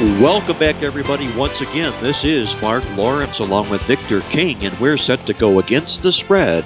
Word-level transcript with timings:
Welcome 0.00 0.58
back, 0.58 0.82
everybody. 0.82 1.30
Once 1.36 1.60
again, 1.60 1.92
this 2.00 2.24
is 2.24 2.58
Mark 2.62 2.82
Lawrence 2.96 3.40
along 3.40 3.68
with 3.68 3.82
Victor 3.82 4.22
King, 4.22 4.64
and 4.64 4.80
we're 4.80 4.96
set 4.96 5.26
to 5.26 5.34
go 5.34 5.58
against 5.58 6.02
the 6.02 6.10
spread 6.10 6.64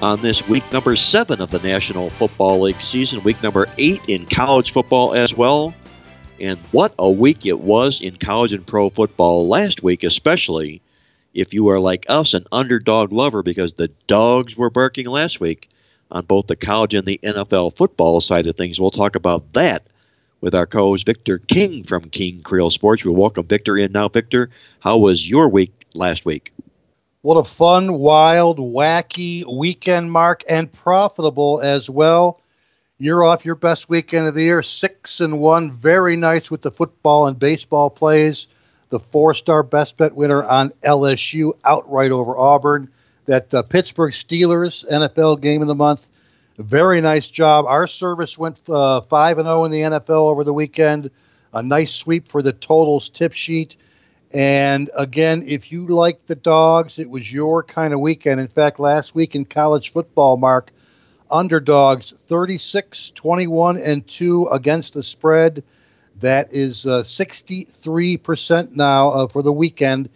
on 0.00 0.22
this 0.22 0.48
week 0.48 0.64
number 0.72 0.96
seven 0.96 1.42
of 1.42 1.50
the 1.50 1.58
National 1.58 2.08
Football 2.08 2.62
League 2.62 2.80
season, 2.80 3.22
week 3.24 3.42
number 3.42 3.66
eight 3.76 4.00
in 4.08 4.24
college 4.24 4.72
football 4.72 5.12
as 5.12 5.34
well. 5.34 5.74
And 6.40 6.58
what 6.72 6.94
a 6.98 7.10
week 7.10 7.44
it 7.44 7.60
was 7.60 8.00
in 8.00 8.16
college 8.16 8.54
and 8.54 8.66
pro 8.66 8.88
football 8.88 9.46
last 9.46 9.82
week, 9.82 10.02
especially 10.02 10.80
if 11.34 11.52
you 11.52 11.68
are 11.68 11.78
like 11.78 12.06
us, 12.08 12.32
an 12.32 12.44
underdog 12.52 13.12
lover, 13.12 13.42
because 13.42 13.74
the 13.74 13.88
dogs 14.06 14.56
were 14.56 14.70
barking 14.70 15.08
last 15.08 15.40
week 15.40 15.68
on 16.10 16.24
both 16.24 16.46
the 16.46 16.56
college 16.56 16.94
and 16.94 17.04
the 17.04 17.20
NFL 17.22 17.76
football 17.76 18.22
side 18.22 18.46
of 18.46 18.56
things. 18.56 18.80
We'll 18.80 18.90
talk 18.90 19.14
about 19.14 19.52
that 19.52 19.86
with 20.40 20.54
our 20.54 20.66
co-host 20.66 21.06
Victor 21.06 21.38
King 21.38 21.82
from 21.84 22.02
King 22.02 22.42
Creole 22.42 22.70
Sports. 22.70 23.04
We 23.04 23.10
welcome 23.12 23.46
Victor 23.46 23.76
in 23.76 23.92
now. 23.92 24.08
Victor, 24.08 24.50
how 24.80 24.98
was 24.98 25.28
your 25.28 25.48
week 25.48 25.72
last 25.94 26.24
week? 26.24 26.52
What 27.22 27.36
a 27.36 27.44
fun, 27.44 27.94
wild, 27.94 28.58
wacky 28.58 29.44
weekend, 29.44 30.12
Mark, 30.12 30.44
and 30.48 30.70
profitable 30.70 31.60
as 31.60 31.90
well. 31.90 32.40
You're 32.98 33.24
off 33.24 33.44
your 33.44 33.56
best 33.56 33.88
weekend 33.88 34.26
of 34.26 34.34
the 34.34 34.44
year, 34.44 34.62
six 34.62 35.20
and 35.20 35.40
one. 35.40 35.72
Very 35.72 36.16
nice 36.16 36.50
with 36.50 36.62
the 36.62 36.70
football 36.70 37.26
and 37.26 37.38
baseball 37.38 37.90
plays. 37.90 38.46
The 38.90 39.00
four-star 39.00 39.64
best 39.64 39.96
bet 39.96 40.14
winner 40.14 40.44
on 40.44 40.70
LSU 40.84 41.52
outright 41.64 42.12
over 42.12 42.38
Auburn. 42.38 42.88
That 43.24 43.52
uh, 43.52 43.62
Pittsburgh 43.64 44.12
Steelers 44.12 44.88
NFL 44.88 45.40
game 45.40 45.60
of 45.62 45.68
the 45.68 45.74
month. 45.74 46.08
Very 46.58 47.00
nice 47.00 47.28
job. 47.28 47.66
Our 47.66 47.86
service 47.86 48.38
went 48.38 48.62
uh, 48.68 49.02
five 49.02 49.38
and 49.38 49.46
zero 49.46 49.64
in 49.64 49.70
the 49.70 49.82
NFL 49.82 50.30
over 50.30 50.42
the 50.42 50.54
weekend. 50.54 51.10
A 51.52 51.62
nice 51.62 51.94
sweep 51.94 52.28
for 52.28 52.42
the 52.42 52.52
totals 52.52 53.08
tip 53.08 53.32
sheet. 53.32 53.76
And 54.32 54.90
again, 54.96 55.44
if 55.46 55.70
you 55.70 55.86
like 55.86 56.26
the 56.26 56.34
dogs, 56.34 56.98
it 56.98 57.08
was 57.08 57.30
your 57.30 57.62
kind 57.62 57.94
of 57.94 58.00
weekend. 58.00 58.40
In 58.40 58.48
fact, 58.48 58.80
last 58.80 59.14
week 59.14 59.34
in 59.34 59.44
college 59.44 59.92
football, 59.92 60.36
Mark, 60.36 60.72
underdogs 61.30 62.12
36, 62.12 63.10
21, 63.10 63.78
and 63.78 64.06
2 64.06 64.48
against 64.50 64.94
the 64.94 65.02
spread. 65.02 65.62
That 66.20 66.52
is 66.52 66.86
uh, 66.86 67.02
63% 67.02 68.72
now 68.72 69.10
uh, 69.10 69.26
for 69.26 69.42
the 69.42 69.52
weekend 69.52 70.08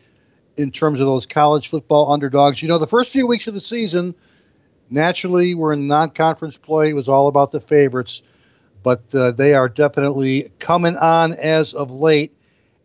in 0.56 0.70
terms 0.70 1.00
of 1.00 1.06
those 1.06 1.26
college 1.26 1.68
football 1.68 2.12
underdogs. 2.12 2.62
You 2.62 2.68
know, 2.68 2.78
the 2.78 2.86
first 2.86 3.12
few 3.12 3.26
weeks 3.26 3.46
of 3.46 3.54
the 3.54 3.60
season, 3.60 4.14
naturally, 4.90 5.54
we're 5.54 5.72
in 5.72 5.86
non 5.86 6.10
conference 6.10 6.56
play. 6.56 6.90
It 6.90 6.96
was 6.96 7.08
all 7.08 7.28
about 7.28 7.52
the 7.52 7.60
favorites, 7.60 8.22
but 8.82 9.02
uh, 9.14 9.30
they 9.32 9.54
are 9.54 9.68
definitely 9.68 10.50
coming 10.58 10.96
on 10.96 11.32
as 11.34 11.74
of 11.74 11.90
late. 11.90 12.34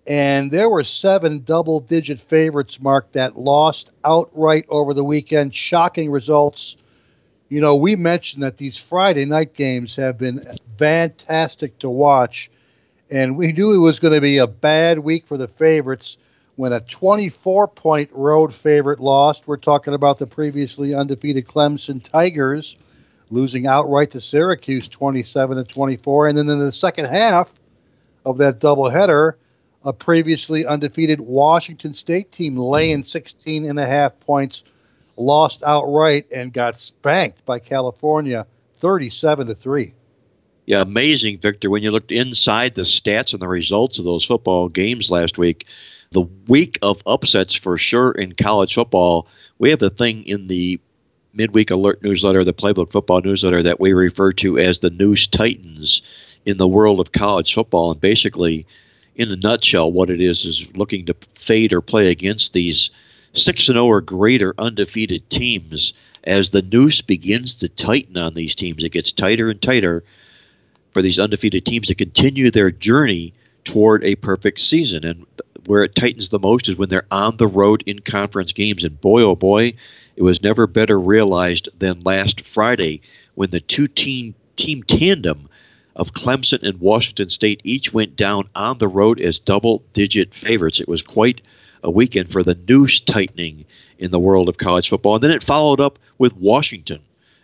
And 0.08 0.52
there 0.52 0.70
were 0.70 0.84
seven 0.84 1.44
double 1.44 1.80
digit 1.80 2.20
favorites, 2.20 2.80
Mark, 2.80 3.12
that 3.14 3.38
lost 3.38 3.92
outright 4.04 4.66
over 4.70 4.94
the 4.94 5.04
weekend. 5.04 5.56
Shocking 5.56 6.12
results. 6.12 6.78
You 7.50 7.62
know, 7.62 7.76
we 7.76 7.96
mentioned 7.96 8.44
that 8.44 8.58
these 8.58 8.78
Friday 8.78 9.26
night 9.26 9.54
games 9.54 9.96
have 9.96 10.18
been 10.18 10.46
fantastic 10.78 11.80
to 11.80 11.90
watch. 11.90 12.52
And 13.10 13.38
we 13.38 13.52
knew 13.52 13.74
it 13.74 13.80
was 13.80 14.00
going 14.00 14.14
to 14.14 14.22
be 14.22 14.38
a 14.38 14.48
bad 14.48 15.00
week 15.00 15.26
for 15.26 15.38
the 15.38 15.48
favorites 15.48 16.18
when 16.56 16.74
a 16.74 16.80
24 16.80 17.68
point 17.70 18.10
road 18.14 18.54
favorite 18.54 19.00
lost. 19.00 19.48
We're 19.48 19.58
talking 19.58 19.94
about 19.94 20.20
the 20.20 20.28
previously 20.28 20.94
undefeated 20.94 21.46
Clemson 21.46 22.02
Tigers 22.02 22.78
losing 23.30 23.68
outright 23.68 24.12
to 24.12 24.22
Syracuse 24.22 24.88
27 24.88 25.58
to 25.58 25.64
24. 25.64 26.28
And 26.28 26.38
then 26.38 26.50
in 26.50 26.60
the 26.60 26.72
second 26.72 27.06
half 27.06 27.54
of 28.26 28.38
that 28.38 28.60
doubleheader, 28.60 29.34
a 29.84 29.94
previously 29.94 30.66
undefeated 30.66 31.20
Washington 31.22 31.94
State 31.94 32.32
team 32.32 32.58
laying 32.58 33.04
16 33.04 33.66
and 33.66 33.80
a 33.80 33.86
half 33.86 34.20
points, 34.20 34.64
lost 35.16 35.64
outright 35.64 36.28
and 36.32 36.52
got 36.52 36.80
spanked 36.80 37.46
by 37.46 37.60
California 37.60 38.48
37 38.78 39.48
to 39.48 39.56
3. 39.56 39.94
Yeah, 40.66 40.82
amazing, 40.82 41.38
Victor. 41.38 41.70
When 41.70 41.84
you 41.84 41.92
looked 41.92 42.12
inside 42.12 42.74
the 42.74 42.82
stats 42.82 43.34
and 43.34 43.42
the 43.42 43.48
results 43.48 44.00
of 44.00 44.06
those 44.06 44.26
football 44.26 44.68
games 44.68 45.12
last 45.12 45.38
week, 45.38 45.68
the 46.12 46.28
week 46.48 46.80
of 46.82 47.02
upsets 47.06 47.54
for 47.54 47.78
sure 47.78 48.12
in 48.12 48.34
college 48.34 48.74
football, 48.74 49.28
we 49.60 49.70
have 49.70 49.80
the 49.80 49.90
thing 49.90 50.26
in 50.26 50.48
the 50.48 50.80
midweek 51.34 51.72
alert 51.72 52.02
newsletter, 52.02 52.44
the 52.44 52.54
playbook 52.54 52.92
football 52.92 53.22
newsletter 53.22 53.62
that 53.64 53.80
we 53.80 53.94
refer 53.94 54.32
to 54.32 54.58
as 54.58 54.80
the 54.80 54.90
Noose 54.90 55.28
Titans 55.28 56.02
in 56.46 56.58
the 56.58 56.68
world 56.68 57.00
of 57.00 57.12
college 57.12 57.54
football. 57.54 57.92
And 57.92 58.00
basically, 58.00 58.66
in 59.16 59.32
a 59.32 59.36
nutshell, 59.36 59.92
what 59.92 60.10
it 60.10 60.22
is 60.22 60.46
is 60.46 60.68
looking 60.76 61.06
to 61.06 61.16
fade 61.36 61.74
or 61.74 61.82
play 61.82 62.10
against 62.10 62.54
these 62.54 62.90
6 63.34 63.70
and 63.70 63.76
0 63.76 63.86
or 63.86 64.02
greater 64.02 64.54
undefeated 64.58 65.30
teams 65.30 65.94
as 66.24 66.50
the 66.50 66.62
noose 66.62 67.02
begins 67.02 67.56
to 67.58 67.70
tighten 67.70 68.18
on 68.18 68.34
these 68.34 68.56
teams. 68.56 68.84
It 68.84 68.92
gets 68.92 69.12
tighter 69.12 69.50
and 69.50 69.62
tighter 69.62 70.04
for 70.92 71.02
these 71.02 71.20
undefeated 71.20 71.66
teams 71.66 71.88
to 71.88 71.96
continue 71.96 72.50
their 72.50 72.72
journey 72.72 73.34
toward 73.64 74.04
a 74.04 74.16
perfect 74.16 74.62
season. 74.62 75.04
And 75.06 75.26
where 75.66 75.84
it 75.84 75.96
tightens 75.96 76.30
the 76.30 76.40
most 76.40 76.70
is 76.70 76.78
when 76.78 76.90
they're 76.90 77.08
on 77.12 77.38
the 77.38 77.48
road 77.48 77.84
in 77.86 78.00
conference 78.00 78.54
games. 78.54 78.84
And 78.84 79.00
boy, 79.00 79.22
oh 79.24 79.36
boy, 79.36 79.74
it 80.16 80.24
was 80.24 80.44
never 80.44 80.68
better 80.68 81.00
realized 81.00 81.70
than 81.80 82.02
last 82.02 82.42
Friday 82.42 83.02
when 83.36 83.50
the 83.50 83.60
two 83.60 83.88
team 83.88 84.36
team 84.56 84.84
tandem 84.84 85.50
of 85.96 86.14
Clemson 86.14 86.64
and 86.64 86.80
Washington 86.80 87.30
State 87.30 87.62
each 87.64 87.94
went 87.94 88.16
down 88.16 88.48
on 88.56 88.78
the 88.78 88.88
road 88.88 89.20
as 89.20 89.40
double 89.40 89.84
digit 89.94 90.34
favorites. 90.34 90.80
It 90.80 90.88
was 90.88 91.02
quite 91.02 91.42
a 91.84 91.92
weekend 91.92 92.32
for 92.32 92.44
the 92.44 92.58
noose 92.68 93.00
tightening 93.00 93.66
in 94.00 94.12
the 94.12 94.20
world 94.20 94.50
of 94.50 94.58
college 94.58 94.90
football. 94.90 95.16
And 95.16 95.24
then 95.24 95.32
it 95.32 95.44
followed 95.44 95.80
up 95.80 96.00
with 96.18 96.36
Washington 96.36 97.00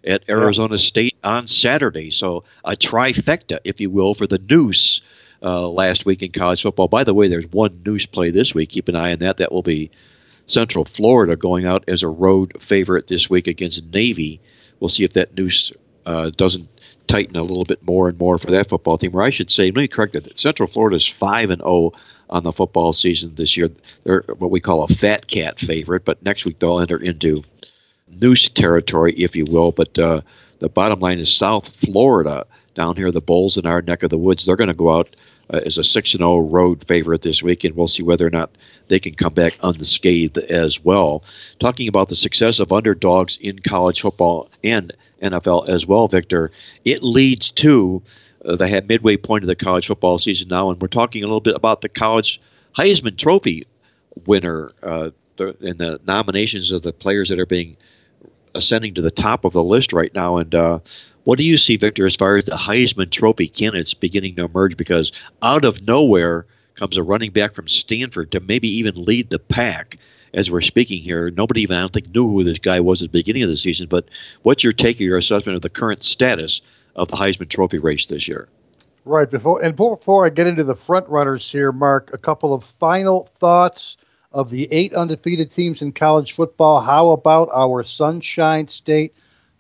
at 0.06 0.24
Arizona 0.30 0.78
State 0.78 1.16
on 1.24 1.48
Saturday. 1.48 2.10
So 2.10 2.44
a 2.66 2.72
trifecta, 2.72 3.60
if 3.64 3.80
you 3.80 3.90
will, 3.90 4.14
for 4.14 4.28
the 4.28 4.40
noose 4.50 5.02
uh, 5.42 5.68
last 5.70 6.06
week 6.06 6.22
in 6.22 6.32
college 6.32 6.62
football. 6.62 6.88
By 6.88 7.04
the 7.04 7.14
way, 7.14 7.28
there's 7.28 7.48
one 7.48 7.82
noose 7.86 8.06
play 8.06 8.32
this 8.32 8.54
week. 8.54 8.70
Keep 8.70 8.90
an 8.90 8.96
eye 8.96 9.14
on 9.14 9.20
that. 9.20 9.38
That 9.38 9.52
will 9.52 9.64
be 9.64 9.92
Central 10.48 10.86
Florida 10.86 11.36
going 11.36 11.66
out 11.66 11.84
as 11.88 12.04
a 12.04 12.08
road 12.08 12.62
favorite 12.62 13.08
this 13.08 13.30
week 13.30 13.48
against 13.48 13.94
Navy. 13.94 14.40
We'll 14.80 14.90
see 14.90 15.04
if 15.04 15.14
that 15.14 15.36
noose 15.38 15.72
uh, 16.06 16.32
doesn't 16.32 16.68
tighten 17.08 17.36
a 17.36 17.44
little 17.44 17.66
bit 17.66 17.86
more 17.88 18.10
and 18.10 18.18
more 18.18 18.38
for 18.38 18.52
that 18.52 18.70
football 18.70 18.98
team. 18.98 19.16
Or 19.16 19.22
I 19.22 19.30
should 19.30 19.52
say, 19.52 19.66
let 19.66 19.76
me 19.76 19.88
correct 19.88 20.14
that. 20.14 20.38
Central 20.38 20.68
Florida 20.68 20.96
is 20.96 21.08
five 21.08 21.50
and 21.50 21.62
zero 21.62 21.70
oh 21.70 21.94
on 22.30 22.44
the 22.44 22.54
football 22.54 22.94
season 22.94 23.36
this 23.36 23.58
year. 23.58 23.70
They're 24.04 24.24
what 24.38 24.52
we 24.52 24.60
call 24.60 24.84
a 24.84 24.88
fat 24.88 25.28
cat 25.28 25.60
favorite, 25.60 26.06
but 26.06 26.24
next 26.24 26.46
week 26.46 26.60
they'll 26.60 26.80
enter 26.80 26.98
into 26.98 27.44
noose 28.08 28.50
territory, 28.50 29.14
if 29.14 29.36
you 29.36 29.46
will. 29.46 29.72
But 29.72 29.98
uh, 30.00 30.22
the 30.60 30.70
bottom 30.70 31.00
line 31.00 31.20
is 31.20 31.34
South 31.34 31.68
Florida 31.68 32.46
down 32.74 32.96
here, 32.96 33.12
the 33.12 33.22
Bulls 33.22 33.58
in 33.58 33.66
our 33.66 33.82
neck 33.82 34.04
of 34.04 34.10
the 34.10 34.18
woods. 34.18 34.46
They're 34.46 34.56
going 34.56 34.70
to 34.70 34.74
go 34.74 34.90
out 34.90 35.16
uh, 35.52 35.62
as 35.66 35.78
a 35.78 35.84
six 35.84 36.14
and 36.14 36.22
zero 36.22 36.40
road 36.40 36.86
favorite 36.86 37.22
this 37.22 37.44
week, 37.44 37.64
and 37.64 37.76
we'll 37.76 37.88
see 37.88 38.04
whether 38.04 38.26
or 38.26 38.30
not 38.30 38.52
they 38.88 39.00
can 39.00 39.14
come 39.14 39.34
back 39.34 39.58
unscathed 39.64 40.38
as 40.38 40.84
well. 40.84 41.24
Talking 41.60 41.88
about 41.88 42.10
the 42.10 42.16
success 42.16 42.60
of 42.60 42.72
underdogs 42.72 43.38
in 43.38 43.60
college 43.60 44.02
football 44.02 44.50
and 44.64 44.94
NFL 45.22 45.70
as 45.70 45.86
well, 45.86 46.08
Victor, 46.08 46.52
it 46.86 47.04
leads 47.04 47.52
to 47.52 48.02
uh, 48.46 48.56
the 48.56 48.84
midway 48.88 49.18
point 49.18 49.44
of 49.44 49.48
the 49.48 49.56
college 49.56 49.88
football 49.88 50.18
season 50.18 50.48
now, 50.50 50.70
and 50.70 50.82
we're 50.82 50.88
talking 50.88 51.24
a 51.24 51.28
little 51.28 51.42
bit 51.42 51.56
about 51.56 51.82
the 51.82 51.90
college 51.90 52.42
Heisman 52.76 53.18
Trophy 53.18 53.66
winner 54.26 54.72
uh, 54.84 55.12
the, 55.38 55.56
and 55.62 55.78
the 55.78 56.00
nominations 56.06 56.72
of 56.72 56.82
the 56.82 56.94
players 56.94 57.30
that 57.30 57.40
are 57.40 57.46
being 57.46 57.78
ascending 58.56 58.94
to 58.96 59.02
the 59.02 59.12
top 59.12 59.46
of 59.46 59.54
the 59.54 59.64
list 59.64 59.94
right 59.94 60.14
now. 60.14 60.38
And 60.38 60.54
uh, 60.54 60.80
what 61.24 61.38
do 61.38 61.44
you 61.44 61.58
see, 61.58 61.78
Victor, 61.78 62.06
as 62.06 62.16
far 62.16 62.36
as 62.38 62.46
the 62.46 62.56
Heisman 62.56 63.10
Trophy 63.10 63.48
candidates 63.48 63.94
beginning 63.94 64.36
to 64.36 64.46
emerge? 64.46 64.78
Because 64.78 65.12
out 65.42 65.66
of 65.66 65.86
nowhere 65.86 66.46
comes 66.76 66.98
a 66.98 67.04
running 67.04 67.32
back 67.32 67.54
from 67.54 67.68
Stanford 67.68 68.32
to 68.32 68.40
maybe 68.40 68.68
even 68.68 69.06
lead 69.06 69.30
the 69.30 69.40
pack. 69.40 69.98
As 70.34 70.50
we're 70.50 70.62
speaking 70.62 71.02
here, 71.02 71.30
nobody 71.32 71.62
even 71.62 71.76
I 71.76 71.82
don't 71.82 71.92
think 71.92 72.16
knew 72.16 72.28
who 72.28 72.44
this 72.44 72.60
guy 72.60 72.80
was 72.80 73.02
at 73.02 73.12
the 73.12 73.20
beginning 73.20 73.44
of 73.44 73.50
the 73.50 73.58
season. 73.58 73.88
But 73.88 74.06
what's 74.44 74.64
your 74.64 74.74
take 74.74 75.00
or 75.00 75.04
your 75.04 75.18
assessment 75.18 75.58
of 75.58 75.62
the 75.62 75.70
current 75.70 76.04
status 76.04 76.62
of 76.96 77.10
the 77.10 77.18
Heisman 77.18 77.50
Trophy 77.50 77.80
race 77.80 78.06
this 78.06 78.28
year? 78.28 78.48
Right 79.04 79.30
before 79.30 79.64
and 79.64 79.76
before 79.76 80.26
I 80.26 80.30
get 80.30 80.48
into 80.48 80.64
the 80.64 80.76
front 80.76 81.10
runners 81.10 81.52
here, 81.52 81.72
Mark, 81.72 82.12
a 82.14 82.18
couple 82.18 82.54
of 82.54 82.64
final 82.64 83.28
thoughts 83.34 83.98
of 84.32 84.50
the 84.50 84.68
eight 84.72 84.94
undefeated 84.94 85.52
teams 85.52 85.82
in 85.82 85.92
college 85.92 86.34
football. 86.34 86.80
How 86.80 87.10
about 87.10 87.50
our 87.54 87.84
Sunshine 87.84 88.68
State? 88.68 89.14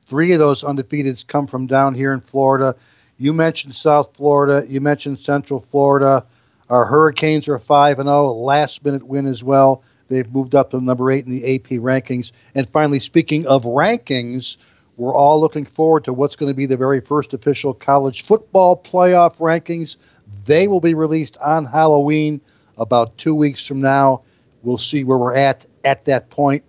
Three 0.06 0.34
of 0.34 0.40
those 0.40 0.64
undefeateds 0.64 1.26
come 1.26 1.48
from 1.48 1.68
down 1.68 1.94
here 1.94 2.14
in 2.14 2.20
Florida. 2.20 2.76
You 3.18 3.34
mentioned 3.34 3.76
South 3.76 4.16
Florida. 4.16 4.66
You 4.68 4.82
mentioned 4.82 5.20
Central 5.20 5.60
Florida. 5.60 6.26
Our 6.70 6.86
Hurricanes 6.86 7.50
are 7.50 7.60
5 7.60 8.00
and 8.00 8.08
0, 8.08 8.32
last 8.32 8.84
minute 8.84 9.04
win 9.04 9.26
as 9.26 9.44
well. 9.44 9.84
They've 10.08 10.32
moved 10.32 10.56
up 10.56 10.72
to 10.72 10.82
number 10.82 11.12
8 11.12 11.26
in 11.26 11.32
the 11.32 11.56
AP 11.56 11.80
rankings. 11.80 12.32
And 12.56 12.68
finally, 12.68 13.00
speaking 13.00 13.46
of 13.48 13.64
rankings, 13.64 14.58
we're 14.98 15.16
all 15.16 15.40
looking 15.40 15.66
forward 15.66 16.06
to 16.06 16.14
what's 16.14 16.36
going 16.36 16.52
to 16.52 16.56
be 16.56 16.66
the 16.66 16.78
very 16.78 17.02
first 17.02 17.34
official 17.34 17.74
college 17.74 18.26
football 18.26 18.76
playoff 18.76 19.38
rankings. 19.38 19.98
They 20.46 20.68
will 20.68 20.82
be 20.82 20.94
released 20.94 21.38
on 21.38 21.66
Halloween 21.66 22.42
about 22.78 23.18
2 23.18 23.36
weeks 23.36 23.66
from 23.66 23.82
now. 23.82 24.24
We'll 24.63 24.78
see 24.78 25.04
where 25.04 25.18
we're 25.18 25.36
at 25.36 25.66
at 25.84 26.06
that 26.06 26.30
point. 26.30 26.63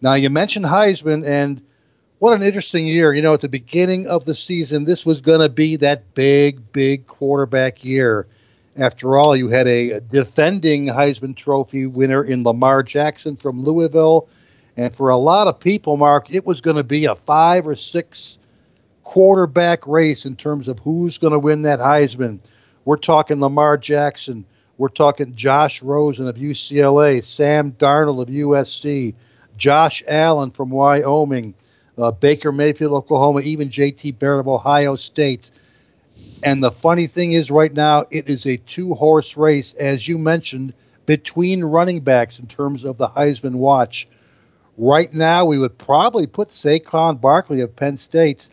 Now, 0.00 0.14
you 0.14 0.30
mentioned 0.30 0.64
Heisman, 0.64 1.26
and 1.26 1.60
what 2.18 2.34
an 2.34 2.42
interesting 2.42 2.86
year. 2.86 3.12
You 3.12 3.22
know, 3.22 3.34
at 3.34 3.40
the 3.40 3.48
beginning 3.48 4.06
of 4.06 4.24
the 4.24 4.34
season, 4.34 4.84
this 4.84 5.04
was 5.04 5.20
going 5.20 5.40
to 5.40 5.48
be 5.48 5.76
that 5.76 6.14
big, 6.14 6.72
big 6.72 7.06
quarterback 7.06 7.84
year. 7.84 8.26
After 8.76 9.16
all, 9.16 9.34
you 9.34 9.48
had 9.48 9.66
a 9.66 10.00
defending 10.00 10.86
Heisman 10.86 11.34
Trophy 11.34 11.86
winner 11.86 12.22
in 12.22 12.44
Lamar 12.44 12.82
Jackson 12.82 13.36
from 13.36 13.62
Louisville. 13.62 14.28
And 14.76 14.94
for 14.94 15.08
a 15.10 15.16
lot 15.16 15.48
of 15.48 15.58
people, 15.58 15.96
Mark, 15.96 16.32
it 16.32 16.46
was 16.46 16.60
going 16.60 16.76
to 16.76 16.84
be 16.84 17.06
a 17.06 17.16
five 17.16 17.66
or 17.66 17.74
six 17.74 18.38
quarterback 19.02 19.86
race 19.86 20.24
in 20.24 20.36
terms 20.36 20.68
of 20.68 20.78
who's 20.78 21.18
going 21.18 21.32
to 21.32 21.38
win 21.38 21.62
that 21.62 21.80
Heisman. 21.80 22.38
We're 22.84 22.96
talking 22.96 23.40
Lamar 23.40 23.76
Jackson. 23.76 24.44
We're 24.78 24.88
talking 24.88 25.34
Josh 25.34 25.82
Rosen 25.82 26.28
of 26.28 26.36
UCLA, 26.36 27.22
Sam 27.22 27.72
Darnold 27.72 28.22
of 28.22 28.28
USC, 28.28 29.14
Josh 29.56 30.04
Allen 30.06 30.52
from 30.52 30.70
Wyoming 30.70 31.54
uh, 31.98 32.12
Baker 32.12 32.52
Mayfield, 32.52 32.92
Oklahoma, 32.92 33.40
even 33.40 33.68
JT 33.68 34.18
Barrett 34.18 34.40
of 34.40 34.48
Ohio 34.48 34.94
State. 34.94 35.50
And 36.44 36.62
the 36.62 36.70
funny 36.70 37.08
thing 37.08 37.32
is, 37.32 37.50
right 37.50 37.72
now, 37.72 38.06
it 38.10 38.28
is 38.28 38.46
a 38.46 38.56
two 38.56 38.94
horse 38.94 39.36
race, 39.36 39.74
as 39.74 40.06
you 40.06 40.16
mentioned, 40.16 40.74
between 41.06 41.64
running 41.64 42.00
backs 42.00 42.38
in 42.38 42.46
terms 42.46 42.84
of 42.84 42.98
the 42.98 43.08
Heisman 43.08 43.56
watch. 43.56 44.06
Right 44.76 45.12
now, 45.12 45.44
we 45.44 45.58
would 45.58 45.76
probably 45.76 46.28
put 46.28 46.50
Saquon 46.50 47.20
Barkley 47.20 47.62
of 47.62 47.74
Penn 47.74 47.96
State 47.96 48.48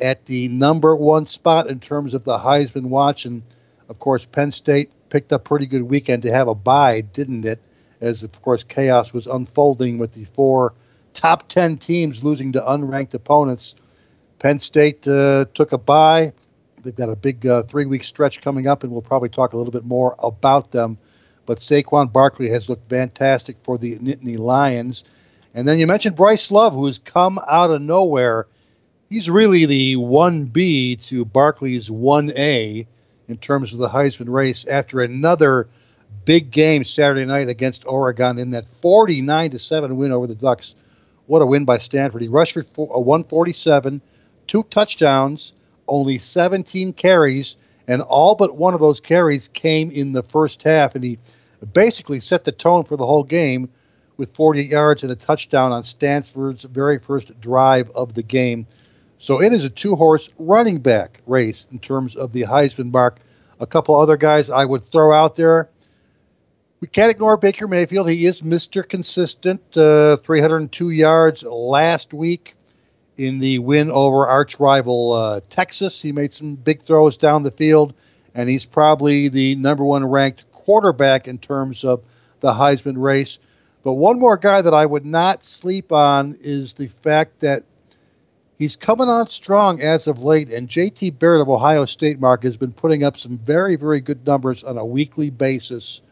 at 0.00 0.26
the 0.26 0.48
number 0.48 0.96
one 0.96 1.28
spot 1.28 1.68
in 1.68 1.78
terms 1.78 2.14
of 2.14 2.24
the 2.24 2.38
Heisman 2.38 2.86
watch. 2.86 3.24
And 3.24 3.42
of 3.88 3.98
course, 3.98 4.24
Penn 4.24 4.52
State 4.52 4.90
picked 5.08 5.32
up 5.32 5.44
pretty 5.44 5.66
good 5.66 5.82
weekend 5.82 6.22
to 6.22 6.32
have 6.32 6.48
a 6.48 6.54
bye, 6.54 7.00
didn't 7.00 7.44
it? 7.44 7.60
As 8.00 8.22
of 8.22 8.42
course, 8.42 8.64
chaos 8.64 9.12
was 9.12 9.26
unfolding 9.26 9.98
with 9.98 10.12
the 10.12 10.24
four 10.24 10.74
top 11.12 11.48
10 11.48 11.78
teams 11.78 12.24
losing 12.24 12.52
to 12.52 12.60
unranked 12.60 13.14
opponents. 13.14 13.74
Penn 14.38 14.58
State 14.58 15.06
uh, 15.06 15.46
took 15.54 15.72
a 15.72 15.78
bye. 15.78 16.32
They've 16.82 16.94
got 16.94 17.08
a 17.08 17.16
big 17.16 17.46
uh, 17.46 17.62
three 17.62 17.86
week 17.86 18.04
stretch 18.04 18.40
coming 18.40 18.66
up, 18.66 18.82
and 18.82 18.92
we'll 18.92 19.02
probably 19.02 19.30
talk 19.30 19.52
a 19.52 19.56
little 19.56 19.72
bit 19.72 19.84
more 19.84 20.16
about 20.18 20.70
them. 20.70 20.98
But 21.46 21.58
Saquon 21.58 22.12
Barkley 22.12 22.48
has 22.50 22.68
looked 22.68 22.88
fantastic 22.88 23.56
for 23.62 23.78
the 23.78 23.98
Nittany 23.98 24.38
Lions. 24.38 25.04
And 25.54 25.68
then 25.68 25.78
you 25.78 25.86
mentioned 25.86 26.16
Bryce 26.16 26.50
Love, 26.50 26.74
who 26.74 26.86
has 26.86 26.98
come 26.98 27.38
out 27.48 27.70
of 27.70 27.80
nowhere. 27.80 28.46
He's 29.08 29.30
really 29.30 29.66
the 29.66 29.96
1B 29.96 31.06
to 31.08 31.24
Barkley's 31.24 31.88
1A 31.88 32.86
in 33.28 33.36
terms 33.36 33.72
of 33.72 33.78
the 33.78 33.88
Heisman 33.88 34.28
race 34.28 34.66
after 34.66 35.00
another 35.00 35.68
big 36.24 36.50
game 36.50 36.84
Saturday 36.84 37.24
night 37.24 37.48
against 37.48 37.86
Oregon 37.86 38.38
in 38.38 38.50
that 38.50 38.66
49 38.82 39.50
to 39.50 39.58
7 39.58 39.96
win 39.96 40.12
over 40.12 40.26
the 40.26 40.34
Ducks. 40.34 40.74
What 41.26 41.42
a 41.42 41.46
win 41.46 41.64
by 41.64 41.78
Stanford. 41.78 42.22
He 42.22 42.28
rushed 42.28 42.58
for 42.74 42.88
a 42.92 43.00
147, 43.00 44.00
two 44.46 44.62
touchdowns, 44.64 45.52
only 45.88 46.18
17 46.18 46.92
carries, 46.92 47.56
and 47.88 48.02
all 48.02 48.34
but 48.34 48.56
one 48.56 48.74
of 48.74 48.80
those 48.80 49.00
carries 49.00 49.48
came 49.48 49.90
in 49.90 50.12
the 50.12 50.22
first 50.22 50.62
half. 50.62 50.94
And 50.94 51.04
he 51.04 51.18
basically 51.72 52.20
set 52.20 52.44
the 52.44 52.52
tone 52.52 52.84
for 52.84 52.96
the 52.96 53.06
whole 53.06 53.24
game 53.24 53.70
with 54.16 54.34
48 54.34 54.70
yards 54.70 55.02
and 55.02 55.12
a 55.12 55.16
touchdown 55.16 55.72
on 55.72 55.82
Stanford's 55.82 56.64
very 56.64 56.98
first 56.98 57.40
drive 57.40 57.90
of 57.90 58.14
the 58.14 58.22
game. 58.22 58.66
So 59.18 59.40
it 59.40 59.52
is 59.52 59.64
a 59.64 59.70
two 59.70 59.96
horse 59.96 60.28
running 60.38 60.78
back 60.78 61.20
race 61.26 61.66
in 61.72 61.78
terms 61.78 62.16
of 62.16 62.32
the 62.32 62.42
Heisman 62.42 62.92
mark. 62.92 63.18
A 63.60 63.66
couple 63.66 63.96
other 63.96 64.16
guys 64.16 64.50
I 64.50 64.64
would 64.64 64.86
throw 64.86 65.12
out 65.14 65.36
there 65.36 65.70
we 66.84 66.88
can't 66.88 67.10
ignore 67.10 67.38
Baker 67.38 67.66
Mayfield. 67.66 68.10
He 68.10 68.26
is 68.26 68.42
Mr. 68.42 68.86
Consistent. 68.86 69.74
Uh, 69.74 70.18
302 70.18 70.90
yards 70.90 71.42
last 71.42 72.12
week 72.12 72.56
in 73.16 73.38
the 73.38 73.58
win 73.58 73.90
over 73.90 74.26
arch 74.26 74.60
rival 74.60 75.14
uh, 75.14 75.40
Texas. 75.48 76.02
He 76.02 76.12
made 76.12 76.34
some 76.34 76.56
big 76.56 76.82
throws 76.82 77.16
down 77.16 77.42
the 77.42 77.50
field, 77.50 77.94
and 78.34 78.50
he's 78.50 78.66
probably 78.66 79.30
the 79.30 79.54
number 79.54 79.82
one 79.82 80.04
ranked 80.04 80.44
quarterback 80.52 81.26
in 81.26 81.38
terms 81.38 81.84
of 81.84 82.02
the 82.40 82.52
Heisman 82.52 83.00
race. 83.02 83.38
But 83.82 83.94
one 83.94 84.18
more 84.18 84.36
guy 84.36 84.60
that 84.60 84.74
I 84.74 84.84
would 84.84 85.06
not 85.06 85.42
sleep 85.42 85.90
on 85.90 86.36
is 86.42 86.74
the 86.74 86.88
fact 86.88 87.40
that 87.40 87.64
he's 88.58 88.76
coming 88.76 89.08
on 89.08 89.28
strong 89.28 89.80
as 89.80 90.06
of 90.06 90.22
late, 90.22 90.52
and 90.52 90.68
JT 90.68 91.18
Barrett 91.18 91.42
of 91.42 91.48
Ohio 91.48 91.84
State, 91.86 92.20
Mark, 92.20 92.42
has 92.42 92.56
been 92.56 92.72
putting 92.72 93.02
up 93.02 93.16
some 93.16 93.38
very, 93.38 93.76
very 93.76 94.00
good 94.00 94.26
numbers 94.26 94.64
on 94.64 94.78
a 94.78 94.84
weekly 94.84 95.30
basis 95.30 96.02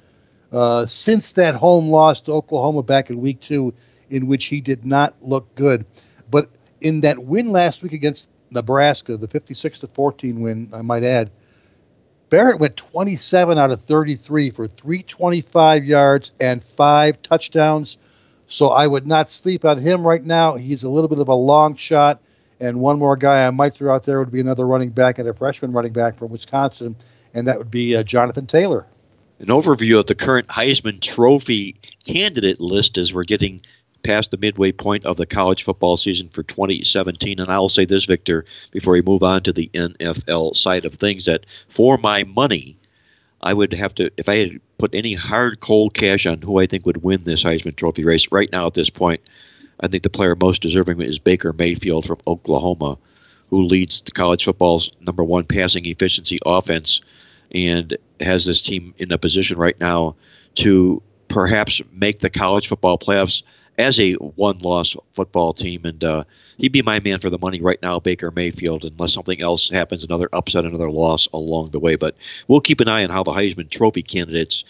uh, 0.53 0.87
since 0.87 1.33
that 1.33 1.55
home 1.55 1.89
loss 1.89 2.21
to 2.23 2.33
Oklahoma 2.33 2.83
back 2.83 3.11
in 3.11 3.21
week 3.21 3.41
two, 3.41 3.75
in 4.11 4.27
which 4.27 4.47
he 4.47 4.61
did 4.61 4.85
not 4.85 5.15
look 5.23 5.55
good. 5.55 5.87
But 6.31 6.51
in 6.81 7.01
that 7.03 7.25
win 7.25 7.49
last 7.49 7.83
week 7.83 7.93
against 7.93 8.29
Nebraska, 8.51 9.17
the 9.17 9.29
56 9.29 9.81
to 9.81 9.87
14 9.87 10.41
win, 10.41 10.71
I 10.73 10.83
might 10.83 11.05
add, 11.05 11.31
Barrett 12.29 12.61
went 12.61 12.77
27 12.77 13.59
out 13.59 13.71
of 13.71 13.83
33 13.83 14.51
for 14.51 14.67
325 14.67 15.85
yards 15.85 16.33
and 16.41 16.65
five 16.65 17.21
touchdowns. 17.21 17.99
So 18.47 18.69
I 18.69 18.87
would 18.87 19.07
not 19.07 19.31
sleep 19.31 19.65
on 19.65 19.79
him 19.79 20.07
right 20.07 20.25
now. 20.25 20.57
He's 20.57 20.83
a 20.83 20.89
little 20.89 21.09
bit 21.09 21.19
of 21.19 21.29
a 21.29 21.35
long 21.35 21.77
shot. 21.77 22.21
And 22.63 22.81
one 22.81 22.99
more 22.99 23.17
guy 23.17 23.47
I 23.47 23.51
might 23.51 23.75
throw 23.75 23.95
out 23.95 24.05
there 24.05 24.21
would 24.21 24.33
be 24.33 24.41
another 24.41 24.67
running 24.67 24.91
back 24.91 25.19
and 25.19 25.29
a 25.29 25.35
freshman 25.35 25.73
running 25.73 25.93
back 25.93 26.17
from 26.17 26.31
Wisconsin, 26.31 26.97
and 27.35 27.47
that 27.47 27.59
would 27.59 27.71
be 27.71 27.95
uh, 27.97 28.03
Jonathan 28.03 28.47
Taylor 28.47 28.87
an 29.43 29.49
overview 29.49 29.99
of 29.99 30.07
the 30.07 30.15
current 30.15 30.47
Heisman 30.47 31.01
Trophy 31.01 31.75
candidate 32.07 32.61
list 32.61 32.97
as 32.97 33.13
we're 33.13 33.25
getting 33.25 33.61
past 34.05 34.31
the 34.31 34.37
midway 34.37 34.71
point 34.71 35.05
of 35.05 35.17
the 35.17 35.27
college 35.27 35.65
football 35.65 35.97
season 35.97 36.29
for 36.29 36.45
2017. 36.45 37.41
And 37.41 37.51
I'll 37.51 37.69
say 37.69 37.85
this, 37.85 38.05
Victor, 38.05 38.45
before 38.71 38.93
we 38.93 39.03
move 39.03 39.23
on 39.25 39.43
to 39.43 39.53
the 39.53 39.69
NFL 39.75 40.55
side 40.57 40.85
of 40.85 40.95
things, 40.95 41.25
that 41.25 41.47
for 41.69 41.99
my 41.99 42.23
money, 42.25 42.77
I 43.43 43.53
would 43.53 43.73
have 43.73 43.95
to, 43.97 44.11
if 44.17 44.29
I 44.29 44.37
had 44.37 44.61
put 44.79 44.95
any 44.95 45.15
hard 45.15 45.59
cold 45.59 45.95
cash 45.95 46.25
on 46.25 46.41
who 46.41 46.61
I 46.61 46.67
think 46.67 46.87
would 46.87 47.03
win 47.03 47.25
this 47.25 47.43
Heisman 47.43 47.75
Trophy 47.75 48.05
race 48.05 48.31
right 48.31 48.51
now 48.53 48.67
at 48.67 48.75
this 48.75 48.91
point, 48.91 49.21
I 49.83 49.89
think 49.89 50.03
the 50.05 50.11
player 50.11 50.37
most 50.37 50.63
deserving 50.63 51.01
is 51.01 51.19
Baker 51.19 51.53
Mayfield 51.53 52.07
from 52.07 52.19
Oklahoma, 52.27 52.97
who 53.51 53.63
leads 53.65 54.03
the 54.03 54.13
college 54.13 54.45
football's 54.45 54.93
number 55.01 55.25
one 55.25 55.45
passing 55.45 55.85
efficiency 55.87 56.39
offense 56.47 57.01
and 57.53 57.97
has 58.21 58.45
this 58.45 58.63
team 58.63 58.95
in 58.99 59.13
a 59.13 59.19
position 59.19 59.59
right 59.59 59.79
now 59.81 60.15
to 60.55 61.03
perhaps 61.29 61.81
make 61.93 62.21
the 62.21 62.31
college 62.31 62.69
football 62.69 62.97
playoffs 62.97 63.43
as 63.79 63.99
a 63.99 64.13
one-loss 64.15 64.97
football 65.13 65.53
team, 65.55 65.85
and 65.85 66.05
uh, 66.05 66.25
he'd 66.59 66.73
be 66.73 66.83
my 66.83 67.01
man 67.01 67.19
for 67.19 67.31
the 67.31 67.39
money 67.39 67.61
right 67.61 67.81
now, 67.83 67.99
Baker 67.99 68.31
Mayfield, 68.31 68.85
unless 68.85 69.15
something 69.15 69.41
else 69.41 69.71
happens, 69.71 70.05
another 70.05 70.29
upset, 70.33 70.67
another 70.67 70.91
loss 70.91 71.27
along 71.33 71.69
the 71.73 71.79
way. 71.79 71.97
But 71.97 72.15
we'll 72.49 72.61
keep 72.61 72.81
an 72.81 72.89
eye 72.89 73.03
on 73.03 73.11
how 73.11 73.23
the 73.23 73.33
Heisman 73.33 73.71
Trophy 73.71 74.03
candidates 74.03 74.65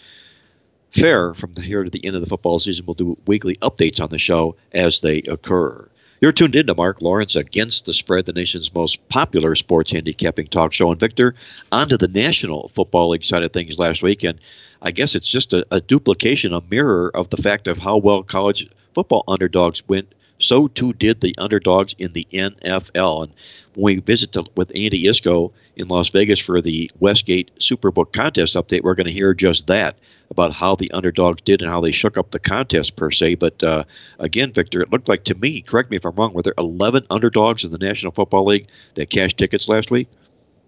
fare 0.93 1.33
from 1.33 1.55
here 1.55 1.83
to 1.83 1.89
the 1.89 2.05
end 2.05 2.15
of 2.15 2.21
the 2.21 2.29
football 2.29 2.59
season. 2.59 2.85
We'll 2.85 2.93
do 2.93 3.17
weekly 3.27 3.55
updates 3.57 4.01
on 4.01 4.09
the 4.09 4.17
show 4.17 4.55
as 4.71 5.01
they 5.01 5.19
occur. 5.23 5.87
You're 6.21 6.31
tuned 6.31 6.55
in 6.55 6.67
to 6.67 6.75
Mark 6.75 7.01
Lawrence 7.01 7.35
Against 7.35 7.85
the 7.85 7.93
Spread, 7.93 8.25
the 8.25 8.31
nation's 8.31 8.73
most 8.73 9.05
popular 9.09 9.55
sports 9.55 9.91
handicapping 9.91 10.47
talk 10.47 10.71
show. 10.71 10.89
And 10.89 10.99
Victor, 10.99 11.35
onto 11.71 11.97
the 11.97 12.07
National 12.07 12.69
Football 12.69 13.09
League 13.09 13.25
side 13.25 13.43
of 13.43 13.51
things 13.51 13.77
last 13.77 14.01
week. 14.01 14.23
And 14.23 14.39
I 14.81 14.91
guess 14.91 15.15
it's 15.15 15.27
just 15.27 15.51
a, 15.51 15.65
a 15.71 15.81
duplication, 15.81 16.53
a 16.53 16.61
mirror 16.71 17.11
of 17.13 17.29
the 17.29 17.37
fact 17.37 17.67
of 17.67 17.77
how 17.77 17.97
well 17.97 18.23
college 18.23 18.69
football 18.93 19.25
underdogs 19.27 19.85
went 19.89 20.13
so 20.39 20.67
too 20.67 20.93
did 20.93 21.21
the 21.21 21.35
underdogs 21.37 21.95
in 21.97 22.13
the 22.13 22.27
NFL. 22.31 23.23
And 23.23 23.33
when 23.75 23.95
we 23.95 24.01
visit 24.01 24.33
to, 24.33 24.45
with 24.55 24.71
Andy 24.75 25.05
Iskoe 25.05 25.51
in 25.75 25.87
Las 25.87 26.09
Vegas 26.09 26.39
for 26.39 26.61
the 26.61 26.89
Westgate 26.99 27.51
Superbook 27.59 28.13
contest 28.13 28.55
update, 28.55 28.83
we're 28.83 28.95
going 28.95 29.07
to 29.07 29.11
hear 29.11 29.33
just 29.33 29.67
that 29.67 29.97
about 30.29 30.53
how 30.53 30.75
the 30.75 30.91
underdogs 30.91 31.41
did 31.43 31.61
and 31.61 31.69
how 31.69 31.81
they 31.81 31.91
shook 31.91 32.17
up 32.17 32.31
the 32.31 32.39
contest 32.39 32.95
per 32.95 33.11
se. 33.11 33.35
But 33.35 33.63
uh, 33.63 33.83
again, 34.19 34.51
Victor, 34.51 34.81
it 34.81 34.91
looked 34.91 35.07
like 35.07 35.23
to 35.25 35.35
me, 35.35 35.61
correct 35.61 35.89
me 35.89 35.97
if 35.97 36.05
I'm 36.05 36.15
wrong, 36.15 36.33
were 36.33 36.41
there 36.41 36.53
11 36.57 37.05
underdogs 37.09 37.63
in 37.63 37.71
the 37.71 37.77
National 37.77 38.11
Football 38.11 38.45
League 38.45 38.67
that 38.95 39.09
cashed 39.09 39.37
tickets 39.37 39.67
last 39.67 39.91
week? 39.91 40.07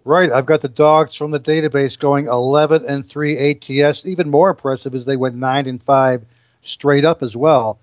Right. 0.03 0.31
I've 0.31 0.45
got 0.45 0.61
the 0.61 0.69
dogs 0.69 1.15
from 1.15 1.31
the 1.31 1.39
database 1.39 1.97
going 1.97 2.27
11 2.27 2.85
and 2.85 3.03
3 3.03 3.37
ATS. 3.51 4.05
Even 4.05 4.29
more 4.29 4.51
impressive 4.51 4.93
is 4.93 5.05
they 5.05 5.17
went 5.17 5.35
9 5.35 5.65
and 5.65 5.81
5 5.81 6.25
straight 6.61 7.05
up 7.05 7.23
as 7.23 7.35
well. 7.35 7.79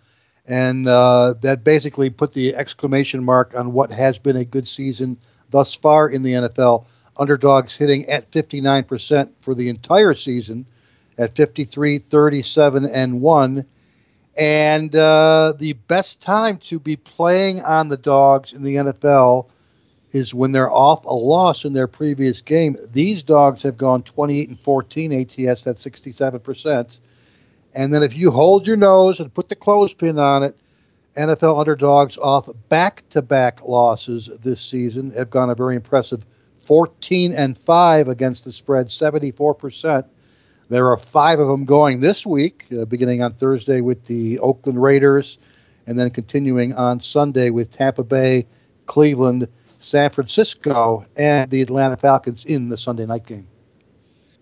And 0.46 0.86
uh, 0.86 1.34
that 1.42 1.62
basically 1.64 2.10
put 2.10 2.34
the 2.34 2.56
exclamation 2.56 3.24
mark 3.24 3.54
on 3.56 3.72
what 3.72 3.90
has 3.90 4.18
been 4.18 4.36
a 4.36 4.44
good 4.44 4.66
season 4.66 5.18
thus 5.50 5.74
far 5.74 6.08
in 6.08 6.22
the 6.22 6.32
NFL. 6.32 6.86
Underdogs 7.16 7.76
hitting 7.76 8.06
at 8.06 8.30
59% 8.30 9.30
for 9.40 9.54
the 9.54 9.68
entire 9.68 10.14
season 10.14 10.66
at 11.18 11.36
53, 11.36 11.98
37, 11.98 12.86
and 12.86 13.20
1. 13.20 13.66
And 14.38 14.96
uh, 14.96 15.52
the 15.58 15.74
best 15.74 16.22
time 16.22 16.56
to 16.58 16.80
be 16.80 16.96
playing 16.96 17.60
on 17.62 17.88
the 17.88 17.98
dogs 17.98 18.54
in 18.54 18.62
the 18.62 18.76
NFL 18.76 19.48
is 20.10 20.34
when 20.34 20.52
they're 20.52 20.72
off 20.72 21.04
a 21.04 21.14
loss 21.14 21.64
in 21.64 21.72
their 21.72 21.86
previous 21.86 22.40
game. 22.42 22.76
These 22.90 23.22
dogs 23.22 23.62
have 23.62 23.76
gone 23.76 24.02
28 24.02 24.48
and 24.48 24.58
14 24.58 25.12
ATS, 25.12 25.62
that's 25.62 25.86
67%. 25.86 27.00
And 27.74 27.92
then 27.92 28.02
if 28.02 28.16
you 28.16 28.30
hold 28.30 28.66
your 28.66 28.76
nose 28.76 29.20
and 29.20 29.32
put 29.32 29.48
the 29.48 29.56
clothespin 29.56 30.18
on 30.18 30.42
it, 30.42 30.56
NFL 31.16 31.60
underdogs 31.60 32.16
off 32.18 32.48
back 32.68 33.02
to 33.10 33.20
back 33.20 33.62
losses 33.62 34.30
this 34.40 34.60
season 34.60 35.10
have 35.10 35.30
gone 35.30 35.50
a 35.50 35.54
very 35.54 35.76
impressive 35.76 36.24
14 36.64 37.32
and 37.32 37.58
5 37.58 38.08
against 38.08 38.44
the 38.44 38.52
spread, 38.52 38.86
74%. 38.86 40.04
There 40.68 40.90
are 40.90 40.96
five 40.96 41.38
of 41.38 41.48
them 41.48 41.64
going 41.64 42.00
this 42.00 42.24
week, 42.24 42.64
uh, 42.72 42.86
beginning 42.86 43.22
on 43.22 43.32
Thursday 43.32 43.82
with 43.82 44.06
the 44.06 44.38
Oakland 44.38 44.80
Raiders, 44.82 45.38
and 45.86 45.98
then 45.98 46.10
continuing 46.10 46.72
on 46.74 47.00
Sunday 47.00 47.50
with 47.50 47.70
Tampa 47.70 48.04
Bay, 48.04 48.46
Cleveland, 48.86 49.48
San 49.80 50.10
Francisco, 50.10 51.04
and 51.16 51.50
the 51.50 51.60
Atlanta 51.60 51.96
Falcons 51.96 52.44
in 52.44 52.68
the 52.68 52.78
Sunday 52.78 53.04
night 53.04 53.26
game. 53.26 53.48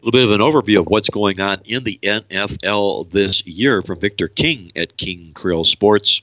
A 0.01 0.07
little 0.07 0.19
bit 0.19 0.25
of 0.25 0.33
an 0.33 0.41
overview 0.41 0.79
of 0.79 0.87
what's 0.87 1.11
going 1.11 1.41
on 1.41 1.59
in 1.67 1.85
the 1.85 1.99
NFL 2.03 3.11
this 3.11 3.47
year 3.47 3.83
from 3.83 4.01
Victor 4.01 4.29
King 4.29 4.73
at 4.75 4.97
King 4.97 5.33
Creole 5.35 5.67
Sports. 5.67 6.23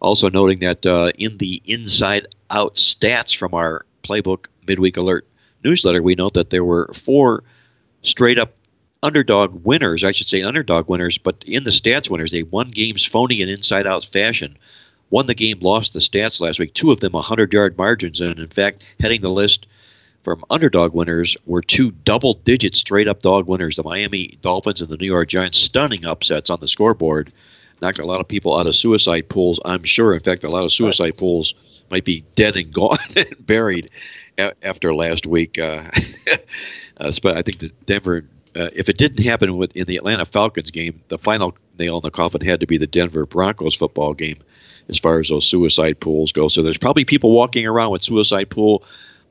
Also 0.00 0.28
noting 0.28 0.58
that 0.58 0.84
uh, 0.84 1.10
in 1.16 1.38
the 1.38 1.62
inside 1.64 2.26
out 2.50 2.74
stats 2.74 3.34
from 3.34 3.54
our 3.54 3.86
Playbook 4.02 4.48
Midweek 4.66 4.98
Alert 4.98 5.26
newsletter, 5.64 6.02
we 6.02 6.16
note 6.16 6.34
that 6.34 6.50
there 6.50 6.66
were 6.66 6.90
four 6.92 7.44
straight 8.02 8.38
up 8.38 8.52
underdog 9.02 9.64
winners, 9.64 10.04
I 10.04 10.12
should 10.12 10.28
say 10.28 10.42
underdog 10.42 10.90
winners, 10.90 11.16
but 11.16 11.42
in 11.46 11.64
the 11.64 11.70
stats 11.70 12.10
winners, 12.10 12.32
they 12.32 12.42
won 12.42 12.68
games 12.68 13.06
phony 13.06 13.40
and 13.40 13.50
inside 13.50 13.86
out 13.86 14.04
fashion. 14.04 14.54
Won 15.08 15.26
the 15.26 15.34
game, 15.34 15.60
lost 15.60 15.94
the 15.94 16.00
stats 16.00 16.42
last 16.42 16.58
week. 16.58 16.74
Two 16.74 16.92
of 16.92 17.00
them 17.00 17.12
100 17.12 17.54
yard 17.54 17.78
margins. 17.78 18.20
And 18.20 18.38
in 18.38 18.48
fact, 18.48 18.84
heading 19.00 19.22
the 19.22 19.30
list 19.30 19.66
from 20.24 20.44
underdog 20.50 20.94
winners 20.94 21.36
were 21.46 21.62
two 21.62 21.90
double 21.90 22.34
digit 22.34 22.74
straight 22.74 23.08
up 23.08 23.22
dog 23.22 23.46
winners 23.46 23.76
the 23.76 23.82
Miami 23.82 24.38
Dolphins 24.40 24.80
and 24.80 24.90
the 24.90 24.96
New 24.96 25.06
York 25.06 25.28
Giants. 25.28 25.58
Stunning 25.58 26.04
upsets 26.04 26.50
on 26.50 26.60
the 26.60 26.68
scoreboard. 26.68 27.32
Knocked 27.80 28.00
a 28.00 28.06
lot 28.06 28.20
of 28.20 28.26
people 28.26 28.58
out 28.58 28.66
of 28.66 28.74
suicide 28.74 29.28
pools, 29.28 29.60
I'm 29.64 29.84
sure. 29.84 30.12
In 30.12 30.20
fact, 30.20 30.42
a 30.42 30.50
lot 30.50 30.64
of 30.64 30.72
suicide 30.72 31.16
pools 31.16 31.54
might 31.90 32.04
be 32.04 32.24
dead 32.34 32.56
and 32.56 32.72
gone 32.72 32.98
and 33.16 33.46
buried 33.46 33.88
after 34.62 34.92
last 34.92 35.26
week. 35.26 35.58
Uh, 35.58 35.84
uh, 36.96 37.12
but 37.22 37.36
I 37.36 37.42
think 37.42 37.60
the 37.60 37.68
Denver 37.86 38.24
uh, 38.56 38.70
if 38.74 38.88
it 38.88 38.98
didn't 38.98 39.24
happen 39.24 39.56
with 39.56 39.74
in 39.76 39.84
the 39.86 39.96
Atlanta 39.96 40.26
Falcons 40.26 40.70
game, 40.70 41.00
the 41.08 41.18
final 41.18 41.56
nail 41.78 41.96
in 41.96 42.02
the 42.02 42.10
coffin 42.10 42.40
had 42.40 42.60
to 42.60 42.66
be 42.66 42.76
the 42.76 42.86
Denver 42.86 43.24
Broncos 43.24 43.74
football 43.74 44.14
game, 44.14 44.38
as 44.88 44.98
far 44.98 45.20
as 45.20 45.28
those 45.28 45.46
suicide 45.46 46.00
pools 46.00 46.32
go. 46.32 46.48
So 46.48 46.62
there's 46.62 46.78
probably 46.78 47.04
people 47.04 47.30
walking 47.30 47.66
around 47.66 47.90
with 47.92 48.02
suicide 48.02 48.50
pool 48.50 48.84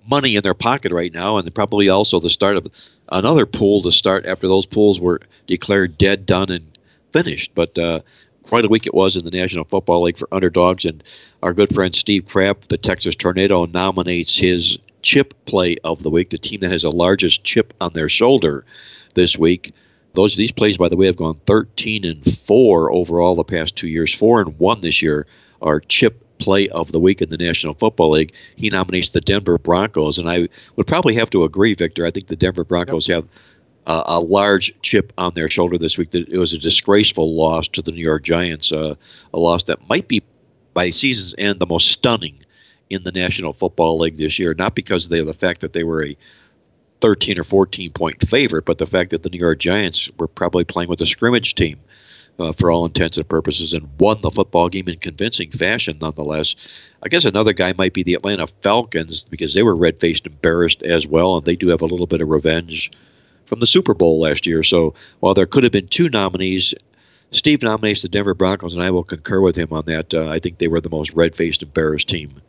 money 0.08 0.36
in 0.36 0.44
their 0.44 0.54
pocket 0.54 0.92
right 0.92 1.14
now, 1.14 1.38
and 1.38 1.54
probably 1.54 1.90
also 1.90 2.20
the 2.20 2.30
start 2.30 2.56
of 2.56 2.68
another 3.12 3.46
pool 3.46 3.82
to 3.82 3.92
start 3.92 4.26
after 4.26 4.48
those 4.48 4.66
pools 4.66 5.00
were 5.00 5.22
declared 5.48 5.98
dead, 5.98 6.26
done, 6.26 6.52
and 6.52 6.78
finished. 7.12 7.52
But 7.56 7.78
uh, 7.78 8.02
quite 8.44 8.66
a 8.66 8.70
week 8.70 8.88
it 8.88 8.94
was 8.94 9.16
in 9.16 9.26
the 9.26 9.32
National 9.32 9.66
Football 9.66 10.04
League 10.04 10.18
for 10.18 10.28
underdogs, 10.32 10.86
and 10.86 11.04
our 11.44 11.54
good 11.54 11.74
friend 11.74 11.94
Steve 11.94 12.26
Kraft, 12.26 12.70
the 12.70 12.78
Texas 12.78 13.16
Tornado, 13.16 13.66
nominates 13.66 14.38
his 14.38 14.80
chip 15.02 15.34
play 15.46 15.78
of 15.84 16.04
the 16.04 16.10
week, 16.10 16.30
the 16.30 16.38
team 16.38 16.62
that 16.62 16.72
has 16.72 16.82
the 16.82 16.92
largest 16.92 17.44
chip 17.44 17.74
on 17.80 17.94
their 17.94 18.10
shoulder 18.10 18.66
this 19.14 19.38
week. 19.38 19.74
Those 20.14 20.36
these 20.36 20.52
plays, 20.52 20.78
by 20.78 20.90
the 20.90 20.96
way, 20.96 21.06
have 21.06 21.16
gone 21.16 21.40
13 21.46 22.04
and 22.04 22.24
four 22.26 22.92
overall 22.92 23.36
the 23.36 23.44
past 23.44 23.76
two 23.76 23.88
years. 23.88 24.14
Four 24.14 24.42
and 24.42 24.58
one 24.58 24.82
this 24.82 25.02
year 25.02 25.28
are 25.62 25.80
chip 25.80 26.24
play 26.40 26.68
of 26.70 26.92
the 26.92 27.00
week 27.00 27.22
in 27.22 27.30
the 27.30 27.38
National 27.38 27.74
Football 27.74 28.12
League. 28.12 28.34
He 28.56 28.70
nominates 28.70 29.10
the 29.10 29.22
Denver 29.22 29.58
Broncos, 29.58 30.18
and 30.18 30.30
I 30.30 30.48
would 30.76 30.88
probably 30.88 31.16
have 31.16 31.30
to 31.32 31.44
agree, 31.44 31.74
Victor. 31.74 32.06
I 32.06 32.12
think 32.12 32.28
the 32.28 32.36
Denver 32.36 32.64
Broncos 32.64 33.08
yep. 33.08 33.24
have 33.24 33.30
uh, 33.88 34.04
a 34.06 34.20
large 34.20 34.74
chip 34.82 35.14
on 35.18 35.34
their 35.34 35.50
shoulder 35.50 35.78
this 35.78 35.98
week. 35.98 36.14
It 36.14 36.38
was 36.38 36.54
a 36.54 36.58
disgraceful 36.58 37.36
loss 37.36 37.68
to 37.70 37.82
the 37.82 37.92
New 37.92 38.02
York 38.02 38.24
Giants, 38.24 38.72
uh, 38.72 38.96
a 39.34 39.40
loss 39.40 39.64
that 39.64 39.88
might 39.90 40.08
be, 40.08 40.22
by 40.74 40.90
season's 40.90 41.34
end, 41.38 41.60
the 41.60 41.66
most 41.66 41.90
stunning 41.90 42.40
in 42.90 43.04
the 43.04 43.12
National 43.12 43.54
Football 43.54 44.00
League 44.00 44.18
this 44.18 44.40
year. 44.40 44.54
Not 44.54 44.76
because 44.76 45.12
of 45.12 45.26
the 45.26 45.34
fact 45.34 45.62
that 45.62 45.74
they 45.74 45.84
were 45.84 46.06
a 46.06 46.18
13 47.00 47.40
or 47.40 47.44
14 47.44 47.92
point 47.92 48.28
favorite, 48.28 48.66
but 48.66 48.78
the 48.78 48.88
fact 48.88 49.12
that 49.12 49.24
the 49.24 49.30
New 49.30 49.40
York 49.40 49.60
Giants 49.60 50.10
were 50.18 50.28
probably 50.28 50.64
playing 50.64 50.90
with 50.90 51.02
a 51.02 51.06
scrimmage 51.06 51.56
team 51.56 51.80
uh, 52.40 52.52
for 52.52 52.72
all 52.72 52.86
intents 52.86 53.18
and 53.18 53.28
purposes 53.28 53.74
and 53.74 53.90
won 54.00 54.22
the 54.22 54.32
football 54.32 54.70
game 54.70 54.88
in 54.88 54.98
convincing 54.98 55.52
fashion 55.52 55.98
nonetheless. 56.02 56.56
I 57.04 57.10
guess 57.10 57.26
another 57.26 57.54
guy 57.54 57.74
might 57.78 57.94
be 57.94 58.04
the 58.04 58.14
Atlanta 58.14 58.48
Falcons 58.62 59.26
because 59.26 59.54
they 59.54 59.64
were 59.64 59.76
red 59.76 60.00
faced 60.00 60.26
embarrassed 60.26 60.84
as 60.84 61.08
well, 61.08 61.38
and 61.38 61.46
they 61.46 61.56
do 61.56 61.70
have 61.70 61.82
a 61.82 61.88
little 61.88 62.08
bit 62.08 62.22
of 62.22 62.30
revenge 62.30 62.92
from 63.46 63.60
the 63.60 63.68
Super 63.68 63.94
Bowl 63.94 64.20
last 64.20 64.46
year. 64.46 64.64
So 64.64 64.94
while 65.20 65.34
there 65.34 65.46
could 65.46 65.64
have 65.64 65.72
been 65.72 65.88
two 65.88 66.10
nominees, 66.10 66.74
Steve 67.32 67.62
nominates 67.62 68.02
the 68.02 68.10
Denver 68.10 68.34
Broncos, 68.34 68.74
and 68.74 68.84
I 68.84 68.92
will 68.92 69.04
concur 69.04 69.42
with 69.42 69.58
him 69.58 69.70
on 69.72 69.86
that. 69.86 70.14
Uh, 70.14 70.30
I 70.30 70.40
think 70.40 70.58
they 70.58 70.68
were 70.68 70.82
the 70.82 70.90
most 70.90 71.14
red 71.14 71.36
faced 71.36 71.64
embarrassed 71.64 72.08
team 72.08 72.42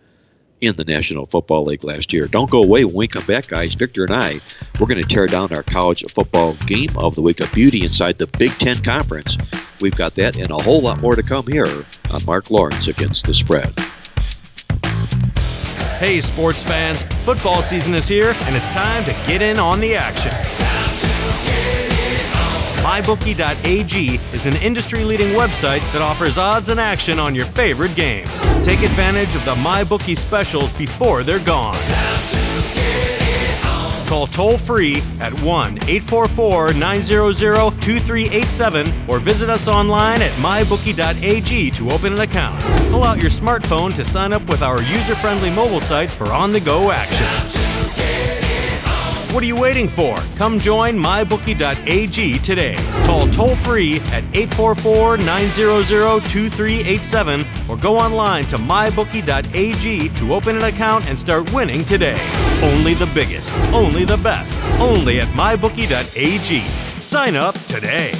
in 0.60 0.74
the 0.74 0.84
National 0.84 1.26
Football 1.26 1.64
League 1.64 1.84
last 1.84 2.12
year. 2.12 2.26
Don't 2.26 2.50
go 2.50 2.62
away 2.62 2.84
when 2.84 2.94
we 2.94 3.08
come 3.08 3.24
back, 3.26 3.48
guys. 3.48 3.74
Victor 3.74 4.04
and 4.04 4.14
I, 4.14 4.40
we're 4.78 4.86
going 4.86 5.00
to 5.02 5.08
tear 5.08 5.26
down 5.26 5.52
our 5.52 5.62
college 5.62 6.04
football 6.10 6.54
game 6.66 6.90
of 6.96 7.14
the 7.14 7.22
week 7.22 7.40
of 7.40 7.52
beauty 7.52 7.84
inside 7.84 8.18
the 8.18 8.26
Big 8.38 8.50
Ten 8.52 8.76
Conference. 8.82 9.36
We've 9.80 9.94
got 9.94 10.14
that 10.16 10.38
and 10.38 10.50
a 10.50 10.56
whole 10.56 10.80
lot 10.80 11.00
more 11.00 11.14
to 11.14 11.22
come 11.22 11.46
here 11.46 11.84
on 12.12 12.24
Mark 12.26 12.50
Lawrence 12.50 12.88
Against 12.88 13.26
the 13.26 13.34
Spread. 13.34 13.72
Hey, 15.98 16.20
sports 16.20 16.62
fans, 16.62 17.02
football 17.24 17.60
season 17.60 17.94
is 17.94 18.06
here, 18.06 18.34
and 18.42 18.56
it's 18.56 18.68
time 18.68 19.04
to 19.04 19.12
get 19.26 19.42
in 19.42 19.58
on 19.58 19.80
the 19.80 19.96
action. 19.96 20.32
MyBookie.ag 22.82 24.20
is 24.32 24.46
an 24.46 24.56
industry 24.56 25.04
leading 25.04 25.28
website 25.30 25.80
that 25.92 26.00
offers 26.00 26.38
odds 26.38 26.68
and 26.68 26.80
action 26.80 27.18
on 27.18 27.34
your 27.34 27.46
favorite 27.46 27.94
games. 27.94 28.42
Take 28.64 28.82
advantage 28.82 29.34
of 29.34 29.44
the 29.44 29.54
MyBookie 29.56 30.16
specials 30.16 30.72
before 30.72 31.22
they're 31.22 31.38
gone. 31.40 31.76
Call 34.08 34.26
toll 34.26 34.56
free 34.56 35.02
at 35.20 35.34
1 35.42 35.78
844 35.86 36.72
900 36.72 37.34
2387 37.78 38.90
or 39.06 39.18
visit 39.18 39.50
us 39.50 39.68
online 39.68 40.22
at 40.22 40.30
mybookie.ag 40.32 41.70
to 41.70 41.90
open 41.90 42.14
an 42.14 42.20
account. 42.20 42.58
Pull 42.90 43.04
out 43.04 43.20
your 43.20 43.30
smartphone 43.30 43.94
to 43.94 44.06
sign 44.06 44.32
up 44.32 44.42
with 44.48 44.62
our 44.62 44.80
user 44.80 45.14
friendly 45.16 45.50
mobile 45.50 45.82
site 45.82 46.10
for 46.10 46.32
on 46.32 46.52
the 46.52 46.60
go 46.60 46.90
action. 46.90 47.67
What 49.32 49.42
are 49.42 49.46
you 49.46 49.60
waiting 49.60 49.88
for? 49.88 50.16
Come 50.36 50.58
join 50.58 50.96
mybookie.ag 50.96 52.38
today. 52.38 52.76
Call 53.04 53.28
toll 53.28 53.56
free 53.56 53.96
at 54.10 54.24
844 54.34 55.18
900 55.18 55.84
2387 56.28 57.44
or 57.68 57.76
go 57.76 57.98
online 57.98 58.46
to 58.46 58.56
mybookie.ag 58.56 60.08
to 60.08 60.34
open 60.34 60.56
an 60.56 60.64
account 60.64 61.08
and 61.10 61.18
start 61.18 61.52
winning 61.52 61.84
today. 61.84 62.18
Only 62.62 62.94
the 62.94 63.10
biggest, 63.14 63.52
only 63.74 64.06
the 64.06 64.16
best, 64.16 64.58
only 64.80 65.20
at 65.20 65.28
mybookie.ag. 65.28 66.60
Sign 66.98 67.36
up 67.36 67.54
today. 67.66 68.12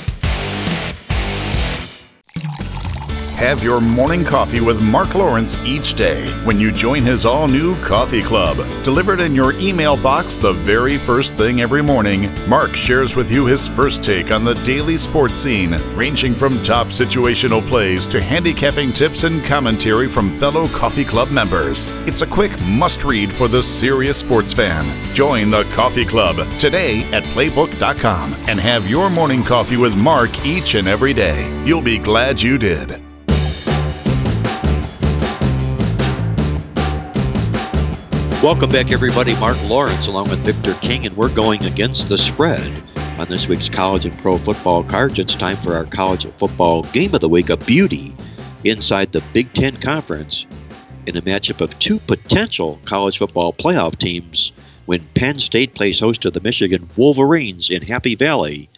Have 3.39 3.63
your 3.63 3.81
morning 3.81 4.25
coffee 4.25 4.61
with 4.61 4.83
Mark 4.83 5.15
Lawrence 5.15 5.57
each 5.65 5.95
day 5.95 6.29
when 6.43 6.59
you 6.59 6.73
join 6.73 7.05
his 7.05 7.25
all 7.25 7.47
new 7.47 7.81
coffee 7.85 8.21
club. 8.21 8.57
Delivered 8.83 9.21
in 9.21 9.33
your 9.33 9.53
email 9.61 9.97
box 9.97 10.39
the 10.39 10.55
very 10.55 10.99
first 10.99 11.37
thing 11.37 11.61
every 11.61 11.81
morning, 11.81 12.29
Mark 12.49 12.75
shares 12.75 13.15
with 13.15 13.31
you 13.31 13.47
his 13.47 13.69
first 13.69 14.03
take 14.03 14.33
on 14.33 14.43
the 14.43 14.55
daily 14.65 14.99
sports 14.99 15.35
scene, 15.35 15.77
ranging 15.95 16.35
from 16.35 16.61
top 16.65 16.89
situational 16.89 17.65
plays 17.65 18.09
to 18.09 18.21
handicapping 18.21 18.93
tips 18.93 19.23
and 19.23 19.45
commentary 19.45 20.09
from 20.09 20.33
fellow 20.33 20.67
coffee 20.67 21.05
club 21.05 21.31
members. 21.31 21.91
It's 22.09 22.23
a 22.23 22.27
quick 22.27 22.61
must 22.63 23.05
read 23.05 23.33
for 23.33 23.47
the 23.47 23.63
serious 23.63 24.19
sports 24.19 24.53
fan. 24.53 24.85
Join 25.15 25.51
the 25.51 25.63
coffee 25.71 26.05
club 26.05 26.39
today 26.59 27.05
at 27.13 27.23
playbook.com 27.23 28.35
and 28.49 28.59
have 28.59 28.91
your 28.91 29.09
morning 29.09 29.45
coffee 29.45 29.77
with 29.77 29.97
Mark 29.97 30.45
each 30.45 30.75
and 30.75 30.89
every 30.89 31.15
day. 31.15 31.47
You'll 31.65 31.81
be 31.81 31.99
glad 31.99 32.43
you 32.43 32.59
did. 32.59 33.08
Welcome 38.41 38.71
back, 38.71 38.93
everybody. 38.93 39.35
Mark 39.41 39.57
Lawrence 39.69 40.07
along 40.07 40.31
with 40.31 40.39
Victor 40.45 40.75
King, 40.75 41.07
and 41.07 41.17
we're 41.17 41.35
going 41.35 41.65
against 41.65 42.09
the 42.09 42.17
spread 42.17 42.83
on 43.19 43.29
this 43.29 43.49
week's 43.49 43.69
college 43.69 44.07
and 44.07 44.17
pro 44.17 44.39
football 44.39 44.85
cards. 44.85 45.19
It's 45.19 45.35
time 45.35 45.57
for 45.57 45.75
our 45.75 45.87
college 45.87 46.25
football 46.37 46.85
game 46.85 47.13
of 47.17 47.21
the 47.21 47.29
week, 47.29 47.51
a 47.51 47.57
beauty 47.57 48.15
inside 48.63 49.11
the 49.11 49.25
Big 49.33 49.53
Ten 49.55 49.75
Conference 49.79 50.47
in 51.07 51.17
a 51.17 51.23
matchup 51.23 51.61
of 51.61 51.77
two 51.81 51.99
potential 51.99 52.79
college 52.85 53.19
football 53.19 53.53
playoff 53.53 53.99
teams 53.99 54.53
when 54.87 55.05
Penn 55.15 55.41
State 55.41 55.75
plays 55.75 55.99
host 55.99 56.23
to 56.23 56.31
the 56.31 56.41
Michigan 56.41 56.89
Wolverines 56.97 57.71
in 57.71 57.83
Happy 57.83 58.15
Valley. 58.15 58.71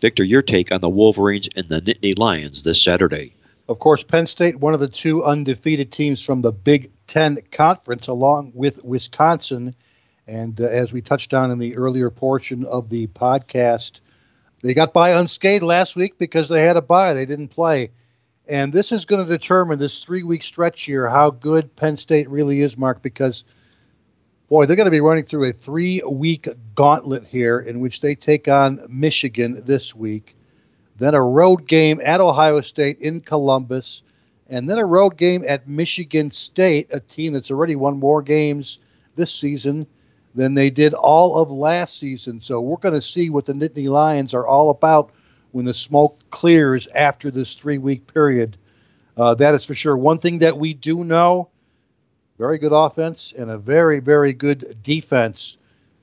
Victor, 0.00 0.24
your 0.24 0.42
take 0.42 0.72
on 0.72 0.80
the 0.80 0.88
Wolverines 0.88 1.48
and 1.54 1.68
the 1.68 1.80
Nittany 1.80 2.18
Lions 2.18 2.64
this 2.64 2.82
Saturday. 2.82 3.32
Of 3.68 3.78
course, 3.78 4.02
Penn 4.02 4.26
State, 4.26 4.58
one 4.58 4.74
of 4.74 4.80
the 4.80 4.88
two 4.88 5.22
undefeated 5.22 5.92
teams 5.92 6.20
from 6.20 6.42
the 6.42 6.50
Big 6.50 6.90
Ten 7.08 7.38
Conference, 7.50 8.06
along 8.06 8.52
with 8.54 8.84
Wisconsin. 8.84 9.74
And 10.26 10.60
uh, 10.60 10.64
as 10.64 10.92
we 10.92 11.00
touched 11.00 11.34
on 11.34 11.50
in 11.50 11.58
the 11.58 11.76
earlier 11.76 12.10
portion 12.10 12.64
of 12.64 12.88
the 12.88 13.08
podcast, 13.08 14.00
they 14.62 14.74
got 14.74 14.92
by 14.92 15.10
unscathed 15.10 15.64
last 15.64 15.96
week 15.96 16.18
because 16.18 16.48
they 16.48 16.62
had 16.62 16.76
a 16.76 16.82
bye. 16.82 17.14
They 17.14 17.26
didn't 17.26 17.48
play. 17.48 17.90
And 18.48 18.72
this 18.72 18.92
is 18.92 19.04
going 19.04 19.24
to 19.24 19.30
determine 19.30 19.78
this 19.78 20.00
three 20.00 20.22
week 20.22 20.42
stretch 20.42 20.82
here 20.82 21.08
how 21.08 21.30
good 21.30 21.74
Penn 21.76 21.96
State 21.96 22.30
really 22.30 22.60
is, 22.60 22.78
Mark, 22.78 23.02
because, 23.02 23.44
boy, 24.48 24.66
they're 24.66 24.76
going 24.76 24.86
to 24.86 24.90
be 24.90 25.00
running 25.00 25.24
through 25.24 25.48
a 25.48 25.52
three 25.52 26.02
week 26.08 26.48
gauntlet 26.74 27.24
here 27.24 27.58
in 27.58 27.80
which 27.80 28.00
they 28.00 28.14
take 28.14 28.48
on 28.48 28.86
Michigan 28.88 29.62
this 29.64 29.94
week, 29.94 30.34
then 30.96 31.14
a 31.14 31.22
road 31.22 31.66
game 31.66 32.00
at 32.02 32.20
Ohio 32.20 32.60
State 32.60 32.98
in 33.00 33.20
Columbus 33.20 34.02
and 34.48 34.68
then 34.68 34.78
a 34.78 34.86
road 34.86 35.16
game 35.16 35.44
at 35.46 35.68
Michigan 35.68 36.30
State, 36.30 36.88
a 36.92 37.00
team 37.00 37.32
that's 37.32 37.50
already 37.50 37.76
won 37.76 37.98
more 37.98 38.22
games 38.22 38.78
this 39.14 39.32
season 39.32 39.86
than 40.34 40.54
they 40.54 40.70
did 40.70 40.94
all 40.94 41.40
of 41.40 41.50
last 41.50 41.98
season. 41.98 42.40
So 42.40 42.60
we're 42.60 42.76
going 42.76 42.94
to 42.94 43.02
see 43.02 43.30
what 43.30 43.46
the 43.46 43.52
Nittany 43.52 43.88
Lions 43.88 44.34
are 44.34 44.46
all 44.46 44.70
about 44.70 45.10
when 45.52 45.64
the 45.64 45.74
smoke 45.74 46.18
clears 46.30 46.88
after 46.88 47.30
this 47.30 47.54
three 47.54 47.78
week 47.78 48.12
period. 48.12 48.56
Uh, 49.16 49.34
that 49.34 49.54
is 49.54 49.64
for 49.64 49.74
sure. 49.74 49.96
One 49.96 50.18
thing 50.18 50.38
that 50.38 50.56
we 50.56 50.74
do 50.74 51.04
know 51.04 51.48
very 52.38 52.58
good 52.58 52.72
offense 52.72 53.34
and 53.36 53.50
a 53.50 53.58
very, 53.58 53.98
very 53.98 54.32
good 54.32 54.80
defense. 54.82 55.58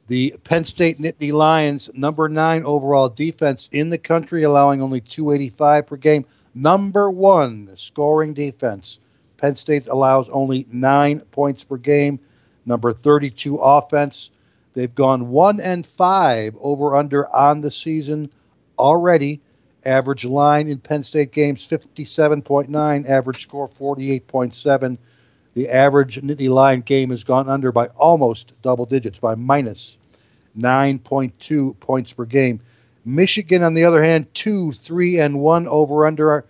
The 0.07 0.35
Penn 0.43 0.65
State 0.65 0.99
Nittany 0.99 1.31
Lions, 1.31 1.89
number 1.93 2.27
nine 2.29 2.65
overall 2.65 3.09
defense 3.09 3.69
in 3.71 3.89
the 3.89 3.97
country, 3.97 4.43
allowing 4.43 4.81
only 4.81 5.01
285 5.01 5.87
per 5.87 5.95
game 5.95 6.25
number 6.55 7.11
one 7.11 7.71
scoring 7.75 8.33
defense. 8.33 8.99
Penn 9.37 9.57
State 9.57 9.87
allows 9.87 10.29
only 10.29 10.65
nine 10.71 11.19
points 11.19 11.65
per 11.65 11.77
game, 11.77 12.19
number 12.65 12.93
32 12.93 13.57
offense. 13.57 14.31
They've 14.73 14.93
gone 14.93 15.29
one 15.29 15.59
and 15.59 15.85
five 15.85 16.55
over 16.59 16.95
under 16.95 17.27
on 17.33 17.61
the 17.61 17.71
season 17.71 18.31
already. 18.79 19.41
Average 19.85 20.25
line 20.25 20.67
in 20.67 20.79
Penn 20.79 21.03
State 21.03 21.31
games 21.31 21.67
57.9, 21.67 23.07
average 23.07 23.41
score 23.41 23.67
48.7. 23.67 24.97
The 25.53 25.69
average 25.69 26.19
Nittany 26.21 26.49
Lion 26.49 26.81
game 26.81 27.11
has 27.11 27.23
gone 27.23 27.47
under 27.47 27.71
by 27.71 27.87
almost 27.87 28.53
double 28.61 28.85
digits, 28.85 29.19
by 29.19 29.35
minus 29.35 29.97
9.2 30.57 31.79
points 31.79 32.13
per 32.13 32.25
game. 32.25 32.61
Michigan, 33.05 33.63
on 33.63 33.75
the 33.75 33.85
other 33.85 34.01
hand, 34.01 34.33
two, 34.33 34.71
three, 34.71 35.19
and 35.19 35.39
one 35.39 35.67
over 35.67 36.05
under. 36.05 36.45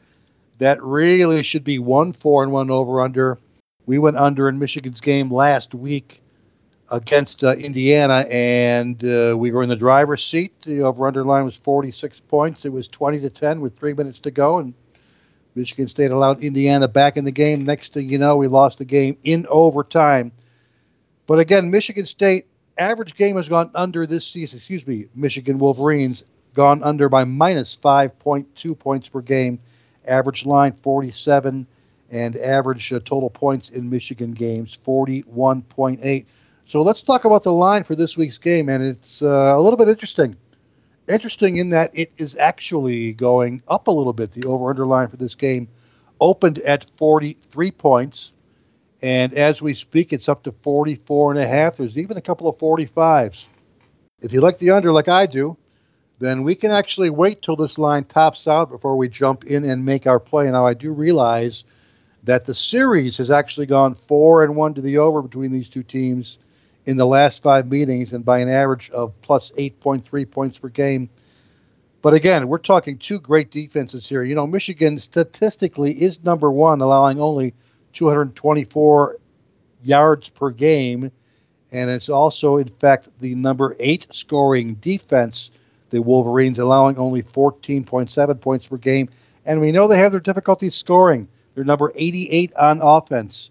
That 0.58 0.82
really 0.82 1.44
should 1.44 1.66
be 1.66 1.80
one, 1.80 2.14
four, 2.14 2.42
and 2.42 2.52
one 2.52 2.72
over 2.72 3.02
under. 3.02 3.38
We 3.86 4.00
went 4.00 4.18
under 4.18 4.48
in 4.48 4.58
Michigan's 4.58 5.02
game 5.02 5.30
last 5.30 5.76
week 5.76 6.22
against 6.92 7.44
uh, 7.44 7.52
Indiana, 7.54 8.26
and 8.30 9.04
uh, 9.04 9.36
we 9.38 9.52
were 9.52 9.64
in 9.64 9.70
the 9.70 9.76
driver's 9.76 10.24
seat. 10.24 10.62
The 10.62 10.82
over 10.82 11.08
under 11.08 11.26
line 11.26 11.46
was 11.46 11.58
46 11.58 12.22
points. 12.22 12.66
It 12.66 12.72
was 12.72 12.88
20 12.88 13.20
to 13.20 13.29
10 13.29 13.60
with 13.60 13.77
three 13.77 13.94
minutes 13.94 14.20
to 14.20 14.32
go, 14.32 14.60
and 14.60 14.74
Michigan 15.56 15.88
State 15.88 16.12
allowed 16.12 16.44
Indiana 16.44 16.88
back 16.88 17.18
in 17.18 17.25
the 17.25 17.32
game. 17.32 17.66
Next 17.66 17.94
thing 17.94 18.10
you 18.10 18.18
know, 18.18 18.38
we 18.38 18.48
lost 18.48 18.77
the 18.77 18.86
game 18.86 19.18
in 19.24 19.46
overtime. 19.50 20.32
But 21.27 21.40
again, 21.40 21.72
Michigan 21.72 22.06
State 22.06 22.46
average 22.77 23.16
game 23.16 23.36
has 23.36 23.50
gone 23.50 23.72
under 23.74 24.06
this 24.06 24.27
season. 24.27 24.58
Excuse 24.58 24.86
me, 24.86 25.08
Michigan 25.16 25.58
Wolverines 25.58 26.24
gone 26.55 26.81
under 26.81 27.09
by 27.09 27.24
minus 27.25 27.77
5.2 27.77 28.79
points 28.79 29.09
per 29.09 29.22
game. 29.22 29.59
Average 30.07 30.46
line 30.46 30.72
47 30.72 31.68
and 32.11 32.35
average 32.37 32.91
uh, 32.94 33.00
total 33.00 33.29
points 33.29 33.70
in 33.70 33.89
Michigan 33.89 34.31
games 34.31 34.77
41.8. 34.85 36.25
So 36.65 36.81
let's 36.81 37.03
talk 37.03 37.25
about 37.25 37.44
the 37.44 37.51
line 37.51 37.83
for 37.83 37.96
this 37.96 38.18
week's 38.18 38.39
game, 38.39 38.70
and 38.70 38.81
it's 38.81 39.22
uh, 39.22 39.53
a 39.55 39.61
little 39.61 39.77
bit 39.77 39.87
interesting. 39.87 40.35
Interesting 41.07 41.57
in 41.57 41.70
that 41.70 41.91
it 41.94 42.11
is 42.18 42.35
actually 42.37 43.13
going 43.13 43.61
up 43.68 43.87
a 43.87 43.91
little 43.91 44.13
bit. 44.13 44.31
The 44.31 44.48
over 44.48 44.72
under 44.72 44.87
line 44.87 45.07
for 45.07 45.18
this 45.18 45.35
game 45.35 45.68
opened 46.20 46.59
at 46.59 46.89
43 46.98 47.72
points, 47.72 48.33
and 49.01 49.33
as 49.33 49.61
we 49.61 49.75
speak, 49.75 50.13
it's 50.13 50.29
up 50.29 50.44
to 50.44 50.51
44 50.51 51.33
and 51.33 51.39
a 51.39 51.48
half. 51.48 51.77
There's 51.77 51.98
even 51.98 52.18
a 52.18 52.22
couple 52.22 52.48
of 52.48 52.57
45s. 52.57 53.46
If 54.22 54.33
you 54.33 54.41
like 54.41 54.57
the 54.57 54.72
under, 54.72 54.91
like 54.91 55.09
I 55.09 55.27
do, 55.27 55.57
then 56.20 56.44
we 56.44 56.56
can 56.56 56.72
actually 56.72 57.10
wait 57.10 57.42
till 57.42 57.56
this 57.56 57.78
line 57.78 58.06
tops 58.06 58.48
out 58.48 58.70
before 58.70 58.96
we 58.96 59.10
jump 59.10 59.46
in 59.46 59.66
and 59.66 59.86
make 59.86 60.08
our 60.08 60.20
play. 60.20 60.50
Now, 60.50 60.66
I 60.66 60.74
do 60.74 60.94
realize 60.94 61.64
that 62.24 62.46
the 62.46 62.54
series 62.54 63.18
has 63.18 63.30
actually 63.30 63.66
gone 63.68 63.96
four 63.96 64.44
and 64.44 64.56
one 64.56 64.74
to 64.75 64.82
the 64.82 64.98
over 65.00 65.22
between 65.22 65.51
these 65.51 65.70
two 65.70 65.84
teams 65.84 66.40
in 66.86 66.98
the 66.98 67.06
last 67.06 67.42
five 67.42 67.70
meetings, 67.70 68.14
and 68.14 68.24
by 68.24 68.40
an 68.40 68.50
average 68.50 68.92
of 68.92 69.20
plus 69.22 69.51
8.3 69.51 70.30
points 70.30 70.60
per 70.60 70.70
game. 70.70 71.10
But 72.01 72.14
again, 72.14 72.48
we're 72.48 72.60
talking 72.60 73.00
two 73.00 73.20
great 73.20 73.50
defenses 73.50 74.08
here. 74.08 74.22
You 74.22 74.36
know, 74.36 74.46
Michigan 74.46 75.00
statistically 75.00 75.92
is 75.92 76.24
number 76.24 76.51
one, 76.51 76.82
allowing 76.82 77.20
only 77.20 77.56
224 77.94 79.18
yards 79.82 80.30
per 80.30 80.51
game, 80.51 81.12
and 81.72 81.90
it's 81.90 82.10
also, 82.10 82.58
in 82.58 82.68
fact, 82.68 83.10
the 83.20 83.34
number 83.34 83.75
eight 83.80 84.14
scoring 84.14 84.75
defense 84.75 85.50
the 85.96 86.01
Wolverines 86.01 86.60
allowing 86.60 86.98
only 86.98 87.24
14.7 87.24 88.42
points 88.42 88.68
per 88.68 88.75
game. 88.75 89.08
And 89.46 89.62
we 89.62 89.72
know 89.72 89.88
they 89.88 89.98
have 89.98 90.12
their 90.12 90.20
difficulty 90.20 90.70
scoring. 90.70 91.29
They're 91.53 91.64
number 91.64 91.94
88 91.96 92.53
on 92.55 92.81
offense. 92.81 93.50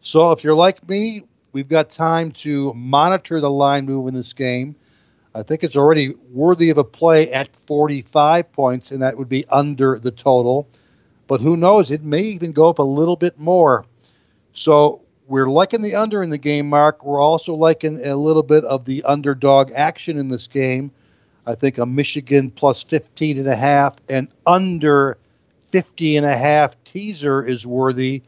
So 0.00 0.32
if 0.32 0.42
you're 0.42 0.54
like 0.54 0.86
me, 0.88 1.22
we've 1.52 1.68
got 1.68 1.88
time 1.88 2.32
to 2.32 2.74
monitor 2.74 3.40
the 3.40 3.50
line 3.50 3.86
move 3.86 4.08
in 4.08 4.14
this 4.14 4.32
game. 4.32 4.74
I 5.32 5.44
think 5.44 5.62
it's 5.62 5.76
already 5.76 6.14
worthy 6.32 6.70
of 6.70 6.78
a 6.78 6.84
play 6.84 7.30
at 7.32 7.54
45 7.54 8.50
points, 8.52 8.90
and 8.90 9.02
that 9.02 9.16
would 9.16 9.28
be 9.28 9.46
under 9.48 9.98
the 9.98 10.10
total. 10.10 10.66
But 11.28 11.40
who 11.40 11.56
knows? 11.56 11.92
It 11.92 12.02
may 12.02 12.22
even 12.22 12.50
go 12.50 12.68
up 12.68 12.80
a 12.80 12.82
little 12.82 13.16
bit 13.16 13.38
more. 13.38 13.84
So 14.54 15.02
we're 15.28 15.48
liking 15.48 15.82
the 15.82 15.94
under 15.94 16.22
in 16.22 16.30
the 16.30 16.38
game, 16.38 16.68
Mark. 16.68 17.04
We're 17.04 17.20
also 17.20 17.54
liking 17.54 18.04
a 18.04 18.16
little 18.16 18.42
bit 18.42 18.64
of 18.64 18.86
the 18.86 19.04
underdog 19.04 19.70
action 19.72 20.18
in 20.18 20.28
this 20.28 20.48
game. 20.48 20.90
I 21.46 21.54
think 21.54 21.78
a 21.78 21.86
Michigan 21.86 22.50
plus 22.50 22.82
15 22.82 23.38
and 23.38 23.46
a 23.46 23.56
half 23.56 23.94
and 24.08 24.28
under 24.46 25.16
50 25.66 26.16
and 26.16 26.26
a 26.26 26.36
half 26.36 26.82
teaser 26.84 27.44
is 27.46 27.66
worthy. 27.66 28.22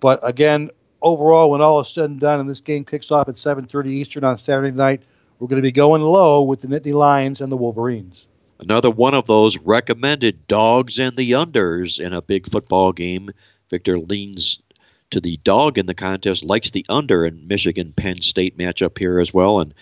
But 0.00 0.20
again, 0.22 0.70
overall, 1.02 1.50
when 1.50 1.60
all 1.60 1.80
is 1.80 1.88
said 1.88 2.10
and 2.10 2.20
done, 2.20 2.40
and 2.40 2.48
this 2.48 2.60
game 2.60 2.84
kicks 2.84 3.10
off 3.10 3.28
at 3.28 3.36
7:30 3.36 3.88
Eastern 3.88 4.24
on 4.24 4.38
Saturday 4.38 4.76
night, 4.76 5.02
we're 5.38 5.48
going 5.48 5.62
to 5.62 5.66
be 5.66 5.72
going 5.72 6.02
low 6.02 6.42
with 6.42 6.60
the 6.60 6.68
Nittany 6.68 6.92
Lions 6.92 7.40
and 7.40 7.50
the 7.50 7.56
Wolverines. 7.56 8.26
Another 8.58 8.90
one 8.90 9.14
of 9.14 9.26
those 9.26 9.58
recommended 9.58 10.46
dogs 10.46 10.98
and 10.98 11.16
the 11.16 11.32
unders 11.32 12.00
in 12.00 12.12
a 12.12 12.22
big 12.22 12.48
football 12.48 12.92
game. 12.92 13.30
Victor 13.70 13.98
leans 13.98 14.60
to 15.10 15.20
the 15.20 15.38
dog 15.44 15.78
in 15.78 15.86
the 15.86 15.94
contest, 15.94 16.44
likes 16.44 16.70
the 16.70 16.86
under 16.88 17.26
in 17.26 17.46
Michigan 17.46 17.92
Penn 17.94 18.22
State 18.22 18.56
matchup 18.56 18.98
here 18.98 19.20
as 19.20 19.32
well, 19.32 19.60
and 19.60 19.74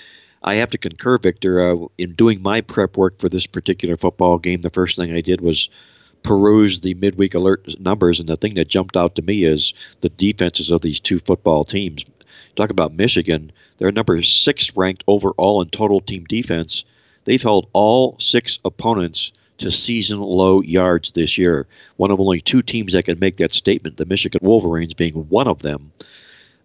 I 0.47 0.57
have 0.57 0.71
to 0.71 0.79
concur, 0.79 1.17
Victor. 1.17 1.73
Uh, 1.73 1.87
in 1.97 2.13
doing 2.13 2.43
my 2.43 2.61
prep 2.61 2.99
work 2.99 3.19
for 3.19 3.31
this 3.31 3.47
particular 3.47 3.97
football 3.97 4.39
game, 4.39 4.61
the 4.61 4.69
first 4.69 4.95
thing 4.97 5.13
I 5.13 5.23
did 5.23 5.41
was 5.41 5.71
peruse 6.23 6.81
the 6.81 6.95
midweek 6.95 7.35
alert 7.35 7.81
numbers, 7.81 8.21
and 8.21 8.29
the 8.29 8.37
thing 8.37 8.55
that 8.55 8.69
jumped 8.69 8.97
out 8.97 9.15
to 9.15 9.23
me 9.23 9.45
is 9.45 9.73
the 10.03 10.11
defenses 10.11 10.71
of 10.71 10.83
these 10.83 11.01
two 11.01 11.19
football 11.19 11.65
teams. 11.65 12.05
Talk 12.57 12.69
about 12.69 12.95
Michigan; 12.95 13.53
they're 13.79 13.91
number 13.91 14.23
six 14.23 14.77
ranked 14.77 15.03
overall 15.07 15.63
in 15.63 15.71
total 15.71 16.01
team 16.01 16.25
defense. 16.25 16.85
They've 17.25 17.43
held 17.43 17.71
all 17.73 18.17
six 18.21 18.59
opponents 18.67 19.33
to 19.59 19.71
season 19.71 20.21
low 20.21 20.61
yards 20.61 21.13
this 21.13 21.39
year. 21.39 21.67
One 21.97 22.11
of 22.11 22.21
only 22.21 22.43
two 22.43 22.61
teams 22.61 22.93
that 22.93 23.07
can 23.07 23.19
make 23.19 23.39
that 23.39 23.55
statement, 23.55 23.97
the 23.97 24.05
Michigan 24.05 24.41
Wolverines 24.43 24.93
being 24.93 25.15
one 25.15 25.49
of 25.49 25.63
them. 25.63 25.91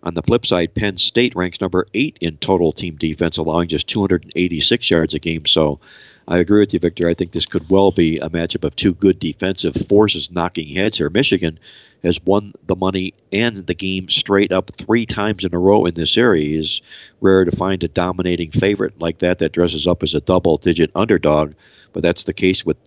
On 0.03 0.13
the 0.13 0.21
flip 0.21 0.45
side, 0.45 0.73
Penn 0.73 0.97
State 0.97 1.35
ranks 1.35 1.59
number 1.59 1.85
eight 1.93 2.17
in 2.21 2.37
total 2.37 2.71
team 2.71 2.95
defense, 2.95 3.37
allowing 3.37 3.67
just 3.67 3.87
286 3.89 4.89
yards 4.89 5.13
a 5.13 5.19
game. 5.19 5.45
So 5.45 5.79
I 6.27 6.37
agree 6.37 6.61
with 6.61 6.73
you, 6.73 6.79
Victor. 6.79 7.09
I 7.09 7.13
think 7.13 7.31
this 7.31 7.45
could 7.45 7.69
well 7.69 7.91
be 7.91 8.17
a 8.19 8.29
matchup 8.29 8.63
of 8.63 8.75
two 8.75 8.93
good 8.93 9.19
defensive 9.19 9.75
forces 9.75 10.31
knocking 10.31 10.67
heads 10.73 10.97
here. 10.97 11.09
Michigan 11.09 11.59
has 12.03 12.23
won 12.23 12.53
the 12.67 12.77
money 12.77 13.13
and 13.33 13.67
the 13.67 13.73
game 13.73 14.07
straight 14.07 14.53
up 14.53 14.71
three 14.71 15.05
times 15.05 15.43
in 15.43 15.53
a 15.53 15.59
row 15.59 15.85
in 15.85 15.95
this 15.95 16.13
series. 16.13 16.81
Rare 17.19 17.43
to 17.43 17.51
find 17.51 17.83
a 17.83 17.89
dominating 17.89 18.51
favorite 18.51 19.01
like 19.01 19.19
that 19.19 19.39
that 19.39 19.51
dresses 19.51 19.85
up 19.85 20.01
as 20.01 20.13
a 20.13 20.21
double 20.21 20.57
digit 20.57 20.91
underdog, 20.95 21.55
but 21.91 22.03
that's 22.03 22.23
the 22.23 22.33
case 22.33 22.65
with 22.65 22.77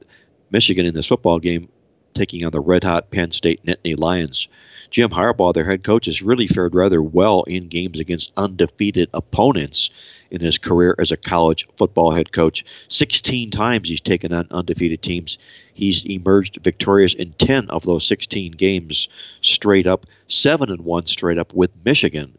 Michigan 0.51 0.87
in 0.87 0.94
this 0.94 1.09
football 1.09 1.38
game 1.38 1.68
taking 2.14 2.44
on 2.44 2.53
the 2.53 2.61
red 2.61 2.85
hot 2.85 3.11
Penn 3.11 3.31
State 3.31 3.64
Nittany 3.64 3.98
Lions. 3.98 4.48
Jim 4.90 5.11
Harbaugh, 5.11 5.55
their 5.55 5.64
head 5.64 5.83
coach, 5.83 6.07
has 6.07 6.22
really 6.22 6.46
fared 6.46 6.75
rather 6.75 7.03
well 7.03 7.42
in 7.44 7.68
games 7.68 7.98
against 7.98 8.33
undefeated 8.37 9.09
opponents 9.14 9.90
in 10.31 10.40
his 10.40 10.59
career 10.59 10.94
as 10.98 11.11
a 11.11 11.16
college 11.16 11.66
football 11.77 12.11
head 12.11 12.33
coach. 12.33 12.64
16 12.88 13.51
times 13.51 13.88
he's 13.88 14.01
taken 14.01 14.33
on 14.33 14.46
undefeated 14.51 15.03
teams. 15.03 15.38
He's 15.75 16.05
emerged 16.05 16.59
victorious 16.62 17.14
in 17.14 17.33
10 17.33 17.70
of 17.70 17.85
those 17.85 18.07
16 18.07 18.53
games 18.53 19.09
straight 19.40 19.87
up, 19.87 20.07
7 20.29 20.70
and 20.70 20.83
1 20.83 21.07
straight 21.07 21.38
up 21.38 21.55
with 21.55 21.70
Michigan 21.85 22.37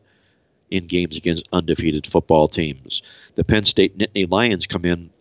in 0.74 0.88
games 0.88 1.16
against 1.16 1.48
undefeated 1.54 2.08
football 2.08 2.48
teams. 2.48 3.04
The 3.36 3.44
Penn 3.44 3.64
State 3.64 3.98
Nittany 3.98 4.30
Lions 4.30 4.66
come 4.66 4.86
in 4.86 5.12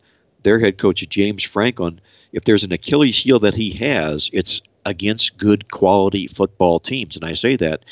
their 0.42 0.58
head 0.58 0.78
coach 0.78 1.08
James 1.08 1.44
Franklin, 1.44 2.00
if 2.32 2.44
there's 2.44 2.64
an 2.64 2.72
Achilles 2.72 3.18
heel 3.18 3.38
that 3.40 3.54
he 3.54 3.72
has, 3.72 4.30
it's 4.32 4.62
against 4.84 5.36
good 5.38 5.70
quality 5.70 6.26
football 6.26 6.80
teams. 6.80 7.16
And 7.16 7.24
I 7.24 7.34
say 7.34 7.56
that 7.56 7.84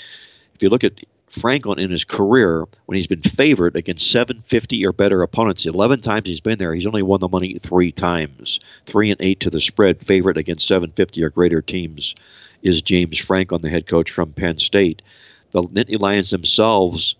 if 0.55 0.63
you 0.63 0.69
look 0.69 0.85
at 0.85 1.01
Franklin 1.31 1.79
in 1.79 1.91
his 1.91 2.05
career, 2.05 2.67
when 2.87 2.97
he's 2.97 3.07
been 3.07 3.23
favored 3.23 3.77
against 3.77 4.11
750 4.11 4.85
or 4.85 4.93
better 4.93 5.23
opponents, 5.23 5.65
11 5.65 6.01
times 6.01 6.27
he's 6.27 6.41
been 6.41 6.59
there, 6.59 6.75
he's 6.75 6.87
only 6.87 7.03
won 7.03 7.21
the 7.21 7.29
money 7.29 7.57
three 7.61 7.93
times. 7.93 8.59
Three 8.85 9.11
and 9.11 9.21
eight 9.21 9.41
to 9.41 9.51
the 9.51 9.61
spread, 9.61 10.05
favorite 10.05 10.37
against 10.37 10.67
750 10.67 11.23
or 11.23 11.31
greater 11.31 11.63
teams, 11.63 12.15
is 12.63 12.83
James 12.83 13.19
Franklin, 13.19 13.63
the 13.63 13.71
head 13.71 13.87
coach 13.87 14.11
from 14.11 14.33
Penn 14.33 14.59
State. 14.59 15.03
The 15.53 15.63
Nittany 15.63 16.01
Lions 16.01 16.31
themselves, 16.31 17.15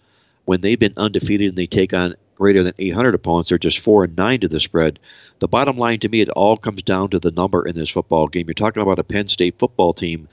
when 0.45 0.61
they've 0.61 0.79
been 0.79 0.95
undefeated 0.97 1.49
and 1.49 1.59
they 1.59 1.67
take 1.67 1.95
on 1.95 2.15
greater 2.41 2.63
than 2.63 2.73
800 2.79 3.15
opponents. 3.15 3.51
They're 3.51 3.59
just 3.59 3.81
four 3.81 4.03
and 4.03 4.17
nine 4.17 4.41
to 4.41 4.49
the 4.49 4.61
spread. 4.61 4.99
The 5.41 5.47
bottom 5.47 5.77
line 5.77 6.01
to 6.01 6.09
me, 6.09 6.23
it 6.23 6.31
all 6.31 6.57
comes 6.57 6.83
down 6.83 7.11
to 7.11 7.19
the 7.19 7.31
number 7.31 7.67
in 7.67 7.75
this 7.75 7.91
football 7.91 8.29
game. 8.29 8.47
You're 8.47 8.55
talking 8.55 8.83
about 8.83 8.99
a 8.99 9.05
Penn 9.05 9.29
State 9.29 9.59
football 9.59 9.93
team 9.93 10.27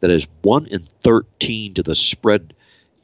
that 0.00 0.10
is 0.10 0.26
one 0.42 0.66
and 0.72 0.88
13 1.02 1.74
to 1.74 1.84
the 1.84 1.94
spread 1.94 2.52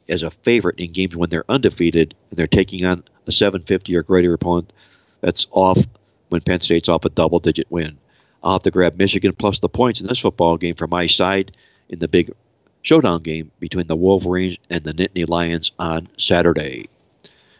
as 0.09 0.23
a 0.23 0.29
favorite 0.29 0.79
in 0.79 0.91
games 0.91 1.15
when 1.15 1.29
they're 1.29 1.49
undefeated 1.49 2.13
and 2.29 2.37
they're 2.37 2.47
taking 2.47 2.85
on 2.85 3.01
a 3.27 3.31
750 3.31 3.95
or 3.95 4.03
greater 4.03 4.33
opponent 4.33 4.73
that's 5.21 5.47
off 5.51 5.79
when 6.27 6.41
Penn 6.41 6.59
State's 6.59 6.89
off 6.89 7.05
a 7.05 7.09
double 7.09 7.39
digit 7.39 7.67
win. 7.69 7.97
I'll 8.43 8.53
have 8.53 8.63
to 8.63 8.71
grab 8.71 8.97
Michigan 8.97 9.33
plus 9.33 9.59
the 9.59 9.69
points 9.69 10.01
in 10.01 10.07
this 10.07 10.19
football 10.19 10.57
game 10.57 10.75
for 10.75 10.87
my 10.87 11.07
side 11.07 11.55
in 11.87 11.99
the 11.99 12.09
big 12.09 12.31
showdown 12.81 13.21
game 13.23 13.51
between 13.59 13.87
the 13.87 13.95
Wolverines 13.95 14.57
and 14.69 14.83
the 14.83 14.93
Nittany 14.93 15.27
Lions 15.27 15.71
on 15.79 16.09
Saturday. 16.17 16.89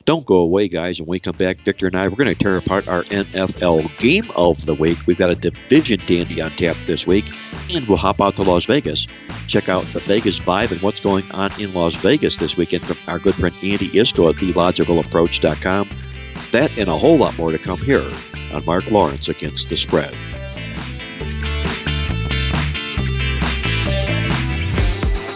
Don't 0.10 0.26
go 0.26 0.38
away, 0.38 0.68
guys. 0.68 1.00
When 1.00 1.08
we 1.08 1.20
come 1.20 1.36
back, 1.36 1.60
Victor 1.60 1.86
and 1.86 1.96
I, 1.96 2.08
we're 2.08 2.16
going 2.16 2.34
to 2.36 2.44
tear 2.44 2.58
apart 2.58 2.88
our 2.88 3.04
NFL 3.04 3.96
game 4.00 4.28
of 4.36 4.66
the 4.66 4.74
week. 4.74 4.98
We've 5.06 5.20
got 5.20 5.30
a 5.30 5.36
division 5.36 6.02
dandy 6.08 6.42
on 6.42 6.50
tap 6.50 6.76
this 6.88 7.06
week, 7.06 7.26
and 7.72 7.88
we'll 7.88 8.00
hop 8.00 8.20
out 8.20 8.34
to 8.38 8.42
Las 8.42 8.66
Vegas. 8.66 9.06
Check 9.46 9.70
out 9.70 9.86
the 9.94 10.00
Vegas 10.00 10.40
vibe 10.40 10.72
and 10.72 10.82
what's 10.82 11.00
going 11.00 11.30
on 11.30 11.52
in 11.62 11.76
Las 11.76 11.94
Vegas 11.94 12.38
this 12.38 12.58
weekend 12.58 12.86
from 12.86 12.98
our 13.08 13.20
good 13.20 13.36
friend 13.36 13.54
Andy 13.62 13.88
Iskoe 13.90 14.32
at 14.32 14.38
TheLogicalApproach.com. 14.38 15.90
That 16.54 16.76
and 16.76 16.90
a 16.90 16.98
whole 16.98 17.20
lot 17.20 17.38
more 17.38 17.52
to 17.52 17.60
come 17.60 17.80
here 17.80 18.12
on 18.52 18.66
Mark 18.66 18.90
Lawrence 18.90 19.30
Against 19.30 19.70
the 19.70 19.78
Spread. 19.78 20.16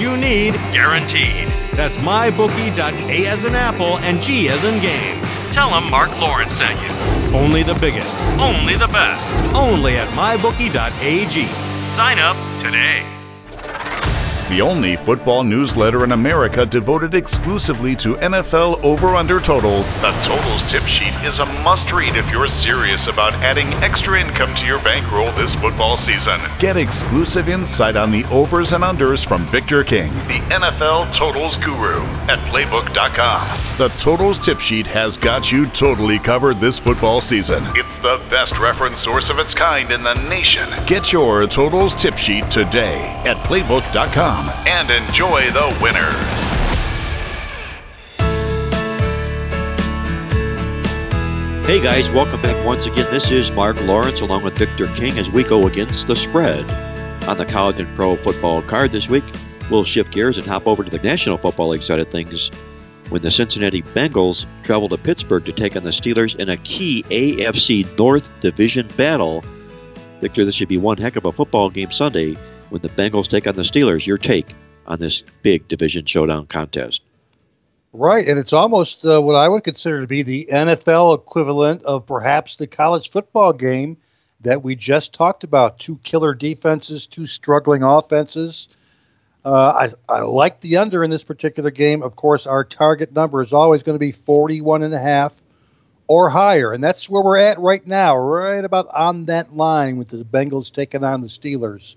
you 0.00 0.16
need 0.16 0.54
guaranteed. 0.72 1.48
That's 1.74 1.98
mybookie.a 1.98 3.26
as 3.26 3.44
in 3.44 3.54
apple 3.54 3.98
and 3.98 4.20
G 4.20 4.48
as 4.48 4.64
in 4.64 4.80
games. 4.80 5.36
Tell 5.52 5.70
them 5.70 5.90
Mark 5.90 6.10
Lawrence 6.20 6.54
sent 6.54 6.80
you. 6.80 7.36
Only 7.36 7.62
the 7.62 7.74
biggest, 7.74 8.18
only 8.40 8.76
the 8.76 8.88
best, 8.88 9.26
only 9.56 9.96
at 9.96 10.08
mybookie.ag. 10.08 11.46
Sign 11.86 12.18
up 12.18 12.36
today. 12.58 13.04
The 14.48 14.62
only 14.62 14.96
football 14.96 15.44
newsletter 15.44 16.04
in 16.04 16.12
America 16.12 16.64
devoted 16.64 17.14
exclusively 17.14 17.94
to 17.96 18.14
NFL 18.14 18.82
over 18.82 19.08
under 19.08 19.40
totals. 19.40 19.96
The 19.96 20.10
Totals 20.22 20.62
Tip 20.62 20.84
Sheet 20.84 21.12
is 21.22 21.40
a 21.40 21.44
must 21.62 21.92
read 21.92 22.16
if 22.16 22.30
you're 22.30 22.48
serious 22.48 23.08
about 23.08 23.34
adding 23.34 23.66
extra 23.84 24.18
income 24.18 24.54
to 24.54 24.64
your 24.64 24.78
bankroll 24.78 25.30
this 25.32 25.54
football 25.54 25.98
season. 25.98 26.40
Get 26.58 26.78
exclusive 26.78 27.50
insight 27.50 27.94
on 27.94 28.10
the 28.10 28.24
overs 28.30 28.72
and 28.72 28.82
unders 28.82 29.22
from 29.22 29.44
Victor 29.48 29.84
King, 29.84 30.10
the 30.28 30.40
NFL 30.48 31.14
Totals 31.14 31.58
Guru, 31.58 32.00
at 32.30 32.38
Playbook.com. 32.48 33.58
The 33.76 33.88
Totals 33.98 34.38
Tip 34.38 34.60
Sheet 34.60 34.86
has 34.86 35.18
got 35.18 35.52
you 35.52 35.66
totally 35.66 36.18
covered 36.18 36.56
this 36.56 36.78
football 36.78 37.20
season. 37.20 37.62
It's 37.74 37.98
the 37.98 38.18
best 38.30 38.58
reference 38.58 39.00
source 39.00 39.28
of 39.28 39.38
its 39.38 39.52
kind 39.52 39.90
in 39.90 40.02
the 40.02 40.14
nation. 40.30 40.70
Get 40.86 41.12
your 41.12 41.46
Totals 41.46 41.94
Tip 41.94 42.16
Sheet 42.16 42.50
today 42.50 43.12
at 43.26 43.36
Playbook.com 43.44 44.37
and 44.66 44.90
enjoy 44.90 45.50
the 45.50 45.76
winners. 45.82 46.78
Hey 51.66 51.82
guys, 51.82 52.08
welcome 52.10 52.40
back 52.40 52.64
once 52.64 52.86
again. 52.86 53.06
This 53.10 53.30
is 53.30 53.50
Mark 53.52 53.78
Lawrence 53.84 54.20
along 54.20 54.42
with 54.42 54.56
Victor 54.56 54.86
King 54.94 55.18
as 55.18 55.30
we 55.30 55.42
go 55.42 55.66
against 55.66 56.06
the 56.06 56.16
spread 56.16 56.64
on 57.28 57.36
the 57.36 57.44
college 57.44 57.78
and 57.78 57.94
pro 57.94 58.16
football 58.16 58.62
card 58.62 58.90
this 58.90 59.08
week. 59.08 59.24
We'll 59.70 59.84
shift 59.84 60.12
gears 60.12 60.38
and 60.38 60.46
hop 60.46 60.66
over 60.66 60.82
to 60.82 60.90
the 60.90 60.98
National 61.00 61.36
Football 61.36 61.68
League 61.68 61.82
side 61.82 61.98
of 61.98 62.08
things 62.08 62.48
when 63.10 63.20
the 63.20 63.30
Cincinnati 63.30 63.82
Bengals 63.82 64.46
travel 64.62 64.88
to 64.88 64.96
Pittsburgh 64.96 65.44
to 65.44 65.52
take 65.52 65.76
on 65.76 65.84
the 65.84 65.90
Steelers 65.90 66.36
in 66.36 66.48
a 66.48 66.56
key 66.58 67.02
AFC 67.10 67.98
North 67.98 68.40
Division 68.40 68.88
battle. 68.96 69.44
Victor, 70.20 70.44
this 70.44 70.54
should 70.54 70.68
be 70.68 70.78
one 70.78 70.96
heck 70.96 71.16
of 71.16 71.26
a 71.26 71.32
football 71.32 71.68
game 71.68 71.90
Sunday 71.90 72.36
when 72.70 72.82
the 72.82 72.88
Bengals 72.88 73.28
take 73.28 73.46
on 73.46 73.54
the 73.54 73.62
Steelers. 73.62 74.06
Your 74.06 74.18
take 74.18 74.54
on 74.86 74.98
this 74.98 75.22
big 75.42 75.68
division 75.68 76.04
showdown 76.06 76.46
contest? 76.46 77.02
Right, 77.92 78.26
and 78.28 78.38
it's 78.38 78.52
almost 78.52 79.04
uh, 79.04 79.20
what 79.20 79.34
I 79.34 79.48
would 79.48 79.64
consider 79.64 80.00
to 80.00 80.06
be 80.06 80.22
the 80.22 80.48
NFL 80.52 81.18
equivalent 81.18 81.82
of 81.84 82.06
perhaps 82.06 82.56
the 82.56 82.66
college 82.66 83.10
football 83.10 83.52
game 83.52 83.96
that 84.40 84.62
we 84.62 84.76
just 84.76 85.14
talked 85.14 85.42
about. 85.42 85.78
Two 85.78 85.98
killer 86.02 86.34
defenses, 86.34 87.06
two 87.06 87.26
struggling 87.26 87.82
offenses. 87.82 88.68
Uh, 89.44 89.88
I, 90.08 90.12
I 90.12 90.20
like 90.20 90.60
the 90.60 90.76
under 90.76 91.02
in 91.02 91.10
this 91.10 91.24
particular 91.24 91.70
game. 91.70 92.02
Of 92.02 92.16
course, 92.16 92.46
our 92.46 92.64
target 92.64 93.12
number 93.12 93.40
is 93.42 93.52
always 93.52 93.82
going 93.82 93.94
to 93.94 94.00
be 94.00 94.12
41 94.12 94.82
and 94.82 94.92
a 94.92 94.98
half 94.98 95.40
or 96.06 96.28
higher, 96.28 96.72
and 96.72 96.82
that's 96.82 97.08
where 97.08 97.22
we're 97.22 97.38
at 97.38 97.58
right 97.58 97.86
now, 97.86 98.16
right 98.16 98.64
about 98.64 98.86
on 98.94 99.26
that 99.26 99.54
line 99.54 99.96
with 99.96 100.08
the 100.08 100.24
Bengals 100.24 100.72
taking 100.72 101.04
on 101.04 101.22
the 101.22 101.28
Steelers. 101.28 101.96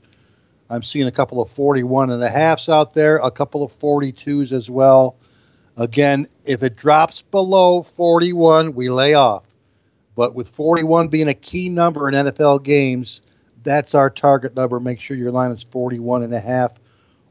I'm 0.71 0.83
seeing 0.83 1.05
a 1.05 1.11
couple 1.11 1.41
of 1.41 1.51
41 1.51 2.11
and 2.11 2.23
a 2.23 2.29
halfs 2.29 2.69
out 2.69 2.93
there, 2.93 3.17
a 3.17 3.29
couple 3.29 3.61
of 3.61 3.73
42s 3.73 4.53
as 4.53 4.69
well. 4.69 5.17
Again, 5.75 6.27
if 6.45 6.63
it 6.63 6.77
drops 6.77 7.23
below 7.23 7.83
41, 7.83 8.73
we 8.73 8.89
lay 8.89 9.13
off. 9.13 9.47
But 10.15 10.33
with 10.33 10.47
41 10.47 11.09
being 11.09 11.27
a 11.27 11.33
key 11.33 11.67
number 11.67 12.07
in 12.07 12.15
NFL 12.15 12.63
games, 12.63 13.21
that's 13.63 13.95
our 13.95 14.09
target 14.09 14.55
number. 14.55 14.79
Make 14.79 15.01
sure 15.01 15.17
your 15.17 15.31
line 15.31 15.51
is 15.51 15.63
41 15.63 16.23
and 16.23 16.33
a 16.33 16.39
half 16.39 16.71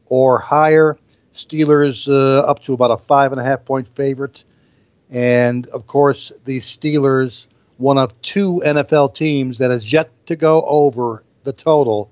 or 0.05 0.37
higher. 0.37 0.99
Steelers 1.33 2.07
uh, 2.07 2.41
up 2.41 2.59
to 2.59 2.73
about 2.73 2.91
a 2.91 2.97
five 2.97 3.31
and 3.31 3.41
a 3.41 3.43
half 3.43 3.65
point 3.65 3.87
favorite. 3.87 4.43
And 5.09 5.65
of 5.67 5.87
course, 5.87 6.31
the 6.45 6.59
Steelers, 6.59 7.47
one 7.77 7.97
of 7.97 8.21
two 8.21 8.61
NFL 8.63 9.15
teams 9.15 9.57
that 9.57 9.71
has 9.71 9.91
yet 9.91 10.11
to 10.27 10.35
go 10.35 10.63
over 10.63 11.23
the 11.43 11.53
total 11.53 12.11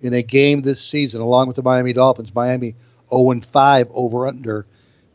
in 0.00 0.14
a 0.14 0.22
game 0.22 0.62
this 0.62 0.82
season, 0.82 1.20
along 1.20 1.46
with 1.46 1.56
the 1.56 1.62
Miami 1.62 1.92
Dolphins. 1.92 2.34
Miami 2.34 2.74
0 3.10 3.40
5 3.40 3.88
over 3.92 4.26
under. 4.26 4.66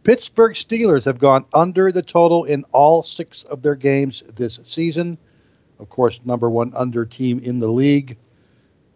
Pittsburgh 0.03 0.53
Steelers 0.53 1.05
have 1.05 1.19
gone 1.19 1.45
under 1.53 1.91
the 1.91 2.01
total 2.01 2.45
in 2.45 2.65
all 2.71 3.03
six 3.03 3.43
of 3.43 3.61
their 3.61 3.75
games 3.75 4.21
this 4.35 4.59
season. 4.63 5.17
Of 5.79 5.89
course, 5.89 6.25
number 6.25 6.49
one 6.49 6.73
under 6.75 7.05
team 7.05 7.39
in 7.39 7.59
the 7.59 7.67
league. 7.67 8.17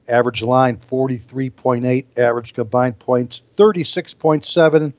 Average 0.07 0.43
line 0.43 0.77
43.8, 0.77 2.05
average 2.17 2.53
combined 2.53 2.99
points 2.99 3.41
36.7. 3.57 4.93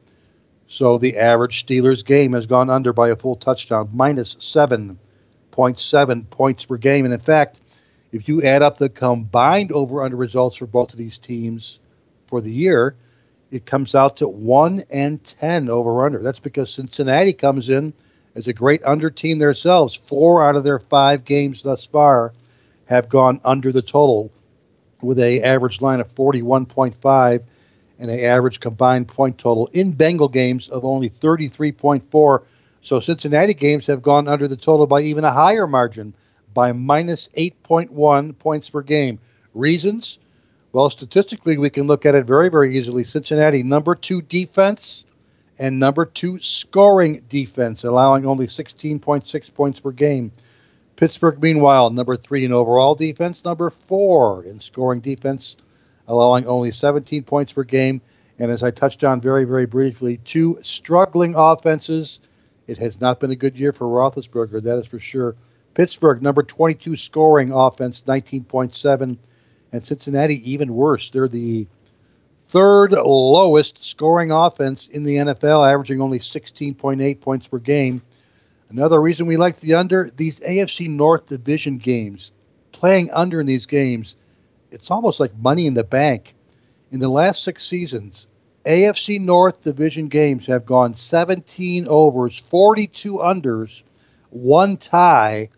So 0.68 0.98
the 0.98 1.18
average 1.18 1.64
Steelers 1.64 2.04
game 2.04 2.32
has 2.32 2.46
gone 2.46 2.70
under 2.70 2.92
by 2.92 3.10
a 3.10 3.16
full 3.16 3.36
touchdown, 3.36 3.90
minus 3.92 4.34
7.7 4.34 6.30
points 6.30 6.64
per 6.64 6.76
game. 6.76 7.04
And 7.04 7.14
in 7.14 7.20
fact, 7.20 7.60
if 8.12 8.28
you 8.28 8.42
add 8.42 8.62
up 8.62 8.78
the 8.78 8.88
combined 8.88 9.72
over 9.72 10.02
under 10.02 10.16
results 10.16 10.56
for 10.56 10.66
both 10.66 10.92
of 10.92 10.98
these 10.98 11.18
teams 11.18 11.80
for 12.26 12.40
the 12.40 12.50
year, 12.50 12.94
it 13.50 13.66
comes 13.66 13.94
out 13.94 14.18
to 14.18 14.28
1 14.28 14.82
and 14.90 15.22
10 15.22 15.68
over 15.68 16.04
under. 16.04 16.22
That's 16.22 16.40
because 16.40 16.72
Cincinnati 16.72 17.32
comes 17.32 17.70
in 17.70 17.92
as 18.34 18.48
a 18.48 18.52
great 18.52 18.84
under 18.84 19.10
team 19.10 19.38
themselves. 19.38 19.96
Four 19.96 20.44
out 20.44 20.56
of 20.56 20.64
their 20.64 20.78
five 20.78 21.24
games 21.24 21.62
thus 21.62 21.86
far 21.86 22.32
have 22.86 23.08
gone 23.08 23.40
under 23.44 23.72
the 23.72 23.82
total 23.82 24.30
with 25.02 25.18
a 25.18 25.42
average 25.42 25.80
line 25.80 26.00
of 26.00 26.14
41.5 26.14 27.42
and 27.98 28.10
an 28.10 28.20
average 28.20 28.60
combined 28.60 29.08
point 29.08 29.38
total 29.38 29.68
in 29.72 29.92
Bengal 29.92 30.28
games 30.28 30.68
of 30.68 30.84
only 30.84 31.08
33.4. 31.08 32.42
So 32.80 33.00
Cincinnati 33.00 33.54
games 33.54 33.86
have 33.86 34.02
gone 34.02 34.28
under 34.28 34.48
the 34.48 34.56
total 34.56 34.86
by 34.86 35.02
even 35.02 35.24
a 35.24 35.32
higher 35.32 35.66
margin 35.66 36.14
by 36.56 36.72
minus 36.72 37.28
8.1 37.36 38.38
points 38.38 38.70
per 38.70 38.80
game. 38.80 39.18
Reasons? 39.52 40.18
Well, 40.72 40.88
statistically, 40.88 41.58
we 41.58 41.68
can 41.68 41.86
look 41.86 42.06
at 42.06 42.14
it 42.14 42.24
very, 42.24 42.48
very 42.48 42.78
easily. 42.78 43.04
Cincinnati, 43.04 43.62
number 43.62 43.94
two 43.94 44.22
defense 44.22 45.04
and 45.58 45.78
number 45.78 46.06
two 46.06 46.40
scoring 46.40 47.22
defense, 47.28 47.84
allowing 47.84 48.24
only 48.24 48.46
16.6 48.46 49.54
points 49.54 49.80
per 49.80 49.92
game. 49.92 50.32
Pittsburgh, 50.96 51.42
meanwhile, 51.42 51.90
number 51.90 52.16
three 52.16 52.46
in 52.46 52.52
overall 52.52 52.94
defense, 52.94 53.44
number 53.44 53.68
four 53.68 54.42
in 54.42 54.60
scoring 54.60 55.00
defense, 55.00 55.58
allowing 56.08 56.46
only 56.46 56.72
17 56.72 57.22
points 57.24 57.52
per 57.52 57.64
game. 57.64 58.00
And 58.38 58.50
as 58.50 58.62
I 58.62 58.70
touched 58.70 59.04
on 59.04 59.20
very, 59.20 59.44
very 59.44 59.66
briefly, 59.66 60.16
two 60.24 60.58
struggling 60.62 61.34
offenses. 61.36 62.20
It 62.66 62.78
has 62.78 62.98
not 62.98 63.20
been 63.20 63.30
a 63.30 63.36
good 63.36 63.58
year 63.58 63.74
for 63.74 63.86
Roethlisberger, 63.86 64.62
that 64.62 64.78
is 64.78 64.86
for 64.86 64.98
sure. 64.98 65.36
Pittsburgh, 65.76 66.22
number 66.22 66.42
22 66.42 66.96
scoring 66.96 67.52
offense, 67.52 68.02
19.7. 68.06 69.18
And 69.72 69.86
Cincinnati, 69.86 70.52
even 70.52 70.74
worse. 70.74 71.10
They're 71.10 71.28
the 71.28 71.66
third 72.48 72.92
lowest 72.92 73.84
scoring 73.84 74.30
offense 74.30 74.88
in 74.88 75.04
the 75.04 75.16
NFL, 75.16 75.70
averaging 75.70 76.00
only 76.00 76.18
16.8 76.18 77.20
points 77.20 77.48
per 77.48 77.58
game. 77.58 78.00
Another 78.70 78.98
reason 78.98 79.26
we 79.26 79.36
like 79.36 79.58
the 79.58 79.74
under, 79.74 80.10
these 80.16 80.40
AFC 80.40 80.88
North 80.88 81.26
division 81.26 81.76
games, 81.76 82.32
playing 82.72 83.10
under 83.10 83.42
in 83.42 83.46
these 83.46 83.66
games, 83.66 84.16
it's 84.70 84.90
almost 84.90 85.20
like 85.20 85.36
money 85.36 85.66
in 85.66 85.74
the 85.74 85.84
bank. 85.84 86.34
In 86.90 87.00
the 87.00 87.08
last 87.10 87.44
six 87.44 87.62
seasons, 87.62 88.28
AFC 88.64 89.20
North 89.20 89.60
division 89.60 90.08
games 90.08 90.46
have 90.46 90.64
gone 90.64 90.94
17 90.94 91.86
overs, 91.86 92.38
42 92.48 93.18
unders, 93.18 93.82
one 94.30 94.78
tie 94.78 95.50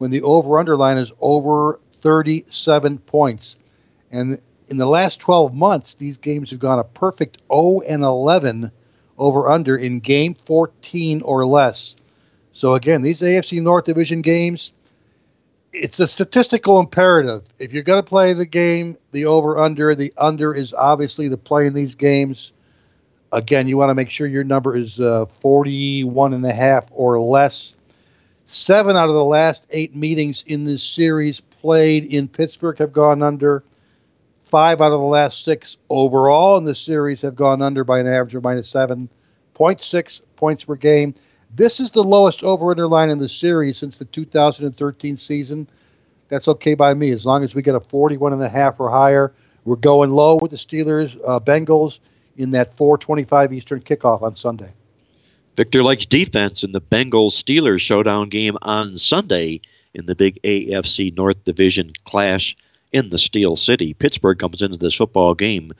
when 0.00 0.10
the 0.10 0.22
over 0.22 0.58
under 0.58 0.78
line 0.78 0.96
is 0.96 1.12
over 1.20 1.78
37 1.92 2.96
points. 3.00 3.56
And 4.10 4.40
in 4.68 4.78
the 4.78 4.86
last 4.86 5.20
12 5.20 5.54
months, 5.54 5.92
these 5.92 6.16
games 6.16 6.52
have 6.52 6.58
gone 6.58 6.78
a 6.78 6.84
perfect 6.84 7.36
0 7.52 7.82
and 7.86 8.02
11 8.02 8.72
over 9.18 9.50
under 9.50 9.76
in 9.76 10.00
game 10.00 10.32
14 10.32 11.20
or 11.20 11.44
less. 11.44 11.96
So 12.52 12.76
again, 12.76 13.02
these 13.02 13.20
AFC 13.20 13.60
North 13.60 13.84
Division 13.84 14.22
games, 14.22 14.72
it's 15.70 16.00
a 16.00 16.08
statistical 16.08 16.80
imperative. 16.80 17.42
If 17.58 17.74
you're 17.74 17.82
going 17.82 18.02
to 18.02 18.08
play 18.08 18.32
the 18.32 18.46
game, 18.46 18.96
the 19.12 19.26
over 19.26 19.58
under, 19.58 19.94
the 19.94 20.14
under 20.16 20.54
is 20.54 20.72
obviously 20.72 21.28
the 21.28 21.36
play 21.36 21.66
in 21.66 21.74
these 21.74 21.94
games. 21.94 22.54
Again, 23.32 23.68
you 23.68 23.76
want 23.76 23.90
to 23.90 23.94
make 23.94 24.08
sure 24.08 24.26
your 24.26 24.44
number 24.44 24.74
is 24.74 24.98
uh, 24.98 25.26
41 25.26 26.32
and 26.32 26.46
a 26.46 26.54
half 26.54 26.88
or 26.90 27.20
less. 27.20 27.74
Seven 28.52 28.96
out 28.96 29.08
of 29.08 29.14
the 29.14 29.24
last 29.24 29.64
eight 29.70 29.94
meetings 29.94 30.42
in 30.44 30.64
this 30.64 30.82
series 30.82 31.40
played 31.40 32.04
in 32.04 32.26
Pittsburgh 32.26 32.76
have 32.78 32.92
gone 32.92 33.22
under. 33.22 33.62
Five 34.40 34.80
out 34.80 34.90
of 34.90 34.98
the 34.98 35.06
last 35.06 35.44
six 35.44 35.78
overall 35.88 36.58
in 36.58 36.64
the 36.64 36.74
series 36.74 37.22
have 37.22 37.36
gone 37.36 37.62
under 37.62 37.84
by 37.84 38.00
an 38.00 38.08
average 38.08 38.34
of 38.34 38.42
minus 38.42 38.72
7.6 38.72 40.20
points 40.34 40.64
per 40.64 40.74
game. 40.74 41.14
This 41.54 41.78
is 41.78 41.92
the 41.92 42.02
lowest 42.02 42.42
over 42.42 42.72
under 42.72 42.88
line 42.88 43.10
in 43.10 43.18
the 43.18 43.28
series 43.28 43.78
since 43.78 44.00
the 44.00 44.04
2013 44.04 45.16
season. 45.16 45.68
That's 46.28 46.48
okay 46.48 46.74
by 46.74 46.92
me 46.92 47.12
as 47.12 47.24
long 47.24 47.44
as 47.44 47.54
we 47.54 47.62
get 47.62 47.76
a 47.76 47.80
41 47.80 48.32
and 48.32 48.42
a 48.42 48.48
half 48.48 48.80
or 48.80 48.90
higher. 48.90 49.32
We're 49.64 49.76
going 49.76 50.10
low 50.10 50.40
with 50.42 50.50
the 50.50 50.56
Steelers, 50.56 51.16
uh, 51.24 51.38
Bengals 51.38 52.00
in 52.36 52.50
that 52.50 52.76
4:25 52.76 53.52
Eastern 53.52 53.80
kickoff 53.80 54.22
on 54.22 54.34
Sunday. 54.34 54.72
Victor 55.56 55.82
likes 55.82 56.06
defense 56.06 56.62
in 56.62 56.72
the 56.72 56.80
Bengals 56.80 57.32
Steelers 57.32 57.80
showdown 57.80 58.28
game 58.28 58.56
on 58.62 58.96
Sunday 58.96 59.60
in 59.94 60.06
the 60.06 60.14
big 60.14 60.40
AFC 60.42 61.16
North 61.16 61.42
Division 61.44 61.90
clash 62.04 62.56
in 62.92 63.10
the 63.10 63.18
Steel 63.18 63.56
City. 63.56 63.92
Pittsburgh 63.94 64.38
comes 64.38 64.62
into 64.62 64.76
this 64.76 64.94
football 64.94 65.34
game 65.34 65.72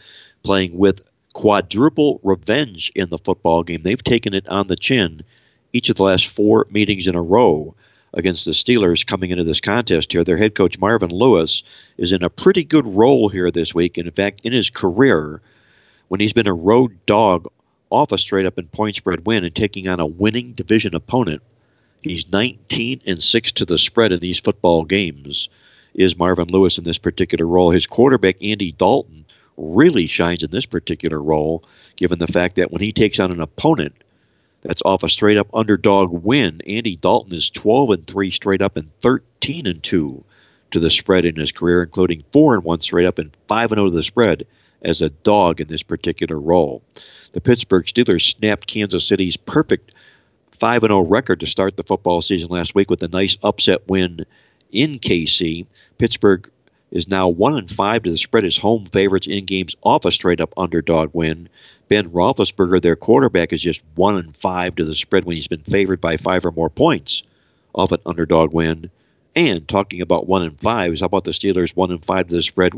playing 0.42 0.76
with 0.76 1.02
quadruple 1.34 2.20
revenge 2.22 2.90
in 2.96 3.10
the 3.10 3.18
football 3.18 3.62
game. 3.62 3.82
They've 3.82 4.02
taken 4.02 4.34
it 4.34 4.48
on 4.48 4.66
the 4.66 4.76
chin 4.76 5.22
each 5.72 5.88
of 5.88 5.96
the 5.96 6.02
last 6.02 6.26
four 6.26 6.66
meetings 6.70 7.06
in 7.06 7.14
a 7.14 7.22
row 7.22 7.74
against 8.14 8.44
the 8.44 8.50
Steelers 8.50 9.06
coming 9.06 9.30
into 9.30 9.44
this 9.44 9.60
contest 9.60 10.12
here. 10.12 10.24
Their 10.24 10.36
head 10.36 10.56
coach, 10.56 10.80
Marvin 10.80 11.10
Lewis, 11.10 11.62
is 11.96 12.10
in 12.10 12.24
a 12.24 12.30
pretty 12.30 12.64
good 12.64 12.86
role 12.86 13.28
here 13.28 13.52
this 13.52 13.72
week. 13.72 13.96
And 13.96 14.08
in 14.08 14.12
fact, 14.12 14.40
in 14.42 14.52
his 14.52 14.68
career, 14.68 15.40
when 16.08 16.18
he's 16.18 16.32
been 16.32 16.48
a 16.48 16.54
road 16.54 16.98
dog 17.06 17.46
off 17.90 18.12
a 18.12 18.18
straight 18.18 18.46
up 18.46 18.58
and 18.58 18.70
point 18.72 18.96
spread 18.96 19.26
win 19.26 19.44
and 19.44 19.54
taking 19.54 19.88
on 19.88 20.00
a 20.00 20.06
winning 20.06 20.52
division 20.52 20.94
opponent, 20.94 21.42
he's 22.02 22.30
19 22.30 23.02
and 23.06 23.22
6 23.22 23.52
to 23.52 23.64
the 23.64 23.78
spread 23.78 24.12
in 24.12 24.20
these 24.20 24.40
football 24.40 24.84
games. 24.84 25.48
Is 25.94 26.16
Marvin 26.16 26.48
Lewis 26.48 26.78
in 26.78 26.84
this 26.84 26.98
particular 26.98 27.46
role? 27.46 27.70
His 27.70 27.86
quarterback, 27.86 28.36
Andy 28.42 28.72
Dalton, 28.72 29.24
really 29.56 30.06
shines 30.06 30.42
in 30.42 30.50
this 30.50 30.66
particular 30.66 31.20
role, 31.20 31.62
given 31.96 32.18
the 32.18 32.26
fact 32.26 32.56
that 32.56 32.70
when 32.70 32.80
he 32.80 32.92
takes 32.92 33.20
on 33.20 33.32
an 33.32 33.40
opponent 33.40 33.94
that's 34.62 34.82
off 34.84 35.02
a 35.02 35.08
straight 35.08 35.38
up 35.38 35.48
underdog 35.54 36.10
win. 36.10 36.60
Andy 36.66 36.96
Dalton 36.96 37.34
is 37.34 37.50
12 37.50 37.90
and 37.90 38.06
3 38.06 38.30
straight 38.30 38.62
up 38.62 38.76
and 38.76 38.90
13 39.00 39.66
and 39.66 39.82
2 39.82 40.24
to 40.72 40.78
the 40.78 40.90
spread 40.90 41.24
in 41.24 41.36
his 41.36 41.52
career, 41.52 41.82
including 41.82 42.24
4 42.32 42.54
and 42.56 42.64
1 42.64 42.80
straight 42.80 43.06
up 43.06 43.18
and 43.18 43.30
5 43.48 43.72
and 43.72 43.78
0 43.78 43.90
to 43.90 43.96
the 43.96 44.02
spread 44.02 44.46
as 44.82 45.00
a 45.00 45.10
dog 45.10 45.60
in 45.60 45.68
this 45.68 45.82
particular 45.82 46.38
role. 46.38 46.82
The 47.32 47.40
Pittsburgh 47.40 47.84
Steelers 47.84 48.22
snapped 48.22 48.66
Kansas 48.66 49.06
City's 49.06 49.36
perfect 49.36 49.92
5 50.52 50.82
0 50.82 51.00
record 51.00 51.40
to 51.40 51.46
start 51.46 51.76
the 51.76 51.82
football 51.82 52.22
season 52.22 52.48
last 52.48 52.74
week 52.74 52.90
with 52.90 53.02
a 53.02 53.08
nice 53.08 53.36
upset 53.42 53.88
win 53.88 54.26
in 54.72 54.98
KC. 54.98 55.66
Pittsburgh 55.98 56.50
is 56.90 57.08
now 57.08 57.28
one 57.28 57.56
and 57.56 57.70
five 57.70 58.02
to 58.02 58.10
the 58.10 58.18
spread 58.18 58.44
as 58.44 58.56
home 58.56 58.84
favorites 58.86 59.26
in 59.26 59.44
games 59.44 59.76
off 59.82 60.04
a 60.04 60.12
straight 60.12 60.40
up 60.40 60.52
underdog 60.56 61.10
win. 61.12 61.48
Ben 61.88 62.10
Roethlisberger, 62.10 62.82
their 62.82 62.96
quarterback, 62.96 63.52
is 63.52 63.62
just 63.62 63.82
one 63.94 64.16
and 64.16 64.36
five 64.36 64.76
to 64.76 64.84
the 64.84 64.94
spread 64.94 65.24
when 65.24 65.36
he's 65.36 65.48
been 65.48 65.60
favored 65.60 66.00
by 66.00 66.16
five 66.16 66.44
or 66.44 66.52
more 66.52 66.70
points 66.70 67.22
off 67.74 67.92
an 67.92 68.00
underdog 68.06 68.52
win. 68.52 68.90
And 69.36 69.66
talking 69.68 70.00
about 70.00 70.26
one 70.26 70.42
and 70.42 70.58
five, 70.58 70.98
how 70.98 71.06
about 71.06 71.24
the 71.24 71.30
Steelers 71.30 71.76
one 71.76 71.92
and 71.92 72.04
five 72.04 72.28
to 72.28 72.34
the 72.34 72.42
spread 72.42 72.74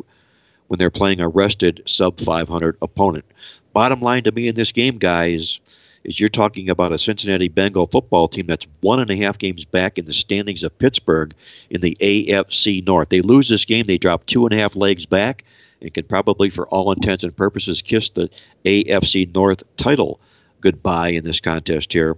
when 0.69 0.79
they're 0.79 0.91
playing 0.91 1.21
a 1.21 1.29
rested 1.29 1.83
sub 1.87 2.21
500 2.21 2.77
opponent? 2.83 3.25
Bottom 3.73 4.01
line 4.01 4.25
to 4.25 4.33
me 4.33 4.49
in 4.49 4.55
this 4.55 4.73
game, 4.73 4.99
guys, 4.99 5.61
is 6.05 6.19
you're 6.19 6.29
talking 6.29 6.69
about 6.69 6.93
a 6.93 6.99
Cincinnati 6.99 7.49
Bengal 7.49 7.87
football 7.87 8.29
team 8.29 8.47
that's 8.47 8.67
one 8.81 9.01
and 9.01 9.11
a 9.11 9.17
half 9.17 9.39
games 9.39 9.65
back 9.65 9.99
in 9.99 10.05
the 10.05 10.13
standings 10.13 10.63
of 10.63 10.77
Pittsburgh 10.79 11.35
in 11.71 11.81
the 11.81 11.97
AFC 12.01 12.87
North. 12.87 13.09
They 13.09 13.21
lose 13.21 13.49
this 13.49 13.65
game, 13.65 13.87
they 13.87 13.99
drop 13.99 14.27
two 14.27 14.45
and 14.45 14.53
a 14.53 14.59
half 14.59 14.77
legs 14.77 15.07
back, 15.07 15.45
and 15.81 15.93
can 15.93 16.05
probably, 16.05 16.51
for 16.51 16.67
all 16.69 16.93
intents 16.93 17.25
and 17.25 17.37
purposes, 17.37 17.83
kiss 17.83 18.11
the 18.11 18.31
AFC 18.65 19.33
North 19.35 19.63
title 19.77 20.21
goodbye 20.61 21.09
in 21.09 21.25
this 21.25 21.41
contest 21.41 21.93
here. 21.93 22.17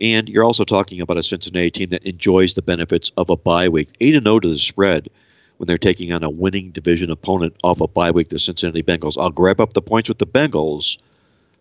And 0.00 0.28
you're 0.28 0.44
also 0.44 0.64
talking 0.64 1.00
about 1.00 1.16
a 1.16 1.22
Cincinnati 1.22 1.70
team 1.70 1.88
that 1.90 2.04
enjoys 2.04 2.54
the 2.54 2.62
benefits 2.62 3.10
of 3.16 3.30
a 3.30 3.36
bye 3.36 3.68
week. 3.68 3.88
8 4.00 4.22
0 4.22 4.40
to 4.40 4.48
the 4.48 4.58
spread 4.58 5.08
when 5.56 5.66
they're 5.66 5.78
taking 5.78 6.12
on 6.12 6.22
a 6.22 6.30
winning 6.30 6.70
division 6.70 7.10
opponent 7.10 7.56
off 7.64 7.80
a 7.80 7.88
bye 7.88 8.10
week, 8.10 8.28
the 8.28 8.38
Cincinnati 8.38 8.82
Bengals. 8.82 9.16
I'll 9.18 9.30
grab 9.30 9.60
up 9.60 9.72
the 9.72 9.82
points 9.82 10.08
with 10.08 10.18
the 10.18 10.26
Bengals 10.26 10.98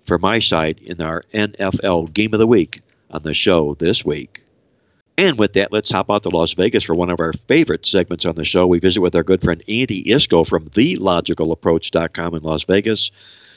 for 0.05 0.17
my 0.17 0.39
side 0.39 0.79
in 0.81 1.01
our 1.01 1.23
NFL 1.33 2.13
Game 2.13 2.33
of 2.33 2.39
the 2.39 2.47
Week 2.47 2.81
on 3.11 3.23
the 3.23 3.33
show 3.33 3.75
this 3.75 4.05
week. 4.05 4.43
And 5.17 5.39
with 5.39 5.53
that, 5.53 5.71
let's 5.71 5.89
hop 5.89 6.11
out 6.11 6.23
to 6.23 6.29
Las 6.29 6.53
Vegas 6.53 6.83
for 6.83 6.93
one 6.93 7.09
of 7.09 7.21
our 7.21 7.31
favorite 7.31 7.85
segments 7.85 8.25
on 8.25 8.35
the 8.35 8.43
show. 8.43 8.67
We 8.67 8.79
visit 8.79 9.01
with 9.01 9.15
our 9.15 9.23
good 9.23 9.41
friend 9.41 9.63
Andy 9.69 10.03
Iskoe 10.03 10.45
from 10.45 10.69
TheLogicalApproach.com 10.69 12.35
in 12.35 12.43
Las 12.43 12.65
Vegas 12.65 13.11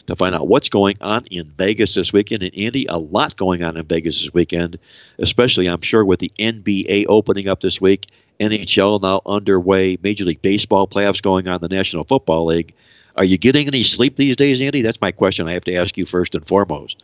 to 0.06 0.14
find 0.14 0.34
out 0.34 0.46
what's 0.46 0.68
going 0.68 0.96
on 1.00 1.24
in 1.30 1.46
Vegas 1.58 1.94
this 1.94 2.12
weekend. 2.12 2.44
And 2.44 2.56
Andy, 2.56 2.86
a 2.86 2.96
lot 2.96 3.36
going 3.36 3.64
on 3.64 3.76
in 3.76 3.84
Vegas 3.84 4.20
this 4.20 4.32
weekend, 4.32 4.78
especially 5.18 5.66
I'm 5.66 5.80
sure 5.80 6.04
with 6.04 6.20
the 6.20 6.32
NBA 6.38 7.06
opening 7.08 7.48
up 7.48 7.60
this 7.60 7.80
week, 7.80 8.06
NHL 8.40 9.02
now 9.02 9.20
underway, 9.26 9.98
Major 10.02 10.24
League 10.24 10.42
Baseball 10.42 10.86
playoffs 10.86 11.22
going 11.22 11.48
on, 11.48 11.60
the 11.60 11.68
National 11.68 12.04
Football 12.04 12.46
League. 12.46 12.74
Are 13.16 13.24
you 13.24 13.36
getting 13.36 13.66
any 13.66 13.82
sleep 13.82 14.16
these 14.16 14.36
days, 14.36 14.60
Andy? 14.60 14.80
That's 14.82 15.00
my 15.00 15.10
question. 15.10 15.48
I 15.48 15.52
have 15.52 15.64
to 15.64 15.74
ask 15.74 15.96
you 15.96 16.06
first 16.06 16.34
and 16.34 16.46
foremost. 16.46 17.02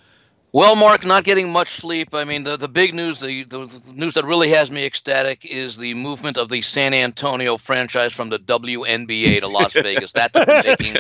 Well, 0.55 0.77
Mark, 0.77 1.05
not 1.05 1.25
getting 1.25 1.51
much 1.51 1.69
sleep. 1.81 2.15
I 2.15 2.23
mean, 2.23 2.45
the, 2.45 2.57
the 2.57 2.69
big 2.69 2.95
news, 2.95 3.19
the, 3.19 3.43
the 3.43 3.83
news 3.93 4.15
that 4.15 4.25
really 4.25 4.51
has 4.51 4.71
me 4.71 4.87
ecstatic 4.87 5.45
is 5.45 5.77
the 5.77 5.95
movement 5.95 6.37
of 6.37 6.49
the 6.49 6.63
San 6.63 6.95
Antonio 6.95 7.57
franchise 7.57 8.13
from 8.13 8.29
the 8.29 8.39
WNBA 8.39 9.41
to 9.41 9.49
Las 9.49 9.73
Vegas. 9.73 10.13
That's 10.13 10.33
making. 10.65 10.95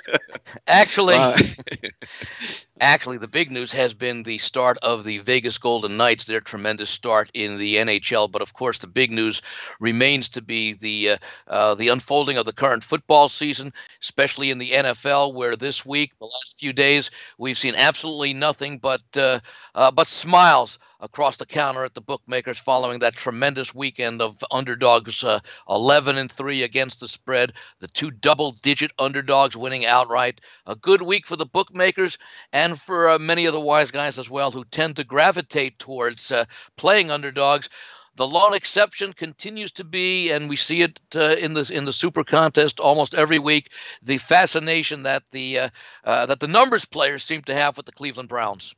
Actually, 0.66 1.16
uh. 1.16 1.36
Actually, 2.80 3.16
the 3.16 3.26
big 3.26 3.50
news 3.50 3.72
has 3.72 3.94
been 3.94 4.22
the 4.22 4.36
start 4.36 4.76
of 4.82 5.02
the 5.02 5.18
Vegas 5.18 5.56
Golden 5.56 5.96
Knights, 5.96 6.26
their 6.26 6.42
tremendous 6.42 6.90
start 6.90 7.30
in 7.32 7.56
the 7.56 7.76
NHL. 7.76 8.30
But 8.30 8.42
of 8.42 8.52
course, 8.52 8.78
the 8.78 8.86
big 8.86 9.10
news 9.10 9.40
remains 9.80 10.28
to 10.30 10.42
be 10.42 10.74
the 10.74 11.10
uh, 11.10 11.16
uh, 11.46 11.74
the 11.74 11.88
unfolding 11.88 12.36
of 12.36 12.44
the 12.44 12.52
current 12.52 12.84
football 12.84 13.30
season, 13.30 13.72
especially 14.02 14.50
in 14.50 14.58
the 14.58 14.72
NFL, 14.72 15.32
where 15.32 15.56
this 15.56 15.86
week, 15.86 16.18
the 16.18 16.26
last 16.26 16.58
few 16.58 16.74
days, 16.74 17.10
we've 17.38 17.56
seen 17.56 17.74
absolutely 17.74 18.34
nothing 18.34 18.76
but 18.76 19.02
uh, 19.16 19.40
uh 19.74 19.90
but 19.90 20.08
smiles 20.08 20.78
across 21.00 21.36
the 21.36 21.46
counter 21.46 21.84
at 21.84 21.94
the 21.94 22.00
bookmakers 22.00 22.58
following 22.58 22.98
that 23.00 23.14
tremendous 23.14 23.74
weekend 23.74 24.22
of 24.22 24.42
underdogs 24.50 25.24
uh, 25.24 25.40
11 25.68 26.18
and 26.18 26.30
3 26.30 26.62
against 26.62 27.00
the 27.00 27.08
spread 27.08 27.52
the 27.80 27.88
two 27.88 28.10
double 28.10 28.52
digit 28.52 28.92
underdogs 28.98 29.56
winning 29.56 29.86
outright 29.86 30.40
a 30.66 30.76
good 30.76 31.02
week 31.02 31.26
for 31.26 31.36
the 31.36 31.46
bookmakers 31.46 32.18
and 32.52 32.80
for 32.80 33.10
uh, 33.10 33.18
many 33.18 33.46
of 33.46 33.52
the 33.52 33.60
wise 33.60 33.90
guys 33.90 34.18
as 34.18 34.30
well 34.30 34.50
who 34.50 34.64
tend 34.64 34.96
to 34.96 35.04
gravitate 35.04 35.78
towards 35.78 36.32
uh, 36.32 36.44
playing 36.76 37.10
underdogs 37.10 37.68
the 38.16 38.26
lone 38.26 38.54
exception 38.54 39.12
continues 39.12 39.72
to 39.72 39.84
be, 39.84 40.30
and 40.30 40.48
we 40.48 40.56
see 40.56 40.80
it 40.80 40.98
uh, 41.14 41.36
in 41.38 41.52
the 41.52 41.70
in 41.70 41.84
the 41.84 41.92
Super 41.92 42.24
Contest 42.24 42.80
almost 42.80 43.14
every 43.14 43.38
week. 43.38 43.70
The 44.02 44.16
fascination 44.16 45.02
that 45.02 45.22
the 45.32 45.58
uh, 45.58 45.68
uh, 46.04 46.24
that 46.26 46.40
the 46.40 46.48
numbers 46.48 46.86
players 46.86 47.22
seem 47.24 47.42
to 47.42 47.54
have 47.54 47.76
with 47.76 47.84
the 47.84 47.92
Cleveland 47.92 48.30
Browns. 48.30 48.74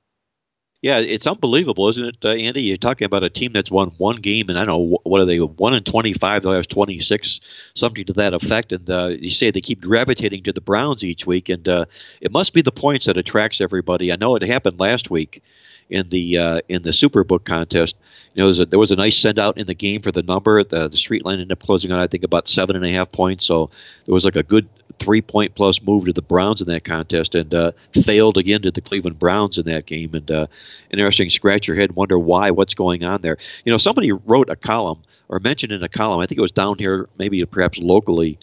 Yeah, 0.80 1.00
it's 1.00 1.26
unbelievable, 1.26 1.88
isn't 1.88 2.04
it, 2.04 2.18
uh, 2.24 2.28
Andy? 2.28 2.62
You're 2.62 2.76
talking 2.76 3.04
about 3.04 3.24
a 3.24 3.30
team 3.30 3.52
that's 3.52 3.70
won 3.70 3.88
one 3.98 4.14
game, 4.14 4.48
and 4.48 4.56
I 4.56 4.64
know 4.64 5.00
what 5.02 5.20
are 5.20 5.24
they, 5.24 5.38
one 5.38 5.74
in 5.74 5.82
twenty-five, 5.82 6.42
the 6.42 6.50
last 6.50 6.70
twenty-six, 6.70 7.72
something 7.74 8.04
to 8.04 8.12
that 8.12 8.32
effect. 8.32 8.70
And 8.70 8.88
uh, 8.88 9.08
you 9.18 9.30
say 9.30 9.50
they 9.50 9.60
keep 9.60 9.80
gravitating 9.80 10.44
to 10.44 10.52
the 10.52 10.60
Browns 10.60 11.02
each 11.02 11.26
week, 11.26 11.48
and 11.48 11.68
uh, 11.68 11.86
it 12.20 12.30
must 12.30 12.54
be 12.54 12.62
the 12.62 12.70
points 12.70 13.06
that 13.06 13.16
attracts 13.16 13.60
everybody. 13.60 14.12
I 14.12 14.16
know 14.16 14.36
it 14.36 14.42
happened 14.42 14.78
last 14.78 15.10
week 15.10 15.42
in 15.90 16.10
the 16.10 16.38
uh, 16.38 16.60
in 16.68 16.82
the 16.82 16.90
Superbook 16.90 17.42
contest. 17.44 17.96
You 18.34 18.42
know, 18.42 18.44
there 18.44 18.46
was, 18.46 18.60
a, 18.60 18.66
there 18.66 18.78
was 18.78 18.92
a 18.92 18.96
nice 18.96 19.16
send 19.16 19.40
out 19.40 19.58
in 19.58 19.66
the 19.66 19.74
game 19.74 20.00
for 20.00 20.12
the 20.12 20.22
number. 20.22 20.62
The, 20.62 20.86
the 20.86 20.96
street 20.96 21.24
line 21.24 21.40
ended 21.40 21.50
up 21.50 21.58
closing 21.58 21.90
on 21.90 21.98
I 21.98 22.06
think 22.06 22.22
about 22.22 22.46
seven 22.46 22.76
and 22.76 22.84
a 22.84 22.90
half 22.90 23.10
points. 23.10 23.44
So 23.44 23.68
there 24.06 24.14
was 24.14 24.24
like 24.24 24.36
a 24.36 24.44
good 24.44 24.68
three 24.98 25.22
point 25.22 25.54
plus 25.54 25.82
move 25.82 26.06
to 26.06 26.12
the 26.12 26.22
Browns 26.22 26.60
in 26.60 26.68
that 26.68 26.84
contest, 26.84 27.34
and 27.34 27.54
uh, 27.54 27.72
failed 28.04 28.36
again 28.36 28.62
to 28.62 28.70
the 28.70 28.80
Cleveland 28.80 29.18
Browns 29.18 29.58
in 29.58 29.66
that 29.66 29.86
game. 29.86 30.14
And 30.14 30.30
uh, 30.30 30.46
interesting, 30.90 31.30
scratch 31.30 31.68
your 31.68 31.76
head, 31.76 31.92
wonder 31.92 32.18
why, 32.18 32.50
what's 32.50 32.74
going 32.74 33.04
on 33.04 33.22
there. 33.22 33.36
You 33.64 33.72
know, 33.72 33.78
somebody 33.78 34.12
wrote 34.12 34.50
a 34.50 34.56
column 34.56 35.00
or 35.28 35.38
mentioned 35.38 35.72
in 35.72 35.82
a 35.82 35.88
column. 35.88 36.20
I 36.20 36.26
think 36.26 36.38
it 36.38 36.42
was 36.42 36.52
down 36.52 36.78
here, 36.78 37.08
maybe 37.18 37.44
perhaps 37.44 37.78
locally 37.78 38.38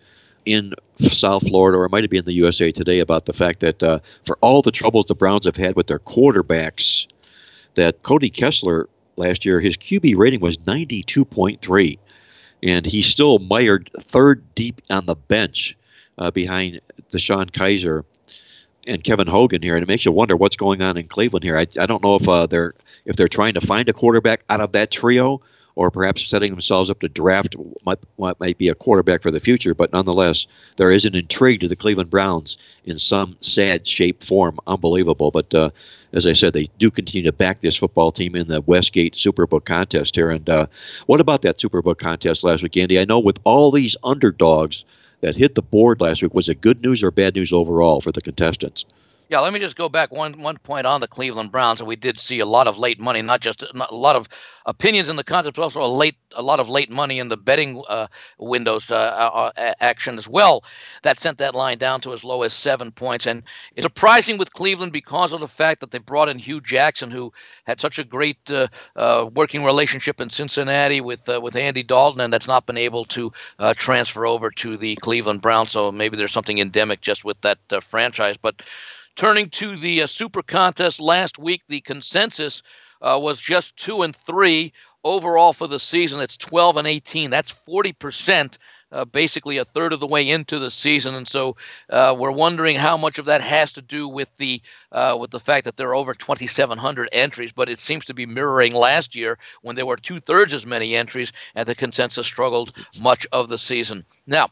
in 0.45 0.73
South 0.99 1.47
Florida, 1.47 1.77
or 1.77 1.85
it 1.85 1.91
might 1.91 2.03
have 2.03 2.11
been 2.11 2.19
in 2.19 2.25
the 2.25 2.33
USA 2.33 2.71
Today, 2.71 2.99
about 2.99 3.25
the 3.25 3.33
fact 3.33 3.59
that 3.59 3.83
uh, 3.83 3.99
for 4.25 4.37
all 4.41 4.61
the 4.61 4.71
troubles 4.71 5.05
the 5.05 5.15
Browns 5.15 5.45
have 5.45 5.57
had 5.57 5.75
with 5.75 5.87
their 5.87 5.99
quarterbacks 5.99 7.07
that 7.73 8.03
Cody 8.03 8.29
Kessler 8.29 8.87
last 9.17 9.45
year, 9.45 9.59
his 9.59 9.75
QB 9.77 10.15
rating 10.17 10.39
was 10.39 10.57
92.3, 10.57 11.97
and 12.63 12.85
he's 12.85 13.07
still 13.07 13.39
mired 13.39 13.89
third 13.99 14.43
deep 14.55 14.81
on 14.89 15.05
the 15.05 15.15
bench 15.15 15.75
uh, 16.17 16.31
behind 16.31 16.81
DeShone 17.11 17.51
Kizer 17.51 18.03
and 18.87 19.03
Kevin 19.03 19.27
Hogan 19.27 19.61
here, 19.61 19.75
and 19.75 19.83
it 19.83 19.87
makes 19.87 20.05
you 20.05 20.11
wonder 20.11 20.35
what's 20.35 20.57
going 20.57 20.81
on 20.81 20.97
in 20.97 21.07
Cleveland 21.07 21.43
here. 21.43 21.57
I, 21.57 21.67
I 21.79 21.85
don't 21.85 22.03
know 22.03 22.15
if 22.15 22.29
uh, 22.29 22.45
they're 22.45 22.73
if 23.05 23.15
they're 23.15 23.27
trying 23.27 23.55
to 23.55 23.61
find 23.61 23.89
a 23.89 23.93
quarterback 23.93 24.43
out 24.49 24.61
of 24.61 24.71
that 24.73 24.91
trio, 24.91 25.41
or 25.75 25.91
perhaps 25.91 26.27
setting 26.27 26.51
themselves 26.51 26.89
up 26.89 26.99
to 27.01 27.09
draft 27.09 27.53
what, 27.83 27.99
what 28.15 28.39
might 28.39 28.57
be 28.57 28.69
a 28.69 28.75
quarterback 28.75 29.21
for 29.21 29.31
the 29.31 29.39
future. 29.39 29.73
But 29.73 29.91
nonetheless, 29.91 30.47
there 30.77 30.89
is 30.89 31.05
an 31.05 31.15
intrigue 31.15 31.59
to 31.61 31.67
the 31.67 31.75
Cleveland 31.75 32.09
Browns 32.09 32.57
in 32.85 32.97
some 32.97 33.35
sad 33.41 33.85
shape 33.85 34.23
form. 34.23 34.57
Unbelievable. 34.67 35.31
But 35.31 35.53
uh, 35.53 35.69
as 36.13 36.25
I 36.25 36.33
said, 36.33 36.53
they 36.53 36.69
do 36.77 36.89
continue 36.89 37.29
to 37.29 37.35
back 37.35 37.59
this 37.59 37.75
football 37.75 38.11
team 38.11 38.35
in 38.35 38.47
the 38.47 38.61
Westgate 38.61 39.15
Superbook 39.15 39.65
contest 39.65 40.15
here. 40.15 40.31
And 40.31 40.49
uh, 40.49 40.67
what 41.07 41.19
about 41.19 41.41
that 41.41 41.57
Superbook 41.57 41.97
contest 41.97 42.43
last 42.43 42.63
week, 42.63 42.77
Andy? 42.77 42.99
I 42.99 43.05
know 43.05 43.19
with 43.19 43.39
all 43.43 43.71
these 43.71 43.97
underdogs 44.03 44.85
that 45.25 45.35
hit 45.35 45.55
the 45.55 45.61
board 45.61 46.01
last 46.01 46.21
week, 46.21 46.33
was 46.35 46.49
it 46.49 46.61
good 46.61 46.83
news 46.83 47.01
or 47.03 47.09
bad 47.09 47.35
news 47.35 47.51
overall 47.51 47.99
for 47.99 48.11
the 48.11 48.21
contestants? 48.21 48.85
Yeah, 49.27 49.39
let 49.39 49.53
me 49.53 49.59
just 49.59 49.75
go 49.75 49.89
back 49.89 50.11
one 50.11 50.39
one 50.39 50.57
point 50.57 50.85
on 50.85 51.01
the 51.01 51.07
Cleveland 51.07 51.51
Browns. 51.51 51.79
And 51.79 51.87
we 51.87 51.95
did 51.95 52.19
see 52.19 52.39
a 52.39 52.45
lot 52.45 52.67
of 52.67 52.77
late 52.77 52.99
money, 52.99 53.23
not 53.23 53.41
just 53.41 53.63
not 53.73 53.91
a 53.91 53.95
lot 53.95 54.15
of 54.15 54.27
opinions 54.67 55.09
in 55.09 55.15
the 55.15 55.23
contest, 55.23 55.55
but 55.55 55.63
also 55.63 55.81
a 55.81 55.89
late 55.89 56.15
a 56.35 56.43
lot 56.43 56.59
of 56.59 56.69
late 56.69 56.91
money 56.91 57.17
in 57.17 57.29
the 57.29 57.37
betting 57.37 57.83
uh, 57.89 58.05
windows 58.37 58.91
uh, 58.91 58.95
uh, 58.95 59.51
uh 59.57 59.73
action 59.79 60.19
as 60.19 60.27
well. 60.27 60.63
That 61.01 61.19
sent 61.19 61.39
that 61.39 61.55
line 61.55 61.79
down 61.79 62.01
to 62.01 62.13
as 62.13 62.23
low 62.23 62.43
as 62.43 62.53
seven 62.53 62.91
points, 62.91 63.25
and 63.25 63.41
it's 63.75 63.83
surprising 63.83 64.37
with 64.37 64.53
Cleveland 64.53 64.93
because 64.93 65.33
of 65.33 65.39
the 65.39 65.47
fact 65.47 65.79
that 65.79 65.89
they 65.89 65.97
brought 65.97 66.29
in 66.29 66.37
Hue 66.37 66.61
Jackson, 66.61 67.09
who 67.09 67.33
had 67.65 67.81
such 67.81 67.97
a 67.97 68.03
great 68.03 68.51
uh, 68.51 68.67
uh, 68.95 69.27
working 69.33 69.63
relationship 69.63 70.21
in 70.21 70.29
Cincinnati 70.29 71.01
with 71.01 71.27
with 71.41 71.55
Andy 71.55 71.81
Dalton, 71.81 72.21
and 72.21 72.31
that's 72.31 72.47
not 72.47 72.67
been 72.67 72.77
able 72.77 73.05
to 73.05 73.31
transfer 73.77 74.27
over 74.27 74.51
to 74.51 74.77
the 74.77 74.95
Cleveland 74.97 75.41
Browns. 75.41 75.71
So 75.71 75.91
maybe 75.91 76.15
there's 76.15 76.31
something 76.31 76.59
endemic 76.59 77.01
just 77.01 77.25
with 77.25 77.41
that 77.41 77.57
franchise, 77.81 78.37
but. 78.37 78.61
Turning 79.15 79.49
to 79.49 79.77
the 79.77 80.01
uh, 80.01 80.07
Super 80.07 80.43
Contest 80.43 80.99
last 80.99 81.39
week, 81.39 81.63
the 81.69 81.79
consensus 81.79 82.61
uh, 83.01 83.17
was 83.21 83.39
just 83.39 83.77
two 83.77 84.01
and 84.01 84.13
three 84.13 84.73
overall 85.05 85.53
for 85.53 85.67
the 85.67 85.79
season. 85.79 86.19
It's 86.19 86.35
12 86.35 86.75
and 86.75 86.87
18. 86.87 87.31
That's 87.31 87.49
40 87.49 87.93
percent. 87.93 88.57
Uh, 88.91 89.03
basically 89.03 89.57
a 89.57 89.65
third 89.65 89.93
of 89.93 89.99
the 89.99 90.07
way 90.07 90.29
into 90.29 90.59
the 90.59 90.69
season, 90.69 91.15
and 91.15 91.27
so 91.27 91.57
uh, 91.89 92.15
we're 92.17 92.31
wondering 92.31 92.77
how 92.77 92.95
much 92.95 93.17
of 93.17 93.25
that 93.25 93.41
has 93.41 93.73
to 93.73 93.81
do 93.81 94.07
with 94.07 94.29
the 94.37 94.61
uh, 94.91 95.17
with 95.19 95.31
the 95.31 95.39
fact 95.39 95.65
that 95.65 95.75
there 95.75 95.89
are 95.89 95.95
over 95.95 96.13
2,700 96.13 97.09
entries. 97.11 97.51
But 97.51 97.67
it 97.67 97.79
seems 97.79 98.05
to 98.05 98.13
be 98.13 98.25
mirroring 98.25 98.73
last 98.73 99.15
year 99.15 99.37
when 99.63 99.75
there 99.75 99.87
were 99.87 99.97
two 99.97 100.19
thirds 100.19 100.53
as 100.53 100.65
many 100.65 100.95
entries, 100.95 101.33
and 101.55 101.67
the 101.67 101.75
consensus 101.75 102.27
struggled 102.27 102.73
much 103.01 103.25
of 103.31 103.49
the 103.49 103.57
season. 103.57 104.05
Now, 104.27 104.51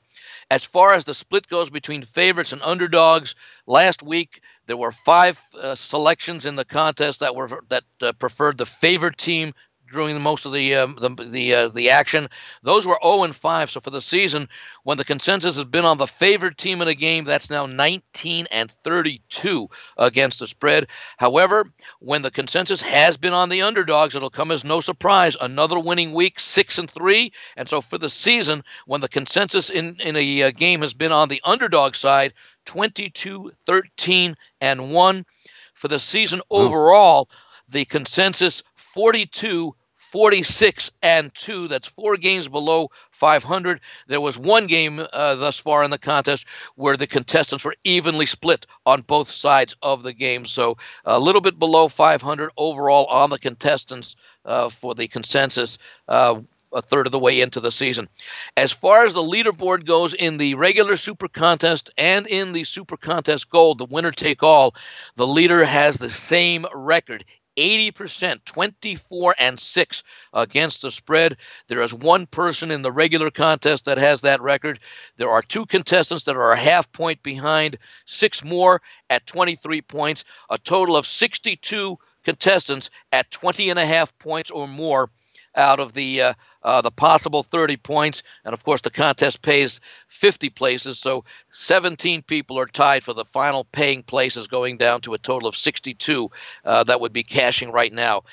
as 0.50 0.64
far 0.64 0.94
as 0.94 1.06
the 1.06 1.14
split 1.14 1.48
goes 1.48 1.70
between 1.70 2.02
favorites 2.02 2.52
and 2.52 2.62
underdogs, 2.64 3.36
last 3.66 4.04
week 4.04 4.42
there 4.66 4.78
were 4.78 4.92
five 4.92 5.42
uh, 5.60 5.76
selections 5.76 6.46
in 6.46 6.56
the 6.56 6.66
contest 6.66 7.20
that 7.20 7.36
were 7.36 7.62
that 7.70 7.84
uh, 8.02 8.12
preferred 8.14 8.58
the 8.58 8.66
favorite 8.66 9.18
team 9.18 9.54
during 9.94 10.14
the 10.14 10.20
most 10.20 10.46
of 10.46 10.52
the 10.52 10.76
um, 10.76 10.98
the 11.00 11.10
the, 11.10 11.54
uh, 11.54 11.68
the 11.70 11.90
action. 11.90 12.28
Those 12.64 12.86
were 12.86 13.00
0 13.04 13.24
and 13.24 13.36
5. 13.36 13.72
So 13.72 13.80
for 13.80 13.90
the 13.90 14.02
season, 14.02 14.50
when 14.84 14.98
the 14.98 15.06
consensus 15.06 15.56
has 15.56 15.66
been 15.66 15.86
on 15.86 15.98
the 15.98 16.08
favored 16.08 16.58
team 16.58 16.82
in 16.82 16.88
a 16.88 16.94
game, 16.94 17.24
that's 17.24 17.50
now 17.50 17.66
19 17.66 18.48
and 18.52 18.70
32 18.70 19.70
against 19.98 20.40
the 20.40 20.48
spread. 20.48 20.88
However, 21.18 21.66
when 22.00 22.22
the 22.22 22.32
consensus 22.32 22.82
has 22.82 23.16
been 23.18 23.34
on 23.34 23.50
the 23.50 23.62
underdogs, 23.62 24.16
it'll 24.16 24.30
come 24.30 24.52
as 24.52 24.64
no 24.64 24.82
surprise. 24.82 25.38
Another 25.40 25.80
winning 25.80 26.14
week, 26.14 26.40
six 26.40 26.78
and 26.78 26.90
three. 26.90 27.32
And 27.56 27.70
so 27.70 27.82
for 27.82 27.98
the 27.98 28.10
season, 28.10 28.64
when 28.86 29.02
the 29.02 29.10
consensus 29.10 29.70
in 29.70 29.96
in 30.00 30.16
a 30.16 30.44
uh, 30.44 30.52
game 30.52 30.82
has 30.82 30.94
been 30.94 31.12
on 31.12 31.30
the 31.30 31.42
underdog 31.44 31.96
side, 31.96 32.34
22, 32.66 33.52
13, 33.66 34.36
and 34.62 34.92
1. 34.92 35.26
For 35.74 35.88
the 35.88 36.00
season 36.00 36.42
overall, 36.50 37.30
the 37.70 37.86
consensus 37.86 38.64
42, 38.76 39.76
46 40.14 40.92
and 41.02 41.34
2 41.34 41.68
that's 41.70 41.88
four 41.88 42.18
games 42.18 42.48
below 42.48 42.92
500 43.10 43.82
there 44.06 44.22
was 44.22 44.38
one 44.38 44.68
game 44.68 45.00
uh, 45.00 45.34
thus 45.34 45.58
far 45.58 45.84
in 45.84 45.90
the 45.90 45.98
contest 45.98 46.46
where 46.76 46.96
the 46.96 47.08
contestants 47.08 47.66
were 47.66 47.76
evenly 47.84 48.28
split 48.28 48.68
on 48.86 49.02
both 49.02 49.32
sides 49.32 49.76
of 49.82 50.04
the 50.04 50.14
game. 50.14 50.46
So 50.46 50.78
a 51.04 51.20
little 51.20 51.42
bit 51.42 51.58
below 51.58 51.88
500 51.88 52.52
overall 52.56 53.06
on 53.06 53.32
the 53.32 53.40
contestants 53.40 54.16
uh, 54.46 54.70
for 54.70 54.94
the 54.94 55.08
consensus 55.08 55.80
uh, 56.08 56.40
a 56.72 56.82
third 56.82 57.08
of 57.08 57.12
the 57.12 57.18
way 57.18 57.42
into 57.42 57.60
the 57.60 57.72
season. 57.72 58.08
As 58.56 58.72
far 58.72 59.06
as 59.06 59.14
the 59.14 59.24
leaderboard 59.24 59.86
goes 59.86 60.14
in 60.14 60.38
the 60.38 60.54
regular 60.54 60.96
Super 60.96 61.28
Contest 61.28 61.90
and 61.98 62.28
in 62.28 62.54
the 62.54 62.66
Super 62.66 62.98
Contest 62.98 63.50
Gold, 63.50 63.80
the 63.80 63.86
winner 63.86 64.12
take 64.12 64.44
all, 64.44 64.76
the 65.16 65.28
leader 65.28 65.66
has 65.66 65.98
the 65.98 66.10
same 66.12 66.68
record 66.74 67.26
80%, 67.58 68.44
24 68.46 69.36
and 69.40 69.60
6 69.60 70.04
against 70.34 70.82
the 70.82 70.92
spread. 70.92 71.38
There 71.68 71.82
is 71.82 71.94
one 71.94 72.26
person 72.28 72.72
in 72.72 72.82
the 72.82 72.92
regular 72.92 73.32
contest 73.32 73.86
that 73.86 73.98
has 73.98 74.22
that 74.22 74.42
record. 74.42 74.80
There 75.18 75.30
are 75.30 75.42
two 75.42 75.66
contestants 75.66 76.24
that 76.26 76.36
are 76.36 76.52
a 76.52 76.58
half 76.58 76.92
point 76.92 77.22
behind, 77.24 77.78
six 78.06 78.44
more 78.44 78.82
at 79.10 79.28
23 79.28 79.82
points, 79.82 80.24
a 80.50 80.58
total 80.58 80.96
of 80.96 81.08
62 81.08 81.98
contestants 82.24 82.90
at 83.12 83.30
20 83.32 83.70
and 83.70 83.80
a 83.80 83.86
half 83.86 84.18
points 84.18 84.50
or 84.52 84.68
more 84.68 85.10
out 85.56 85.80
of 85.80 85.94
the 85.94 86.22
uh, 86.22 86.34
uh, 86.64 86.82
the 86.82 86.92
possible 86.92 87.44
30 87.44 87.78
points, 87.78 88.24
and 88.46 88.54
of 88.54 88.64
course 88.64 88.82
the 88.82 88.90
contest 88.90 89.42
pays 89.42 89.82
50 90.08 90.50
places, 90.50 90.98
so 91.00 91.26
17 91.52 92.22
people 92.22 92.58
are 92.58 92.66
tied 92.66 93.04
for 93.04 93.14
the 93.14 93.26
final 93.26 93.66
paying 93.66 94.04
places, 94.04 94.48
going 94.48 94.78
down 94.78 95.02
to 95.02 95.14
a 95.14 95.18
total 95.18 95.50
of 95.50 95.56
62 95.56 96.32
uh, 96.66 96.84
that 96.86 97.02
would 97.02 97.14
be 97.14 97.24
cashing 97.24 97.72
right 97.72 97.92
now. 97.92 98.24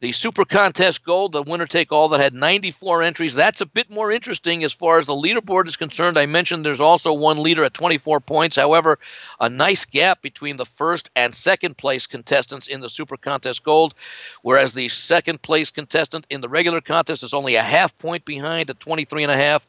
The 0.00 0.12
Super 0.12 0.46
Contest 0.46 1.04
Gold, 1.04 1.32
the 1.32 1.42
winner 1.42 1.66
take 1.66 1.92
all 1.92 2.08
that 2.08 2.20
had 2.20 2.32
94 2.32 3.02
entries. 3.02 3.34
That's 3.34 3.60
a 3.60 3.66
bit 3.66 3.90
more 3.90 4.10
interesting 4.10 4.64
as 4.64 4.72
far 4.72 4.96
as 4.96 5.06
the 5.06 5.12
leaderboard 5.12 5.68
is 5.68 5.76
concerned. 5.76 6.18
I 6.18 6.24
mentioned 6.24 6.64
there's 6.64 6.80
also 6.80 7.12
one 7.12 7.42
leader 7.42 7.64
at 7.64 7.74
24 7.74 8.20
points. 8.20 8.56
However, 8.56 8.98
a 9.40 9.50
nice 9.50 9.84
gap 9.84 10.22
between 10.22 10.56
the 10.56 10.64
first 10.64 11.10
and 11.16 11.34
second 11.34 11.76
place 11.76 12.06
contestants 12.06 12.66
in 12.66 12.80
the 12.80 12.88
Super 12.88 13.18
Contest 13.18 13.62
Gold, 13.62 13.94
whereas 14.40 14.72
the 14.72 14.88
second 14.88 15.42
place 15.42 15.70
contestant 15.70 16.26
in 16.30 16.40
the 16.40 16.48
regular 16.48 16.80
contest 16.80 17.22
is 17.22 17.34
only 17.34 17.56
a 17.56 17.62
half 17.62 17.96
point 17.98 18.24
behind 18.24 18.70
at 18.70 18.80
23 18.80 19.24
and 19.24 19.32
a 19.32 19.36
half. 19.36 19.66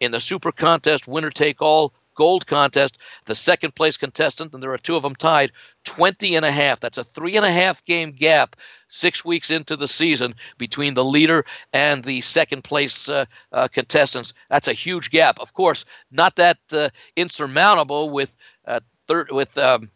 In 0.00 0.12
the 0.12 0.20
Super 0.20 0.50
Contest 0.50 1.06
winner 1.06 1.30
take 1.30 1.60
all, 1.60 1.92
gold 2.14 2.46
contest. 2.46 2.98
The 3.26 3.34
second 3.34 3.74
place 3.74 3.96
contestant, 3.96 4.52
and 4.52 4.62
there 4.62 4.72
are 4.72 4.78
two 4.78 4.96
of 4.96 5.02
them 5.02 5.14
tied, 5.14 5.52
20 5.84 6.36
and 6.36 6.44
a 6.44 6.50
half. 6.50 6.80
That's 6.80 6.98
a 6.98 7.04
three 7.04 7.36
and 7.36 7.44
a 7.44 7.50
half 7.50 7.84
game 7.84 8.12
gap 8.12 8.56
six 8.88 9.24
weeks 9.24 9.50
into 9.50 9.76
the 9.76 9.88
season 9.88 10.34
between 10.56 10.94
the 10.94 11.04
leader 11.04 11.44
and 11.72 12.04
the 12.04 12.20
second 12.20 12.64
place 12.64 13.08
uh, 13.08 13.24
uh, 13.52 13.68
contestants. 13.68 14.32
That's 14.48 14.68
a 14.68 14.72
huge 14.72 15.10
gap. 15.10 15.38
Of 15.40 15.52
course, 15.54 15.84
not 16.10 16.36
that 16.36 16.58
uh, 16.72 16.90
insurmountable 17.16 18.10
with 18.10 18.36
uh, 18.66 18.80
third 19.06 19.30
with. 19.30 19.56
Um, 19.58 19.90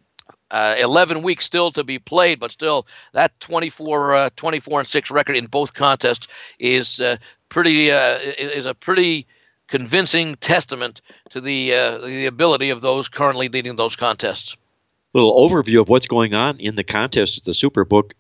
uh, 0.51 0.77
11 0.81 1.21
weeks 1.21 1.45
still 1.45 1.71
to 1.71 1.85
be 1.85 1.99
played, 1.99 2.41
but 2.41 2.51
still, 2.51 2.87
that 3.13 3.39
24, 3.41 4.15
uh, 4.15 4.31
24 4.35 4.81
and 4.81 4.89
6 4.89 5.11
record 5.11 5.37
in 5.37 5.45
both 5.45 5.75
contests 5.75 6.27
is 6.59 7.03
pretty 7.51 7.91
is 7.91 8.65
a 8.65 8.73
pretty 8.73 9.27
convincing 9.69 10.35
testament 10.37 11.01
to 11.31 11.41
the 11.41 11.75
uh, 11.75 11.99
the 11.99 12.27
ability 12.27 12.71
of 12.71 12.81
those 12.81 13.09
currently 13.09 13.49
leading 13.49 13.77
those 13.77 13.97
contests. 13.97 14.57
Little 15.15 15.49
overview 15.49 15.81
of 15.81 15.89
what's 15.89 16.07
going 16.07 16.35
on 16.35 16.59
in 16.59 16.75
the 16.75 16.85
contest 16.85 17.39
at 17.39 17.45
the 17.45 17.53
Superbook 17.53 18.13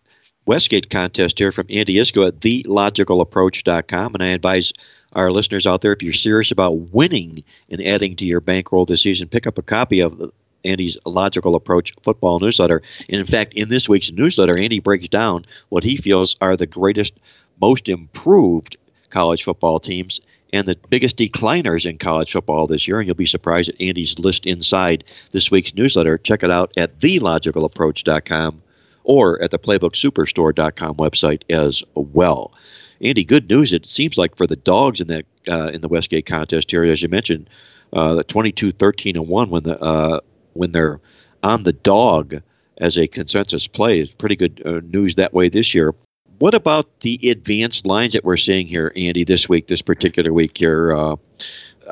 Westgate 0.47 0.89
contest 0.89 1.39
here 1.39 1.53
from 1.53 1.67
Andy 1.69 1.97
Iskoe 1.97 2.29
at 2.29 2.41
thelogicalapproach.com. 2.41 4.15
And 4.15 4.23
I 4.23 4.29
advise 4.29 4.73
our 5.15 5.31
listeners 5.31 5.67
out 5.67 5.83
there 5.83 5.93
if 5.93 6.03
you're 6.03 6.15
serious 6.15 6.51
about 6.51 6.93
winning 6.93 7.45
and 7.71 7.83
adding 7.83 8.17
to 8.17 8.25
your 8.25 8.41
bankroll 8.41 8.87
this 8.87 9.03
season, 9.03 9.29
pick 9.29 9.47
up 9.47 9.59
a 9.59 9.63
copy 9.63 10.01
of 10.01 10.31
Andy's 10.65 10.97
Logical 11.05 11.55
Approach 11.55 11.93
football 12.03 12.41
newsletter. 12.41 12.83
And 13.11 13.21
in 13.21 13.27
fact, 13.27 13.55
in 13.55 13.69
this 13.69 13.89
week's 13.89 14.11
newsletter, 14.11 14.57
Andy 14.57 14.81
breaks 14.81 15.09
down 15.09 15.45
what 15.69 15.85
he 15.85 15.97
feels 15.97 16.35
are 16.41 16.57
the 16.57 16.67
greatest, 16.67 17.21
most 17.61 17.89
improved 17.89 18.79
college 19.11 19.45
football 19.45 19.79
teams 19.79 20.21
and 20.53 20.67
the 20.67 20.77
biggest 20.89 21.17
decliners 21.17 21.85
in 21.89 21.99
college 21.99 22.33
football 22.33 22.67
this 22.67 22.89
year. 22.89 22.99
And 22.99 23.07
you'll 23.07 23.17
be 23.17 23.27
surprised 23.27 23.69
at 23.69 23.81
Andy's 23.81 24.19
list 24.19 24.47
inside 24.47 25.05
this 25.33 25.51
week's 25.51 25.75
newsletter. 25.75 26.19
Check 26.19 26.43
it 26.43 26.51
out 26.51 26.73
at 26.77 26.99
thelogicalapproach.com 27.01 28.63
or 29.05 29.43
at 29.43 29.51
the 29.51 29.59
playbooksuperstore.com 29.59 30.95
website 30.97 31.43
as 31.51 31.83
well. 31.95 32.53
Andy, 33.01 33.25
good 33.25 33.49
news. 33.49 33.73
It 33.73 33.89
seems 33.89 34.19
like 34.19 34.37
for 34.37 34.47
the 34.47 34.57
dogs 34.57 35.01
in 35.01 35.07
that 35.09 35.25
uh, 35.49 35.71
in 35.73 35.81
the 35.81 35.89
Westgate 35.89 36.27
contest 36.27 36.71
here, 36.71 36.85
as 36.85 37.03
you 37.03 37.09
mentioned, 37.09 37.49
uh, 37.93 38.15
the 38.15 38.25
22, 38.25 38.73
13, 38.73 39.17
and 39.17 39.29
one 39.29 39.51
when 39.51 39.63
the 39.63 39.81
uh, 39.81 40.21
when 40.55 40.73
they're 40.73 41.01
on 41.43 41.63
the 41.63 41.73
dog 41.73 42.43
as 42.79 42.99
a 42.99 43.07
consensus 43.07 43.67
play 43.67 44.01
is 44.01 44.11
pretty 44.11 44.37
good 44.37 44.63
uh, 44.65 44.81
news 44.85 45.15
that 45.15 45.33
way 45.33 45.49
this 45.49 45.75
year. 45.75 45.95
What 46.39 46.55
about 46.55 47.01
the 47.01 47.19
advanced 47.31 47.85
lines 47.85 48.13
that 48.13 48.25
we're 48.25 48.37
seeing 48.37 48.69
here, 48.69 48.93
Andy, 48.95 49.25
this 49.25 49.49
week, 49.49 49.67
this 49.67 49.83
particular 49.83 50.33
week 50.33 50.57
here? 50.57 50.95
Uh, 50.95 51.17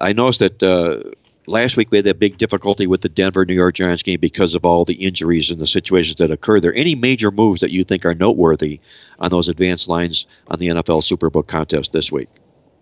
I 0.01 0.13
noticed 0.13 0.39
that 0.39 0.63
uh, 0.63 1.11
last 1.47 1.77
week 1.77 1.91
we 1.91 1.99
had 1.99 2.05
that 2.05 2.21
big 2.21 2.39
difficulty 2.39 2.87
with 2.87 3.01
the 3.01 3.09
Denver 3.09 3.45
New 3.45 3.55
York 3.55 3.75
Giants 3.75 4.05
game 4.05 4.21
because 4.21 4.55
of 4.55 4.65
all 4.65 4.85
the 4.85 4.95
injuries 4.95 5.51
and 5.51 5.59
the 5.59 5.67
situations 5.67 6.17
that 6.17 6.31
occurred 6.31 6.63
there. 6.63 6.75
Any 6.75 6.95
major 6.95 7.33
moves 7.33 7.61
that 7.61 7.73
you 7.73 7.83
think 7.83 8.07
are 8.07 8.15
noteworthy 8.15 8.79
on 9.19 9.31
those 9.31 9.49
advanced 9.49 9.89
lines 9.89 10.27
on 10.47 10.61
the 10.61 10.69
NFL 10.69 11.03
Superbook 11.03 11.49
contest 11.49 11.93
this 11.93 12.13
week? 12.13 12.29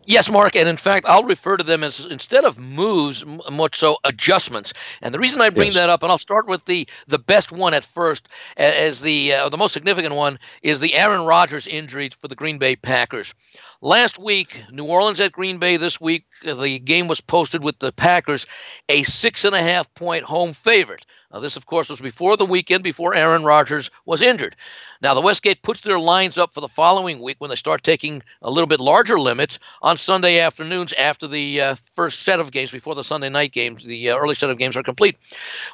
Yes, 0.07 0.31
Mark, 0.31 0.55
and 0.57 0.69
in 0.69 0.77
fact, 0.77 1.07
I'll 1.09 1.25
refer 1.25 1.57
to 1.57 1.65
them 1.65 1.83
as 1.83 2.05
instead 2.05 2.45
of 2.45 2.59
moves, 2.59 3.25
much 3.51 3.79
so 3.79 3.97
adjustments. 4.05 4.73
And 5.01 5.15
the 5.15 5.19
reason 5.19 5.41
I 5.41 5.51
bring 5.51 5.69
yes. 5.69 5.77
that 5.77 5.91
up, 5.91 6.03
and 6.03 6.13
I'll 6.13 6.19
start 6.19 6.47
with 6.47 6.65
the 6.67 6.87
the 7.07 7.19
best 7.19 7.53
one 7.53 7.75
at 7.75 7.85
first, 7.85 8.29
as 8.57 9.01
the 9.01 9.33
uh, 9.33 9.49
the 9.49 9.57
most 9.57 9.73
significant 9.73 10.15
one 10.15 10.39
is 10.63 10.81
the 10.81 10.95
Aaron 10.95 11.25
Rodgers 11.25 11.67
injury 11.67 12.11
for 12.11 12.29
the 12.29 12.37
Green 12.37 12.59
Bay 12.59 12.77
Packers. 12.77 13.35
Last 13.81 14.19
week, 14.19 14.63
New 14.71 14.85
Orleans 14.85 15.21
at 15.21 15.33
Green 15.33 15.59
Bay. 15.59 15.77
This 15.77 16.01
week, 16.01 16.25
the 16.43 16.79
game 16.79 17.09
was 17.09 17.21
posted 17.21 17.63
with 17.63 17.79
the 17.79 17.93
Packers 17.93 18.47
a 18.89 19.03
six 19.05 19.45
and 19.45 19.55
a 19.55 19.63
half 19.63 19.93
point 19.95 20.25
home 20.25 20.53
favorite. 20.53 21.05
Now, 21.35 21.41
this, 21.41 21.57
of 21.57 21.67
course, 21.67 21.89
was 21.89 22.01
before 22.01 22.37
the 22.37 22.47
weekend, 22.47 22.85
before 22.85 23.13
Aaron 23.13 23.43
Rodgers 23.43 23.91
was 24.07 24.23
injured. 24.23 24.55
Now, 25.03 25.15
the 25.15 25.21
Westgate 25.21 25.63
puts 25.63 25.81
their 25.81 25.99
lines 25.99 26.39
up 26.39 26.55
for 26.55 26.61
the 26.61 26.69
following 26.69 27.21
week 27.21 27.39
when 27.41 27.51
they 27.51 27.57
start 27.57 27.83
taking 27.83 28.23
a 28.41 28.53
little 28.53 28.69
bit 28.69 28.79
larger 28.79 29.19
limits 29.19 29.59
on 29.83 29.97
Sunday 29.97 30.39
afternoons 30.39 30.93
after 30.93 31.27
the 31.27 31.61
uh, 31.61 31.77
first 31.91 32.23
set 32.23 32.39
of 32.39 32.53
games, 32.53 32.71
before 32.71 32.95
the 32.95 33.03
Sunday 33.03 33.31
night 33.31 33.51
games, 33.51 33.85
the 33.85 34.11
uh, 34.11 34.17
early 34.17 34.37
set 34.37 34.49
of 34.49 34.59
games 34.59 34.77
are 34.77 34.85
complete. 34.85 35.17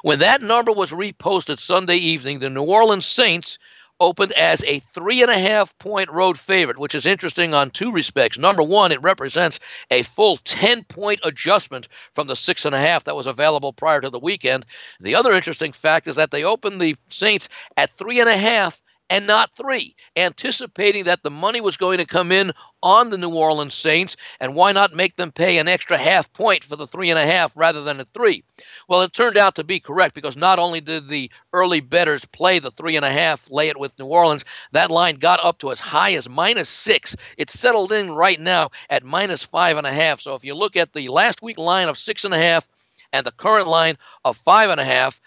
When 0.01 0.17
that 0.17 0.41
number 0.41 0.71
was 0.71 0.89
reposted 0.89 1.59
Sunday 1.59 1.97
evening, 1.97 2.39
the 2.39 2.49
New 2.49 2.63
Orleans 2.63 3.05
Saints 3.05 3.59
opened 4.01 4.33
as 4.33 4.63
a 4.65 4.79
three 4.79 5.21
and 5.21 5.31
a 5.31 5.37
half 5.37 5.77
point 5.77 6.09
road 6.09 6.37
favorite, 6.37 6.79
which 6.79 6.95
is 6.95 7.05
interesting 7.05 7.53
on 7.53 7.69
two 7.69 7.91
respects. 7.91 8.37
Number 8.37 8.63
one, 8.63 8.91
it 8.91 9.01
represents 9.01 9.59
a 9.91 10.03
full 10.03 10.37
10 10.37 10.83
point 10.85 11.21
adjustment 11.23 11.87
from 12.11 12.27
the 12.27 12.35
six 12.35 12.65
and 12.65 12.75
a 12.75 12.79
half 12.79 13.05
that 13.05 13.15
was 13.15 13.27
available 13.27 13.71
prior 13.71 14.01
to 14.01 14.09
the 14.09 14.19
weekend. 14.19 14.65
The 14.99 15.15
other 15.15 15.31
interesting 15.31 15.71
fact 15.71 16.07
is 16.07 16.17
that 16.17 16.31
they 16.31 16.43
opened 16.43 16.81
the 16.81 16.97
Saints 17.07 17.47
at 17.77 17.91
three 17.91 18.19
and 18.19 18.27
a 18.27 18.35
half 18.35 18.81
and 19.11 19.27
not 19.27 19.53
three, 19.53 19.93
anticipating 20.15 21.03
that 21.03 21.21
the 21.21 21.29
money 21.29 21.59
was 21.59 21.75
going 21.75 21.97
to 21.97 22.05
come 22.05 22.31
in 22.31 22.53
on 22.81 23.09
the 23.09 23.17
New 23.17 23.35
Orleans 23.35 23.73
Saints, 23.73 24.15
and 24.39 24.55
why 24.55 24.71
not 24.71 24.93
make 24.93 25.17
them 25.17 25.33
pay 25.33 25.57
an 25.57 25.67
extra 25.67 25.97
half 25.97 26.31
point 26.31 26.63
for 26.63 26.77
the 26.77 26.87
three 26.87 27.09
and 27.09 27.19
a 27.19 27.25
half 27.25 27.57
rather 27.57 27.83
than 27.83 27.99
a 27.99 28.05
three? 28.05 28.45
Well, 28.87 29.01
it 29.01 29.11
turned 29.11 29.37
out 29.37 29.55
to 29.55 29.65
be 29.65 29.81
correct 29.81 30.15
because 30.15 30.37
not 30.37 30.59
only 30.59 30.79
did 30.79 31.09
the 31.09 31.29
early 31.51 31.81
bettors 31.81 32.23
play 32.23 32.59
the 32.59 32.71
three 32.71 32.95
and 32.95 33.03
a 33.03 33.11
half, 33.11 33.51
lay 33.51 33.67
it 33.67 33.77
with 33.77 33.99
New 33.99 34.05
Orleans, 34.05 34.45
that 34.71 34.89
line 34.89 35.15
got 35.15 35.43
up 35.43 35.57
to 35.59 35.71
as 35.71 35.81
high 35.81 36.13
as 36.13 36.29
minus 36.29 36.69
six. 36.69 37.13
It's 37.37 37.59
settled 37.59 37.91
in 37.91 38.11
right 38.11 38.39
now 38.39 38.69
at 38.89 39.03
minus 39.03 39.43
five 39.43 39.75
and 39.75 39.85
a 39.85 39.91
half. 39.91 40.21
So 40.21 40.35
if 40.35 40.45
you 40.45 40.55
look 40.55 40.77
at 40.77 40.93
the 40.93 41.09
last 41.09 41.41
week 41.41 41.57
line 41.57 41.89
of 41.89 41.97
six 41.97 42.23
and 42.23 42.33
a 42.33 42.37
half 42.37 42.65
and 43.11 43.25
the 43.25 43.33
current 43.33 43.67
line 43.67 43.97
of 44.23 44.37
five 44.37 44.69
and 44.69 44.79
a 44.79 44.85
half, 44.85 45.19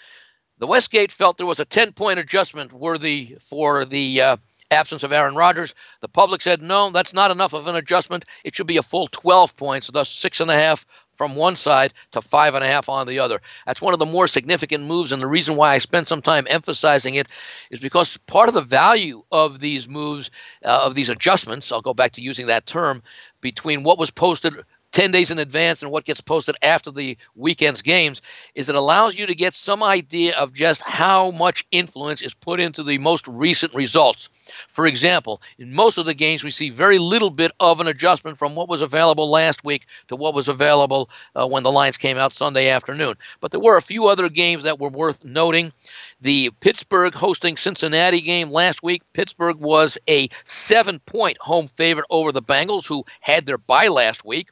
the 0.59 0.67
Westgate 0.67 1.11
felt 1.11 1.37
there 1.37 1.47
was 1.47 1.61
a 1.61 1.65
10 1.65 1.93
point 1.93 2.19
adjustment 2.19 2.73
worthy 2.73 3.37
for 3.41 3.85
the 3.85 4.21
uh, 4.21 4.37
absence 4.71 5.03
of 5.03 5.13
Aaron 5.13 5.35
Rodgers. 5.35 5.75
The 6.01 6.09
public 6.09 6.43
said, 6.43 6.63
no, 6.63 6.91
that's 6.91 7.13
not 7.13 7.31
enough 7.31 7.53
of 7.53 7.67
an 7.67 7.77
adjustment. 7.77 8.25
It 8.45 8.55
should 8.55 8.67
be 8.67 8.77
a 8.77 8.83
full 8.83 9.09
12 9.09 9.57
points, 9.57 9.91
thus 9.93 10.11
six 10.11 10.41
and 10.41 10.51
a 10.51 10.55
half 10.55 10.87
from 11.13 11.37
one 11.37 11.55
side 11.57 11.93
to 12.11 12.21
five 12.21 12.55
and 12.55 12.65
a 12.65 12.67
half 12.67 12.89
on 12.89 13.07
the 13.07 13.21
other. 13.21 13.41
That's 13.67 13.81
one 13.81 13.93
of 13.95 14.01
the 14.01 14.07
more 14.07 14.27
significant 14.27 14.85
moves, 14.85 15.13
and 15.13 15.23
the 15.23 15.29
reason 15.29 15.57
why 15.57 15.73
I 15.73 15.79
spent 15.79 16.09
some 16.09 16.23
time 16.23 16.47
emphasizing 16.51 17.15
it 17.15 17.29
is 17.71 17.79
because 17.79 18.17
part 18.27 18.49
of 18.49 18.55
the 18.55 18.63
value 18.63 19.23
of 19.31 19.61
these 19.61 19.89
moves, 19.89 20.31
uh, 20.65 20.81
of 20.83 20.95
these 20.95 21.11
adjustments, 21.11 21.71
I'll 21.71 21.83
go 21.83 21.95
back 21.95 22.13
to 22.13 22.21
using 22.21 22.47
that 22.47 22.67
term, 22.67 23.03
between 23.41 23.83
what 23.83 23.99
was 23.99 24.11
posted 24.11 24.55
10 24.95 25.11
days 25.11 25.33
in 25.33 25.41
advance 25.41 25.83
and 25.83 25.91
what 25.91 26.05
gets 26.05 26.21
posted 26.21 26.57
after 26.63 26.89
the 26.89 27.19
weekend's 27.35 27.83
games 27.83 28.23
is 28.55 28.69
it 28.69 28.77
allows 28.77 29.19
you 29.19 29.27
to 29.27 29.35
get 29.35 29.53
some 29.53 29.83
idea 29.83 30.37
of 30.37 30.55
just 30.55 30.83
how 30.83 31.33
much 31.33 31.67
influence 31.73 32.23
is 32.23 32.33
put 32.33 32.61
into 32.61 32.85
the 32.85 32.97
most 32.99 33.27
recent 33.27 33.75
results. 33.75 34.29
For 34.69 34.87
example, 34.87 35.43
in 35.59 35.73
most 35.73 35.99
of 35.99 36.07
the 36.07 36.15
games, 36.15 36.45
we 36.45 36.53
see 36.53 36.71
very 36.71 37.01
little 37.01 37.31
bit 37.31 37.51
of 37.59 37.81
an 37.81 37.89
adjustment 37.89 38.39
from 38.39 38.55
what 38.55 38.69
was 38.69 38.83
available 38.83 39.29
last 39.29 39.65
week 39.65 39.85
to 40.09 40.17
what 40.17 40.33
was 40.33 40.47
available 40.47 41.11
uh, 41.35 41.45
when 41.45 41.65
the 41.65 41.73
lines 41.73 41.97
came 41.97 42.17
out 42.17 42.33
Sunday 42.33 42.69
afternoon. 42.69 43.17
But 43.41 43.51
there 43.51 43.59
were 43.59 43.77
a 43.77 43.83
few 43.83 44.07
other 44.07 44.29
games 44.29 44.63
that 44.63 44.79
were 44.79 44.91
worth 44.91 45.25
noting. 45.25 45.73
The 46.21 46.51
Pittsburgh 46.61 47.15
hosting 47.15 47.57
Cincinnati 47.57 48.21
game 48.21 48.53
last 48.53 48.85
week, 48.85 49.03
Pittsburgh 49.13 49.57
was 49.57 49.99
a 50.09 50.29
seven 50.45 51.01
point 51.01 51.37
home 51.41 51.67
favorite 51.67 52.07
over 52.11 52.31
the 52.31 52.43
Bengals, 52.43 52.87
who 52.87 53.05
had 53.21 53.45
their 53.45 53.59
bye 53.59 53.89
last 53.89 54.25
week 54.25 54.51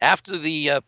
after 0.00 0.36
the 0.36 0.70
uh, 0.70 0.80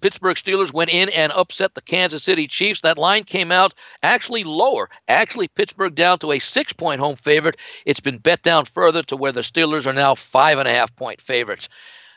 Pittsburgh 0.00 0.36
Steelers 0.36 0.72
went 0.72 0.92
in 0.92 1.08
and 1.10 1.32
upset 1.32 1.74
the 1.74 1.82
Kansas 1.82 2.24
City 2.24 2.46
Chiefs. 2.46 2.80
That 2.80 2.98
line 2.98 3.24
came 3.24 3.52
out 3.52 3.74
actually 4.02 4.44
lower. 4.44 4.88
Actually, 5.08 5.48
Pittsburgh 5.48 5.94
down 5.94 6.18
to 6.20 6.32
a 6.32 6.38
six 6.38 6.72
point 6.72 7.00
home 7.00 7.16
favorite. 7.16 7.56
It's 7.84 8.00
been 8.00 8.18
bet 8.18 8.42
down 8.42 8.64
further 8.64 9.02
to 9.04 9.16
where 9.16 9.32
the 9.32 9.42
Steelers 9.42 9.86
are 9.86 9.92
now 9.92 10.14
five 10.14 10.58
and 10.58 10.68
a 10.68 10.72
half 10.72 10.94
point 10.96 11.20
favorites. 11.20 11.68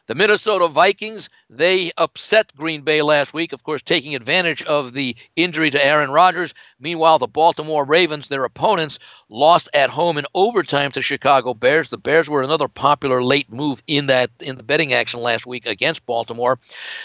The 0.08 0.16
Minnesota 0.16 0.68
Vikings, 0.68 1.30
they 1.50 1.94
upset 1.98 2.52
Green 2.58 2.82
Bay 2.82 3.02
last 3.02 3.34
week, 3.34 3.54
of 3.54 3.64
course, 3.64 3.82
taking 3.82 4.16
advantage 4.16 4.62
of 4.64 4.92
the 4.92 5.16
injury 5.38 5.70
to 5.70 5.86
Aaron 5.86 6.12
Rodgers. 6.12 6.54
Meanwhile, 6.78 7.20
the 7.20 7.28
Baltimore 7.28 7.86
Ravens, 7.86 8.28
their 8.28 8.44
opponents, 8.44 9.00
lost 9.30 9.70
at 9.74 9.90
home 9.90 10.18
in 10.18 10.26
overtime 10.34 10.92
to 10.92 11.02
Chicago 11.02 11.54
Bears. 11.54 11.88
The 11.88 11.98
Bears 11.98 12.30
were 12.30 12.44
another 12.44 12.68
popular 12.68 13.24
late 13.24 13.50
move 13.50 13.82
in 13.88 14.08
that 14.08 14.30
in 14.42 14.58
the 14.58 14.64
betting 14.64 14.92
action 14.92 15.22
last 15.22 15.46
week 15.46 15.66
against 15.66 16.06
Baltimore. 16.06 16.60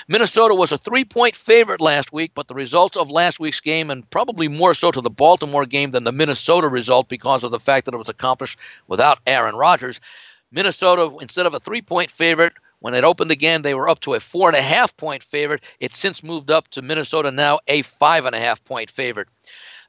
Minnesota 0.09 0.57
was 0.57 0.72
a 0.72 0.78
three-point 0.78 1.36
favorite 1.36 1.80
last 1.80 2.12
week, 2.12 2.32
but 2.34 2.49
the 2.49 2.55
results 2.55 2.96
of 2.96 3.12
last 3.12 3.38
week's 3.38 3.61
game 3.61 3.90
and 3.90 4.11
probably 4.11 4.49
more 4.49 4.74
so 4.74 4.90
to 4.90 5.01
the 5.01 5.09
Baltimore 5.09 5.66
game 5.66 5.92
than 5.92 6.03
the 6.03 6.11
Minnesota 6.11 6.66
result 6.66 7.09
because 7.09 7.44
of 7.44 7.53
the 7.53 7.61
fact 7.61 7.84
that 7.84 7.94
it 7.94 7.99
was 7.99 8.09
accomplished 8.09 8.59
without 8.88 9.20
Aaron 9.24 9.55
Rodgers. 9.55 10.01
Minnesota, 10.51 11.16
instead 11.20 11.46
of 11.46 11.55
a 11.55 11.61
three-point 11.61 12.11
favorite, 12.11 12.55
when 12.80 12.94
it 12.94 13.04
opened 13.04 13.30
again, 13.30 13.62
they 13.62 13.74
were 13.74 13.88
up 13.88 14.00
to 14.00 14.14
a 14.14 14.20
four 14.20 14.48
and 14.48 14.56
a 14.56 14.62
half 14.62 14.96
point 14.96 15.22
favorite. 15.22 15.62
It's 15.80 15.96
since 15.96 16.22
moved 16.22 16.50
up 16.50 16.68
to 16.68 16.82
Minnesota 16.82 17.30
now 17.30 17.58
a 17.66 17.82
five 17.82 18.24
and 18.24 18.34
a 18.34 18.40
half 18.40 18.62
point 18.64 18.90
favorite. 18.90 19.28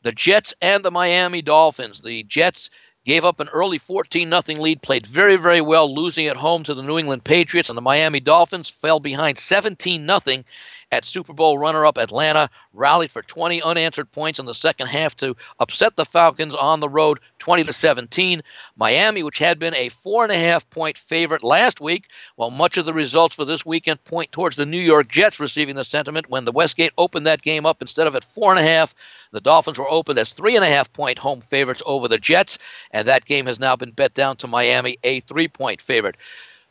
The 0.01 0.11
Jets 0.11 0.53
and 0.61 0.83
the 0.83 0.91
Miami 0.91 1.41
Dolphins. 1.41 2.01
The 2.01 2.23
Jets 2.23 2.69
gave 3.05 3.25
up 3.25 3.39
an 3.39 3.49
early 3.49 3.77
14 3.77 4.29
0 4.29 4.59
lead, 4.59 4.81
played 4.81 5.05
very, 5.05 5.35
very 5.35 5.61
well, 5.61 5.93
losing 5.93 6.27
at 6.27 6.35
home 6.35 6.63
to 6.63 6.73
the 6.73 6.83
New 6.83 6.97
England 6.97 7.23
Patriots, 7.23 7.69
and 7.69 7.77
the 7.77 7.81
Miami 7.81 8.19
Dolphins 8.19 8.69
fell 8.69 8.99
behind 8.99 9.37
17 9.37 10.07
0 10.07 10.43
at 10.91 11.05
Super 11.05 11.33
Bowl 11.33 11.57
runner 11.57 11.85
up 11.85 11.97
Atlanta, 11.97 12.49
rallied 12.73 13.11
for 13.11 13.21
20 13.21 13.61
unanswered 13.61 14.11
points 14.11 14.39
in 14.39 14.45
the 14.45 14.55
second 14.55 14.87
half 14.87 15.15
to 15.17 15.35
upset 15.59 15.95
the 15.95 16.05
Falcons 16.05 16.55
on 16.55 16.79
the 16.79 16.89
road 16.89 17.19
20 17.39 17.63
to 17.63 17.73
17. 17.73 18.41
Miami, 18.75 19.23
which 19.23 19.37
had 19.37 19.59
been 19.59 19.75
a 19.75 19.89
four 19.89 20.23
and 20.23 20.31
a 20.31 20.37
half 20.37 20.69
point 20.69 20.97
favorite 20.97 21.43
last 21.43 21.79
week, 21.79 22.09
while 22.35 22.49
much 22.49 22.77
of 22.77 22.85
the 22.85 22.93
results 22.93 23.35
for 23.35 23.45
this 23.45 23.65
weekend 23.65 24.03
point 24.03 24.31
towards 24.31 24.55
the 24.55 24.65
New 24.65 24.79
York 24.79 25.07
Jets 25.07 25.39
receiving 25.39 25.75
the 25.75 25.85
sentiment 25.85 26.29
when 26.29 26.45
the 26.45 26.51
Westgate 26.51 26.93
opened 26.97 27.27
that 27.27 27.41
game 27.41 27.65
up 27.65 27.81
instead 27.81 28.07
of 28.07 28.15
at 28.15 28.23
four 28.23 28.51
and 28.51 28.59
a 28.59 28.67
half. 28.67 28.95
The 29.31 29.41
Dolphins 29.41 29.77
were 29.77 29.89
opened 29.89 30.17
as 30.17 30.33
three 30.33 30.55
and 30.55 30.65
a 30.65 30.69
half 30.69 30.91
point 30.91 31.19
home 31.19 31.41
favorites 31.41 31.83
over 31.85 32.07
the 32.07 32.17
Jets, 32.17 32.57
and 32.91 33.07
that 33.07 33.25
game 33.25 33.45
has 33.45 33.59
now 33.59 33.75
been 33.75 33.91
bet 33.91 34.15
down 34.15 34.37
to 34.37 34.47
Miami, 34.47 34.97
a 35.03 35.19
three 35.21 35.47
point 35.47 35.81
favorite 35.81 36.17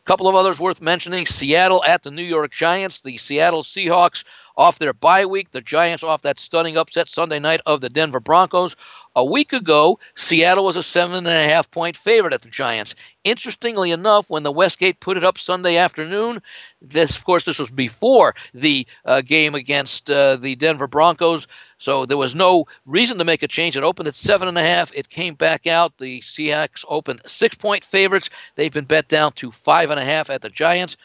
couple 0.09 0.27
of 0.27 0.35
others 0.35 0.59
worth 0.59 0.81
mentioning 0.81 1.27
Seattle 1.27 1.85
at 1.85 2.03
the 2.03 2.11
New 2.11 2.23
York 2.23 2.51
Giants. 2.51 3.03
The 3.03 3.19
Seattle 3.19 3.63
Seahawks 3.63 4.25
off 4.57 4.79
their 4.79 4.95
bye 4.95 5.27
week. 5.27 5.51
The 5.51 5.61
Giants 5.61 6.03
off 6.03 6.23
that 6.23 6.41
stunning 6.41 6.79
upset 6.79 7.11
Sunday 7.11 7.39
night 7.39 7.61
of 7.67 7.83
the 7.83 7.91
Denver 7.91 8.19
Broncos. 8.19 8.75
A 9.15 9.23
week 9.23 9.53
ago, 9.53 9.99
Seattle 10.15 10.65
was 10.65 10.79
a 10.79 10.83
seven 10.83 11.15
and 11.15 11.29
a 11.29 11.53
half 11.53 11.71
point 11.71 11.95
favorite 11.95 12.33
at 12.33 12.41
the 12.41 12.49
Giants. 12.49 12.95
Interestingly 13.23 13.91
enough, 13.91 14.31
when 14.31 14.45
the 14.45 14.51
Westgate 14.51 14.99
put 14.99 15.19
it 15.19 15.25
up 15.25 15.37
Sunday 15.37 15.77
afternoon, 15.77 16.41
this, 16.81 17.19
of 17.19 17.27
course, 17.27 17.45
this 17.45 17.59
was 17.59 17.71
before 17.71 18.35
the 18.55 18.87
uh, 19.05 19.21
game 19.21 19.55
against 19.55 20.11
uh, 20.11 20.37
the 20.37 20.55
Denver 20.55 20.87
Broncos. 20.87 21.47
So 21.79 22.07
there 22.07 22.17
was 22.17 22.35
no 22.35 22.67
reason 22.87 23.19
to 23.19 23.25
make 23.25 23.43
a 23.43 23.49
change. 23.49 23.77
It 23.77 23.85
opened 23.85 24.09
at 24.09 24.17
seven 24.17 24.49
and 24.49 24.59
a 24.59 24.63
half. 24.63 24.93
It 24.95 25.09
came 25.09 25.35
back 25.35 25.67
out. 25.67 25.99
The 25.99 26.21
Seahawks 26.21 26.85
opened 26.89 27.23
six 27.27 27.57
point 27.57 27.85
favorites. 27.85 28.31
They've 28.57 28.73
been 28.73 28.85
bet 28.85 29.09
down 29.09 29.33
to 29.35 29.51
five 29.51 29.91
and 29.91 30.01
a 30.01 30.05
half 30.05 30.31
at 30.31 30.43
the 30.43 30.51
Giants. 30.51 30.97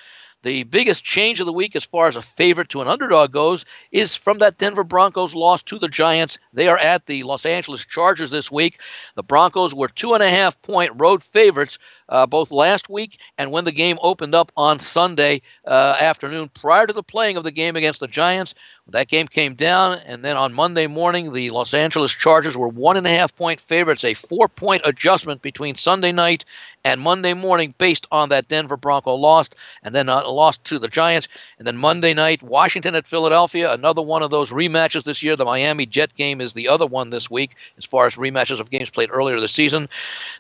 The 0.44 0.64
biggest 0.64 1.06
change 1.06 1.40
of 1.40 1.46
the 1.46 1.54
week, 1.54 1.74
as 1.74 1.86
far 1.86 2.08
as 2.08 2.18
a 2.18 2.22
favorite 2.22 2.68
to 2.70 2.82
an 2.82 2.90
underdog 2.90 3.32
goes, 3.32 3.64
is 3.94 4.14
from 4.18 4.40
that 4.40 4.58
Denver 4.58 4.84
Broncos 4.84 5.34
loss 5.34 5.64
to 5.64 5.80
the 5.80 5.88
Giants. 5.88 6.38
They 6.52 6.68
are 6.68 6.78
at 6.78 7.06
the 7.06 7.24
Los 7.24 7.46
Angeles 7.46 7.86
Chargers 7.86 8.30
this 8.30 8.52
week. 8.52 8.82
The 9.16 9.24
Broncos 9.24 9.74
were 9.74 9.88
two 9.88 10.14
and 10.14 10.22
a 10.22 10.30
half 10.30 10.62
point 10.62 10.92
road 10.96 11.24
favorites 11.24 11.80
uh, 12.10 12.26
both 12.26 12.52
last 12.52 12.90
week 12.90 13.20
and 13.38 13.54
when 13.54 13.64
the 13.64 13.72
game 13.72 13.98
opened 14.02 14.36
up 14.36 14.52
on 14.58 14.80
Sunday 14.80 15.42
uh, 15.66 15.96
afternoon 15.98 16.50
prior 16.50 16.88
to 16.88 16.94
the 16.94 17.04
playing 17.04 17.38
of 17.38 17.46
the 17.46 17.52
game 17.52 17.78
against 17.78 18.02
the 18.02 18.08
Giants. 18.08 18.54
That 18.90 19.08
game 19.08 19.28
came 19.28 19.54
down, 19.54 20.00
and 20.06 20.26
then 20.26 20.36
on 20.36 20.54
Monday 20.54 20.88
morning, 20.88 21.32
the 21.32 21.52
Los 21.52 21.74
Angeles 21.74 22.12
Chargers 22.12 22.58
were 22.58 22.68
one 22.68 22.98
and 22.98 23.08
a 23.08 23.10
half 23.10 23.34
point 23.34 23.62
favorites, 23.62 24.04
a 24.04 24.14
four 24.14 24.50
point 24.50 24.82
adjustment 24.84 25.42
between 25.42 25.78
Sunday 25.78 26.12
night 26.12 26.44
and 26.84 27.00
Monday 27.00 27.34
morning 27.34 27.74
based 27.78 28.06
on 28.12 28.28
that 28.30 28.50
Denver 28.50 28.76
Bronco 28.76 29.16
loss, 29.16 29.50
and 29.84 29.96
then 29.96 30.10
uh, 30.10 30.30
lost 30.30 30.66
to 30.66 30.80
the 30.80 30.90
Giants. 30.90 31.30
And 31.58 31.66
then 31.66 31.78
Monday 31.78 32.14
night, 32.14 32.44
Washington 32.44 32.94
at 32.96 33.08
Philadelphia, 33.08 33.72
another 33.72 34.02
one 34.02 34.22
of 34.22 34.32
those 34.32 34.52
rematches 34.52 35.06
this 35.06 35.24
year. 35.24 35.38
The 35.38 35.46
Miami 35.46 35.86
Jet 35.86 36.14
game 36.16 36.42
is 36.42 36.52
the 36.52 36.68
other 36.68 36.86
one 36.86 37.10
this 37.10 37.32
week 37.32 37.56
as 37.78 37.86
far 37.86 38.06
as 38.06 38.18
rematches 38.18 38.60
of 38.60 38.70
games 38.70 38.90
played 38.90 39.10
earlier 39.14 39.40
this 39.40 39.54
season. 39.54 39.88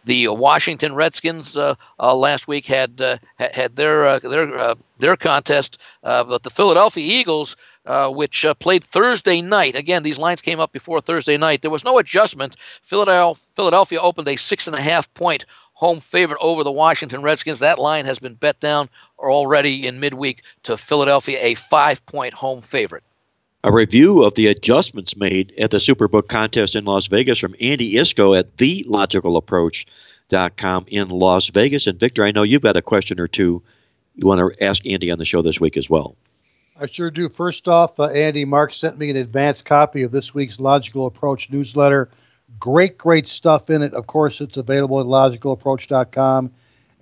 The 0.04 0.28
Washington 0.28 0.96
Redskins 0.96 1.56
uh, 1.56 1.76
uh, 1.98 2.14
last 2.14 2.50
week 2.50 2.66
had 2.66 3.02
uh, 3.02 3.18
had 3.38 3.78
their 3.78 4.06
uh, 4.06 4.20
their 4.20 4.60
uh, 4.60 4.76
their 5.00 5.16
contest, 5.16 5.78
but 6.02 6.44
the 6.44 6.50
Philadelphia 6.50 7.04
Eagles 7.04 7.56
uh, 7.86 8.10
which 8.10 8.46
uh, 8.46 8.54
played 8.54 8.84
Thursday 8.84 9.42
night. 9.42 9.76
Again, 9.76 10.04
these 10.04 10.20
lines 10.20 10.42
came 10.42 10.60
up 10.60 10.72
before 10.72 11.02
Thursday 11.02 11.38
night. 11.38 11.62
There 11.62 11.72
was 11.72 11.84
no 11.84 11.98
adjustment. 11.98 12.56
Philadelphia 12.82 14.00
opened 14.00 14.28
a 14.28 14.36
six 14.36 14.68
and 14.68 14.76
a 14.76 14.82
half 14.82 15.12
point 15.14 15.46
home 15.74 16.00
favorite 16.00 16.40
over 16.42 16.64
the 16.64 16.72
Washington 16.72 17.22
Redskins. 17.22 17.60
That 17.60 17.80
line 17.80 18.06
has 18.06 18.20
been 18.20 18.36
bet 18.36 18.60
down 18.60 18.90
already 19.20 19.88
in 19.88 20.00
midweek 20.00 20.44
to 20.64 20.78
Philadelphia, 20.78 21.40
a 21.42 21.56
five 21.56 22.06
point 22.06 22.34
home 22.34 22.62
favorite. 22.62 23.04
A 23.66 23.72
review 23.72 24.24
of 24.24 24.36
the 24.36 24.48
adjustments 24.48 25.16
made 25.16 25.54
at 25.58 25.72
the 25.72 25.78
Superbook 25.78 26.28
contest 26.28 26.76
in 26.76 26.84
Las 26.84 27.08
Vegas 27.08 27.40
from 27.40 27.56
Andy 27.62 27.94
Iskoe 27.94 28.38
at 28.38 28.58
thelogicalapproach.com 28.58 30.86
in 30.90 31.08
Las 31.08 31.50
Vegas. 31.50 31.88
And 31.88 31.98
Victor, 31.98 32.26
I 32.26 32.32
know 32.32 32.44
you've 32.44 32.62
got 32.62 32.76
a 32.76 32.82
question 32.82 33.22
or 33.22 33.30
two 33.30 33.64
you 34.16 34.28
want 34.28 34.40
to 34.40 34.64
ask 34.64 34.86
Andy 34.86 35.12
on 35.12 35.18
the 35.18 35.26
show 35.26 35.42
this 35.42 35.60
week 35.60 35.78
as 35.78 35.90
well. 35.90 36.16
I 36.80 36.88
sure 36.88 37.12
do. 37.12 37.30
First 37.30 37.68
off, 37.68 38.00
uh, 38.00 38.06
Andy 38.06 38.46
Mark 38.46 38.74
sent 38.74 38.98
me 38.98 39.10
an 39.10 39.16
advanced 39.16 39.66
copy 39.66 40.02
of 40.02 40.12
this 40.12 40.34
week's 40.34 40.60
Logical 40.60 41.06
Approach 41.06 41.52
newsletter. 41.52 42.10
Great, 42.60 42.98
great 42.98 43.28
stuff 43.28 43.70
in 43.70 43.84
it. 43.84 43.94
Of 43.94 44.08
course, 44.08 44.42
it's 44.42 44.58
available 44.58 45.00
at 45.00 45.06
logicalapproach.com. 45.06 46.52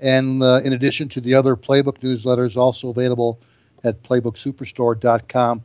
And 0.02 0.44
uh, 0.44 0.62
in 0.64 0.74
addition 0.74 1.08
to 1.10 1.22
the 1.22 1.36
other 1.36 1.56
Playbook 1.56 2.00
newsletters, 2.00 2.58
also 2.58 2.90
available 2.90 3.40
at 3.84 4.04
playbooksuperstore.com. 4.04 5.62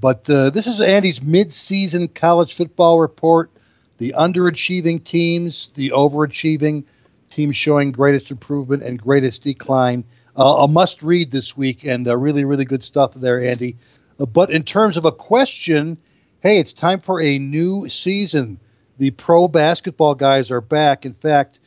But 0.00 0.30
uh, 0.30 0.50
this 0.50 0.66
is 0.66 0.80
Andy's 0.80 1.22
mid-season 1.22 2.08
college 2.08 2.56
football 2.56 2.98
report. 2.98 3.50
The 3.98 4.14
underachieving 4.16 5.04
teams, 5.04 5.72
the 5.72 5.90
overachieving 5.90 6.84
teams 7.28 7.56
showing 7.56 7.92
greatest 7.92 8.30
improvement 8.30 8.82
and 8.82 8.98
greatest 8.98 9.42
decline 9.42 10.04
a 10.36 10.68
must 10.68 11.02
read 11.02 11.30
this 11.30 11.56
week 11.56 11.84
and 11.84 12.06
uh, 12.06 12.16
really, 12.16 12.44
really 12.44 12.64
good 12.64 12.82
stuff 12.82 13.14
there, 13.14 13.42
Andy. 13.42 13.76
Uh, 14.18 14.26
but 14.26 14.50
in 14.50 14.62
terms 14.62 14.96
of 14.96 15.04
a 15.04 15.12
question, 15.12 15.98
hey, 16.40 16.58
it's 16.58 16.72
time 16.72 17.00
for 17.00 17.20
a 17.20 17.38
new 17.38 17.88
season. 17.88 18.58
The 18.98 19.10
pro 19.10 19.48
basketball 19.48 20.14
guys 20.14 20.50
are 20.50 20.60
back. 20.60 21.06
In 21.06 21.12
fact, 21.12 21.60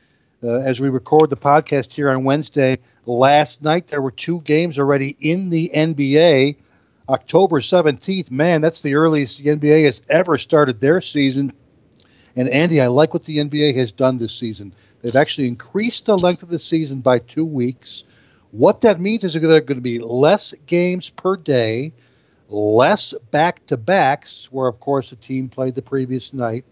uh, 0.44 0.60
as 0.60 0.82
we 0.82 0.90
record 0.90 1.30
the 1.30 1.38
podcast 1.38 1.94
here 1.94 2.12
on 2.12 2.24
Wednesday, 2.24 2.80
last 3.06 3.64
night 3.64 3.88
there 3.88 4.02
were 4.02 4.12
two 4.12 4.42
games 4.42 4.78
already 4.78 5.16
in 5.20 5.50
the 5.50 5.72
NBA. 5.74 6.58
October 7.10 7.60
17th, 7.60 8.32
man, 8.32 8.62
that's 8.62 8.82
the 8.82 8.96
earliest 8.96 9.44
the 9.44 9.50
NBA 9.50 9.86
has 9.86 10.02
ever 10.10 10.38
started 10.38 10.80
their 10.80 11.02
season. 11.02 11.52
And 12.36 12.50
Andy, 12.50 12.82
I 12.82 12.88
like 12.88 13.14
what 13.14 13.26
the 13.26 13.38
NBA 13.38 13.76
has 13.76 13.92
done 13.92 14.18
this 14.18 14.34
season. 14.34 14.74
They've 15.02 15.16
actually 15.16 15.48
increased 15.48 16.06
the 16.06 16.18
length 16.18 16.44
of 16.44 16.50
the 16.50 16.60
season 16.60 17.02
by 17.02 17.20
two 17.20 17.46
weeks. 17.46 18.04
What 18.54 18.82
that 18.82 19.02
means 19.02 19.24
is 19.24 19.34
there 19.34 19.50
are 19.50 19.62
going 19.62 19.80
to 19.80 19.82
be 19.82 19.98
less 19.98 20.54
games 20.68 21.10
per 21.10 21.38
day, 21.38 21.92
less 22.50 23.16
back 23.32 23.66
to 23.66 23.78
backs, 23.78 24.52
where, 24.52 24.68
of 24.68 24.80
course, 24.80 25.10
the 25.10 25.16
team 25.16 25.50
played 25.50 25.74
the 25.74 25.82
previous 25.82 26.34
night, 26.34 26.64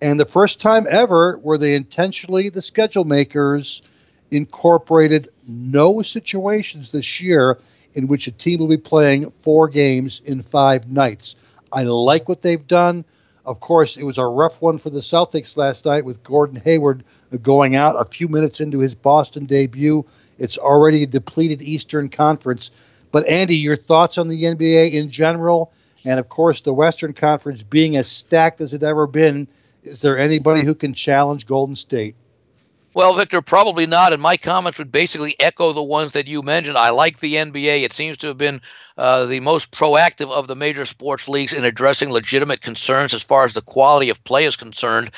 and 0.00 0.18
the 0.18 0.24
first 0.24 0.60
time 0.60 0.86
ever 0.90 1.36
where 1.42 1.58
they 1.58 1.74
intentionally, 1.74 2.48
the 2.48 2.62
schedule 2.62 3.04
makers, 3.04 3.82
incorporated 4.30 5.28
no 5.46 6.00
situations 6.00 6.90
this 6.90 7.20
year 7.20 7.58
in 7.92 8.06
which 8.06 8.26
a 8.26 8.32
team 8.32 8.58
will 8.58 8.68
be 8.68 8.78
playing 8.78 9.30
four 9.30 9.68
games 9.68 10.22
in 10.24 10.40
five 10.40 10.90
nights. 10.90 11.36
I 11.70 11.82
like 11.82 12.30
what 12.30 12.40
they've 12.40 12.66
done. 12.66 13.04
Of 13.44 13.60
course, 13.60 13.98
it 13.98 14.04
was 14.04 14.16
a 14.16 14.24
rough 14.24 14.62
one 14.62 14.78
for 14.78 14.88
the 14.88 15.00
Celtics 15.00 15.58
last 15.58 15.84
night 15.84 16.06
with 16.06 16.22
Gordon 16.22 16.62
Hayward 16.64 17.04
going 17.42 17.76
out 17.76 18.00
a 18.00 18.06
few 18.06 18.28
minutes 18.28 18.60
into 18.60 18.78
his 18.78 18.94
Boston 18.94 19.44
debut 19.44 20.06
it's 20.40 20.58
already 20.58 21.04
a 21.04 21.06
depleted 21.06 21.62
Eastern 21.62 22.08
Conference. 22.08 22.72
But 23.12 23.26
Andy, 23.28 23.56
your 23.56 23.76
thoughts 23.76 24.18
on 24.18 24.28
the 24.28 24.42
NBA 24.42 24.92
in 24.92 25.10
general, 25.10 25.72
and 26.04 26.18
of 26.18 26.28
course 26.28 26.62
the 26.62 26.74
Western 26.74 27.12
Conference 27.12 27.62
being 27.62 27.96
as 27.96 28.10
stacked 28.10 28.60
as 28.60 28.74
it 28.74 28.82
ever 28.82 29.06
been. 29.06 29.46
Is 29.84 30.02
there 30.02 30.18
anybody 30.18 30.62
who 30.62 30.74
can 30.74 30.94
challenge 30.94 31.46
Golden 31.46 31.76
State? 31.76 32.14
Well, 32.92 33.14
Victor, 33.14 33.40
probably 33.40 33.86
not. 33.86 34.12
And 34.12 34.20
my 34.20 34.36
comments 34.36 34.78
would 34.78 34.90
basically 34.90 35.36
echo 35.38 35.72
the 35.72 35.82
ones 35.82 36.12
that 36.12 36.26
you 36.26 36.42
mentioned. 36.42 36.76
I 36.76 36.90
like 36.90 37.20
the 37.20 37.34
NBA. 37.34 37.84
It 37.84 37.92
seems 37.92 38.16
to 38.18 38.28
have 38.28 38.38
been 38.38 38.60
uh, 38.96 39.26
the 39.26 39.40
most 39.40 39.70
proactive 39.70 40.30
of 40.30 40.46
the 40.46 40.56
major 40.56 40.84
sports 40.84 41.28
leagues 41.28 41.52
in 41.52 41.64
addressing 41.64 42.10
legitimate 42.10 42.60
concerns 42.60 43.14
as 43.14 43.22
far 43.22 43.44
as 43.44 43.54
the 43.54 43.62
quality 43.62 44.10
of 44.10 44.22
play 44.24 44.44
is 44.44 44.56
concerned. 44.56 45.10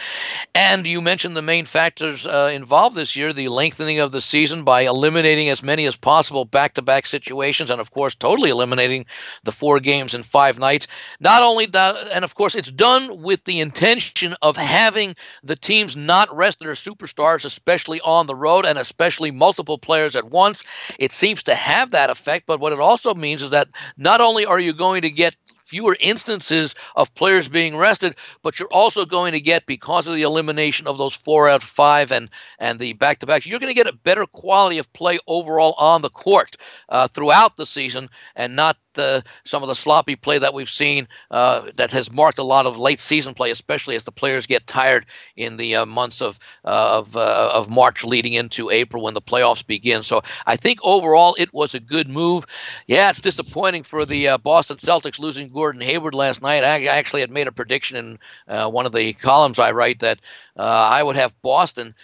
And 0.54 0.86
you 0.86 1.00
mentioned 1.00 1.36
the 1.36 1.42
main 1.42 1.64
factors 1.64 2.26
uh, 2.26 2.50
involved 2.52 2.96
this 2.96 3.16
year 3.16 3.32
the 3.32 3.48
lengthening 3.48 3.98
of 4.00 4.12
the 4.12 4.20
season 4.20 4.64
by 4.64 4.82
eliminating 4.82 5.48
as 5.48 5.62
many 5.62 5.86
as 5.86 5.96
possible 5.96 6.44
back 6.44 6.74
to 6.74 6.82
back 6.82 7.06
situations, 7.06 7.70
and 7.70 7.80
of 7.80 7.90
course, 7.90 8.14
totally 8.14 8.50
eliminating 8.50 9.06
the 9.44 9.52
four 9.52 9.80
games 9.80 10.14
in 10.14 10.22
five 10.22 10.58
nights. 10.58 10.86
Not 11.20 11.42
only 11.42 11.66
that, 11.66 11.96
and 12.12 12.24
of 12.24 12.34
course, 12.34 12.54
it's 12.54 12.70
done 12.70 13.22
with 13.22 13.44
the 13.44 13.60
intention 13.60 14.34
of 14.42 14.56
having 14.56 15.16
the 15.42 15.56
teams 15.56 15.96
not 15.96 16.34
rest 16.34 16.58
their 16.58 16.72
superstars, 16.72 17.44
especially 17.44 18.00
on 18.00 18.26
the 18.26 18.34
road 18.34 18.66
and 18.66 18.78
especially 18.78 19.30
multiple 19.30 19.78
players 19.78 20.16
at 20.16 20.30
once. 20.30 20.64
It 20.98 21.12
seems 21.12 21.42
to 21.44 21.54
have 21.54 21.90
that 21.90 22.10
effect, 22.10 22.46
but 22.46 22.60
what 22.60 22.72
it 22.72 22.80
also 22.80 23.14
means 23.14 23.42
is 23.42 23.50
that 23.50 23.61
not 23.96 24.20
only 24.20 24.44
are 24.44 24.60
you 24.60 24.72
going 24.72 25.02
to 25.02 25.10
get 25.10 25.36
fewer 25.72 25.96
instances 26.00 26.74
of 26.96 27.14
players 27.14 27.48
being 27.48 27.74
rested, 27.76 28.14
but 28.42 28.58
you're 28.58 28.68
also 28.72 29.06
going 29.06 29.32
to 29.32 29.40
get 29.40 29.64
because 29.64 30.06
of 30.06 30.14
the 30.14 30.20
elimination 30.22 30.86
of 30.86 30.98
those 30.98 31.14
four 31.14 31.48
out 31.48 31.62
five 31.62 32.12
and 32.12 32.28
and 32.58 32.78
the 32.78 32.92
back 32.92 33.18
to 33.18 33.26
back, 33.26 33.46
you're 33.46 33.58
going 33.58 33.70
to 33.70 33.74
get 33.74 33.86
a 33.86 33.92
better 33.92 34.26
quality 34.26 34.76
of 34.76 34.92
play 34.92 35.18
overall 35.26 35.74
on 35.78 36.02
the 36.02 36.10
court 36.10 36.56
uh, 36.90 37.08
throughout 37.08 37.56
the 37.56 37.64
season, 37.64 38.10
and 38.36 38.54
not 38.54 38.76
the, 38.94 39.24
some 39.44 39.62
of 39.62 39.68
the 39.68 39.74
sloppy 39.74 40.16
play 40.16 40.38
that 40.38 40.54
we've 40.54 40.68
seen 40.68 41.08
uh, 41.30 41.70
that 41.76 41.90
has 41.90 42.10
marked 42.10 42.38
a 42.38 42.42
lot 42.42 42.66
of 42.66 42.78
late 42.78 43.00
season 43.00 43.34
play, 43.34 43.50
especially 43.50 43.96
as 43.96 44.04
the 44.04 44.12
players 44.12 44.46
get 44.46 44.66
tired 44.66 45.06
in 45.36 45.56
the 45.56 45.76
uh, 45.76 45.86
months 45.86 46.20
of 46.20 46.38
uh, 46.64 46.98
of 46.98 47.16
uh, 47.16 47.50
of 47.54 47.70
March 47.70 48.04
leading 48.04 48.32
into 48.34 48.70
April 48.70 49.02
when 49.02 49.14
the 49.14 49.22
playoffs 49.22 49.66
begin. 49.66 50.02
So 50.02 50.22
I 50.46 50.56
think 50.56 50.80
overall 50.82 51.34
it 51.38 51.52
was 51.52 51.74
a 51.74 51.80
good 51.80 52.08
move. 52.08 52.44
Yeah, 52.86 53.10
it's 53.10 53.20
disappointing 53.20 53.82
for 53.82 54.04
the 54.04 54.28
uh, 54.28 54.38
Boston 54.38 54.76
Celtics 54.76 55.18
losing 55.18 55.48
Gordon 55.48 55.80
Hayward 55.80 56.14
last 56.14 56.42
night. 56.42 56.64
I 56.64 56.84
actually 56.86 57.20
had 57.20 57.30
made 57.30 57.46
a 57.46 57.52
prediction 57.52 57.96
in 57.96 58.18
uh, 58.48 58.70
one 58.70 58.86
of 58.86 58.92
the 58.92 59.12
columns 59.14 59.58
I 59.58 59.72
write 59.72 60.00
that 60.00 60.20
I 60.56 61.02
would 61.02 61.16
have 61.16 61.40
Boston 61.42 61.94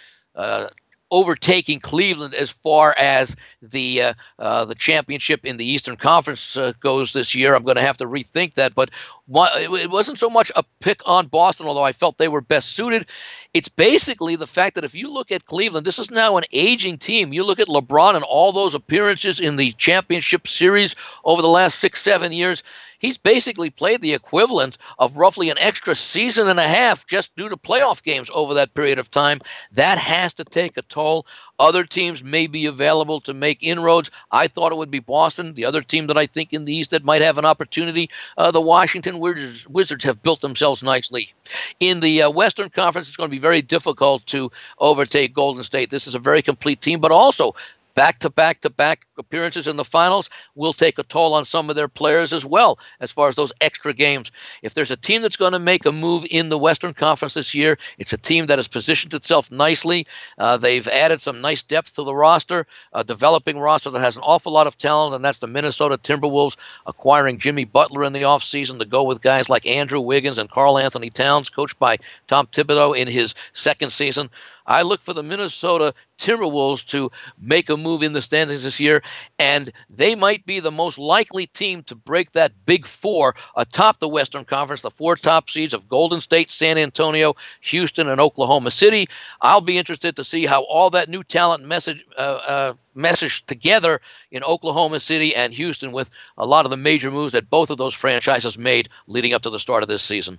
overtaking 1.11 1.79
Cleveland 1.79 2.33
as 2.33 2.49
far 2.49 2.93
as 2.97 3.35
the 3.61 4.01
uh, 4.01 4.13
uh, 4.37 4.65
the 4.65 4.75
championship 4.75 5.45
in 5.45 5.57
the 5.57 5.65
Eastern 5.65 5.97
Conference 5.97 6.55
uh, 6.57 6.73
goes 6.79 7.13
this 7.13 7.35
year. 7.35 7.55
I'm 7.55 7.63
going 7.63 7.77
to 7.77 7.81
have 7.81 7.97
to 7.97 8.05
rethink 8.05 8.55
that, 8.55 8.75
but 8.75 8.89
it 9.31 9.91
wasn't 9.91 10.17
so 10.17 10.29
much 10.29 10.51
a 10.55 10.63
pick 10.79 11.01
on 11.05 11.27
Boston, 11.27 11.67
although 11.67 11.83
I 11.83 11.91
felt 11.91 12.17
they 12.17 12.27
were 12.27 12.41
best 12.41 12.69
suited. 12.69 13.05
It's 13.53 13.69
basically 13.69 14.35
the 14.35 14.47
fact 14.47 14.75
that 14.75 14.83
if 14.83 14.95
you 14.95 15.11
look 15.11 15.31
at 15.31 15.45
Cleveland, 15.45 15.85
this 15.85 15.99
is 15.99 16.11
now 16.11 16.37
an 16.37 16.43
aging 16.51 16.97
team. 16.97 17.33
You 17.33 17.43
look 17.43 17.59
at 17.59 17.67
LeBron 17.67 18.15
and 18.15 18.23
all 18.23 18.51
those 18.51 18.75
appearances 18.75 19.39
in 19.39 19.55
the 19.55 19.71
championship 19.73 20.47
series 20.47 20.95
over 21.23 21.41
the 21.41 21.47
last 21.47 21.79
six, 21.79 22.01
seven 22.01 22.31
years 22.31 22.63
he's 22.99 23.17
basically 23.17 23.69
played 23.69 24.01
the 24.01 24.13
equivalent 24.13 24.77
of 24.99 25.17
roughly 25.17 25.49
an 25.49 25.57
extra 25.57 25.95
season 25.95 26.47
and 26.47 26.59
a 26.59 26.67
half 26.67 27.07
just 27.07 27.35
due 27.35 27.49
to 27.49 27.57
playoff 27.57 28.03
games 28.03 28.29
over 28.33 28.53
that 28.53 28.73
period 28.73 28.99
of 28.99 29.09
time. 29.09 29.41
That 29.71 29.97
has 29.97 30.35
to 30.35 30.43
take 30.43 30.77
a 30.77 30.83
toll. 30.83 31.25
Other 31.59 31.83
teams 31.83 32.23
may 32.23 32.47
be 32.47 32.65
available 32.65 33.19
to 33.21 33.33
make 33.33 33.61
inroads. 33.61 34.09
I 34.31 34.47
thought 34.47 34.71
it 34.71 34.77
would 34.77 34.89
be 34.89 34.99
Boston. 34.99 35.53
The 35.53 35.65
other 35.65 35.81
team 35.81 36.07
that 36.07 36.17
I 36.17 36.25
think 36.25 36.53
in 36.53 36.65
the 36.65 36.73
East 36.73 36.91
that 36.91 37.03
might 37.03 37.21
have 37.21 37.37
an 37.37 37.45
opportunity, 37.45 38.09
uh, 38.37 38.51
the 38.51 38.61
Washington 38.61 39.19
Wizards, 39.19 40.03
have 40.03 40.23
built 40.23 40.41
themselves 40.41 40.81
nicely. 40.81 41.33
In 41.79 41.99
the 41.99 42.23
uh, 42.23 42.29
Western 42.29 42.69
Conference, 42.69 43.09
it's 43.09 43.17
going 43.17 43.29
to 43.29 43.35
be 43.35 43.39
very 43.39 43.61
difficult 43.61 44.25
to 44.27 44.51
overtake 44.79 45.33
Golden 45.33 45.63
State. 45.63 45.89
This 45.89 46.07
is 46.07 46.15
a 46.15 46.19
very 46.19 46.41
complete 46.41 46.81
team, 46.81 46.99
but 46.99 47.11
also 47.11 47.53
back 47.93 48.19
to 48.19 48.29
back 48.29 48.61
to 48.61 48.69
back 48.69 49.05
appearances 49.19 49.67
in 49.67 49.77
the 49.77 49.85
finals 49.85 50.29
will 50.55 50.73
take 50.73 50.97
a 50.97 51.03
toll 51.03 51.33
on 51.33 51.45
some 51.45 51.69
of 51.69 51.75
their 51.75 51.87
players 51.87 52.33
as 52.33 52.45
well, 52.45 52.79
as 52.99 53.11
far 53.11 53.27
as 53.27 53.35
those 53.35 53.53
extra 53.61 53.93
games. 53.93 54.31
If 54.63 54.73
there's 54.73 54.91
a 54.91 54.97
team 54.97 55.21
that's 55.21 55.37
going 55.37 55.51
to 55.51 55.59
make 55.59 55.85
a 55.85 55.91
move 55.91 56.25
in 56.31 56.49
the 56.49 56.57
Western 56.57 56.93
Conference 56.93 57.33
this 57.35 57.53
year, 57.53 57.77
it's 57.97 58.13
a 58.13 58.17
team 58.17 58.47
that 58.47 58.57
has 58.57 58.67
positioned 58.67 59.13
itself 59.13 59.51
nicely. 59.51 60.07
Uh, 60.37 60.57
they've 60.57 60.87
added 60.87 61.21
some 61.21 61.41
nice 61.41 61.61
depth 61.61 61.95
to 61.95 62.03
the 62.03 62.15
roster, 62.15 62.65
a 62.93 63.03
developing 63.03 63.59
roster 63.59 63.89
that 63.91 64.01
has 64.01 64.15
an 64.15 64.23
awful 64.23 64.51
lot 64.51 64.67
of 64.67 64.77
talent, 64.77 65.13
and 65.13 65.23
that's 65.23 65.39
the 65.39 65.47
Minnesota 65.47 65.97
Timberwolves 65.97 66.57
acquiring 66.87 67.37
Jimmy 67.37 67.65
Butler 67.65 68.03
in 68.03 68.13
the 68.13 68.21
offseason 68.21 68.79
to 68.79 68.85
go 68.85 69.03
with 69.03 69.21
guys 69.21 69.49
like 69.49 69.67
Andrew 69.67 69.99
Wiggins 69.99 70.37
and 70.37 70.49
Karl-Anthony 70.49 71.09
Towns, 71.09 71.49
coached 71.49 71.77
by 71.77 71.97
Tom 72.27 72.47
Thibodeau 72.47 72.97
in 72.97 73.07
his 73.07 73.35
second 73.53 73.91
season. 73.91 74.29
I 74.65 74.83
look 74.83 75.01
for 75.01 75.13
the 75.13 75.23
Minnesota 75.23 75.95
Timberwolves 76.19 76.85
to 76.87 77.11
make 77.41 77.69
a 77.69 77.77
move 77.77 78.03
in 78.03 78.13
the 78.13 78.21
standings 78.21 78.63
this 78.63 78.79
year, 78.79 79.01
and 79.37 79.71
they 79.89 80.15
might 80.15 80.45
be 80.45 80.59
the 80.59 80.71
most 80.71 80.97
likely 80.97 81.47
team 81.47 81.83
to 81.83 81.95
break 81.95 82.31
that 82.31 82.53
big 82.65 82.85
four 82.85 83.35
atop 83.55 83.99
the 83.99 84.07
Western 84.07 84.45
Conference, 84.45 84.81
the 84.81 84.91
four 84.91 85.15
top 85.15 85.49
seeds 85.49 85.73
of 85.73 85.89
Golden 85.89 86.21
State, 86.21 86.49
San 86.49 86.77
Antonio, 86.77 87.35
Houston, 87.61 88.07
and 88.07 88.21
Oklahoma 88.21 88.71
City. 88.71 89.07
I'll 89.41 89.61
be 89.61 89.77
interested 89.77 90.15
to 90.15 90.23
see 90.23 90.45
how 90.45 90.63
all 90.63 90.89
that 90.91 91.09
new 91.09 91.23
talent 91.23 91.63
message. 91.63 92.05
Uh, 92.17 92.39
uh, 92.47 92.73
message 92.95 93.45
together 93.45 94.01
in 94.29 94.43
Oklahoma 94.43 94.99
City 94.99 95.33
and 95.33 95.53
Houston 95.53 95.93
with 95.93 96.11
a 96.37 96.45
lot 96.45 96.65
of 96.65 96.71
the 96.71 96.75
major 96.75 97.09
moves 97.09 97.31
that 97.31 97.49
both 97.49 97.69
of 97.69 97.77
those 97.77 97.93
franchises 97.93 98.57
made 98.57 98.89
leading 99.07 99.33
up 99.33 99.41
to 99.43 99.49
the 99.49 99.59
start 99.59 99.83
of 99.83 99.89
this 99.89 100.03
season. 100.03 100.37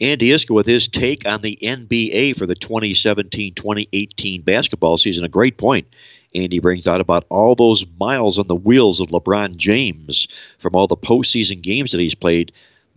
Andy 0.00 0.30
Iskoe 0.30 0.54
with 0.54 0.66
his 0.66 0.88
take 0.88 1.26
on 1.26 1.40
the 1.40 1.56
NBA 1.62 2.36
for 2.36 2.46
the 2.46 2.56
2017 2.56 3.54
2018 3.54 4.42
basketball 4.42 4.98
season. 4.98 5.24
A 5.24 5.28
great 5.28 5.56
point 5.56 5.86
Andy 6.34 6.58
brings 6.58 6.86
out 6.86 7.00
about 7.00 7.24
all 7.28 7.54
those 7.54 7.86
miles 7.98 8.38
on 8.38 8.46
the 8.46 8.54
wheels 8.54 9.00
of 9.00 9.08
LeBron 9.08 9.56
James 9.56 10.28
from 10.58 10.74
all 10.74 10.86
the 10.86 10.96
postseason 10.96 11.62
games 11.62 11.92
that 11.92 12.00
he's 12.00 12.14
played, 12.14 12.52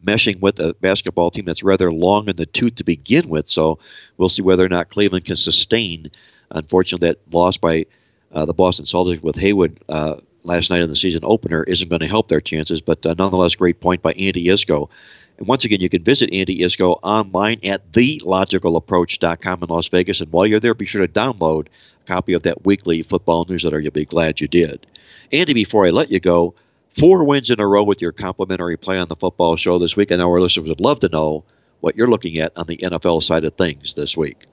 meshing 0.06 0.40
with 0.40 0.60
a 0.60 0.74
basketball 0.76 1.32
team 1.32 1.46
that's 1.46 1.64
rather 1.64 1.92
long 1.92 2.28
in 2.28 2.36
the 2.36 2.46
tooth 2.46 2.76
to 2.76 2.84
begin 2.84 3.30
with. 3.30 3.48
So 3.48 3.80
we'll 4.18 4.30
see 4.30 4.42
whether 4.42 4.66
or 4.66 4.70
not 4.70 4.90
Cleveland 4.90 5.26
can 5.26 5.36
sustain. 5.36 6.12
Unfortunately, 6.52 7.10
that 7.10 7.20
loss 7.32 7.58
by 7.58 7.86
uh, 8.32 8.46
the 8.46 8.54
Boston 8.54 8.86
Celtics 8.86 9.22
with 9.22 9.36
Hayward 9.36 9.80
uh, 9.90 10.18
last 10.44 10.70
night 10.70 10.82
in 10.82 10.90
the 10.90 10.96
season 10.96 11.22
opener 11.24 11.64
isn't 11.64 11.90
going 11.90 12.00
to 12.02 12.08
help 12.08 12.28
their 12.28 12.42
chances. 12.42 12.82
But 12.82 13.06
uh, 13.06 13.16
nonetheless, 13.18 13.56
great 13.56 13.80
point 13.80 14.02
by 14.02 14.14
Andy 14.14 14.46
Iskoe. 14.46 14.90
And 15.38 15.48
once 15.48 15.66
again, 15.66 15.82
you 15.82 15.90
can 15.90 16.04
visit 16.04 16.34
Andy 16.34 16.60
Iskoe 16.60 17.00
online 17.04 17.60
at 17.64 17.92
thelogicalapproach.com 17.92 19.64
in 19.64 19.70
Las 19.70 19.90
Vegas. 19.90 20.22
And 20.22 20.32
while 20.32 20.48
you're 20.48 20.60
there, 20.60 20.74
be 20.74 20.86
sure 20.86 21.06
to 21.06 21.14
download 21.14 21.68
copy 22.08 22.34
of 22.34 22.44
that 22.44 22.66
weekly 22.66 23.04
football 23.04 23.46
newsletter. 23.48 23.80
You'll 23.80 23.92
be 23.92 24.06
glad 24.06 24.42
you 24.42 24.48
did. 24.48 24.88
Andy, 25.32 25.54
before 25.54 25.86
I 25.86 25.90
let 25.90 26.10
you 26.10 26.20
go, 26.20 26.56
four 26.90 27.24
wins 27.24 27.50
in 27.50 27.60
a 27.60 27.68
row 27.68 27.84
with 27.84 28.02
your 28.02 28.12
complimentary 28.12 28.78
play 28.78 28.98
on 28.98 29.08
the 29.08 29.16
football 29.16 29.56
show 29.56 29.78
this 29.78 29.96
week. 29.96 30.12
And 30.12 30.22
our 30.22 30.40
listeners 30.40 30.70
would 30.70 30.80
love 30.80 31.00
to 31.02 31.10
know 31.10 31.44
what 31.82 31.96
you're 31.96 32.08
looking 32.08 32.38
at 32.38 32.54
on 32.56 32.66
the 32.66 32.78
NFL 32.78 33.22
side 33.24 33.44
of 33.44 33.54
things 33.56 33.96
this 33.96 34.18
week. 34.18 34.46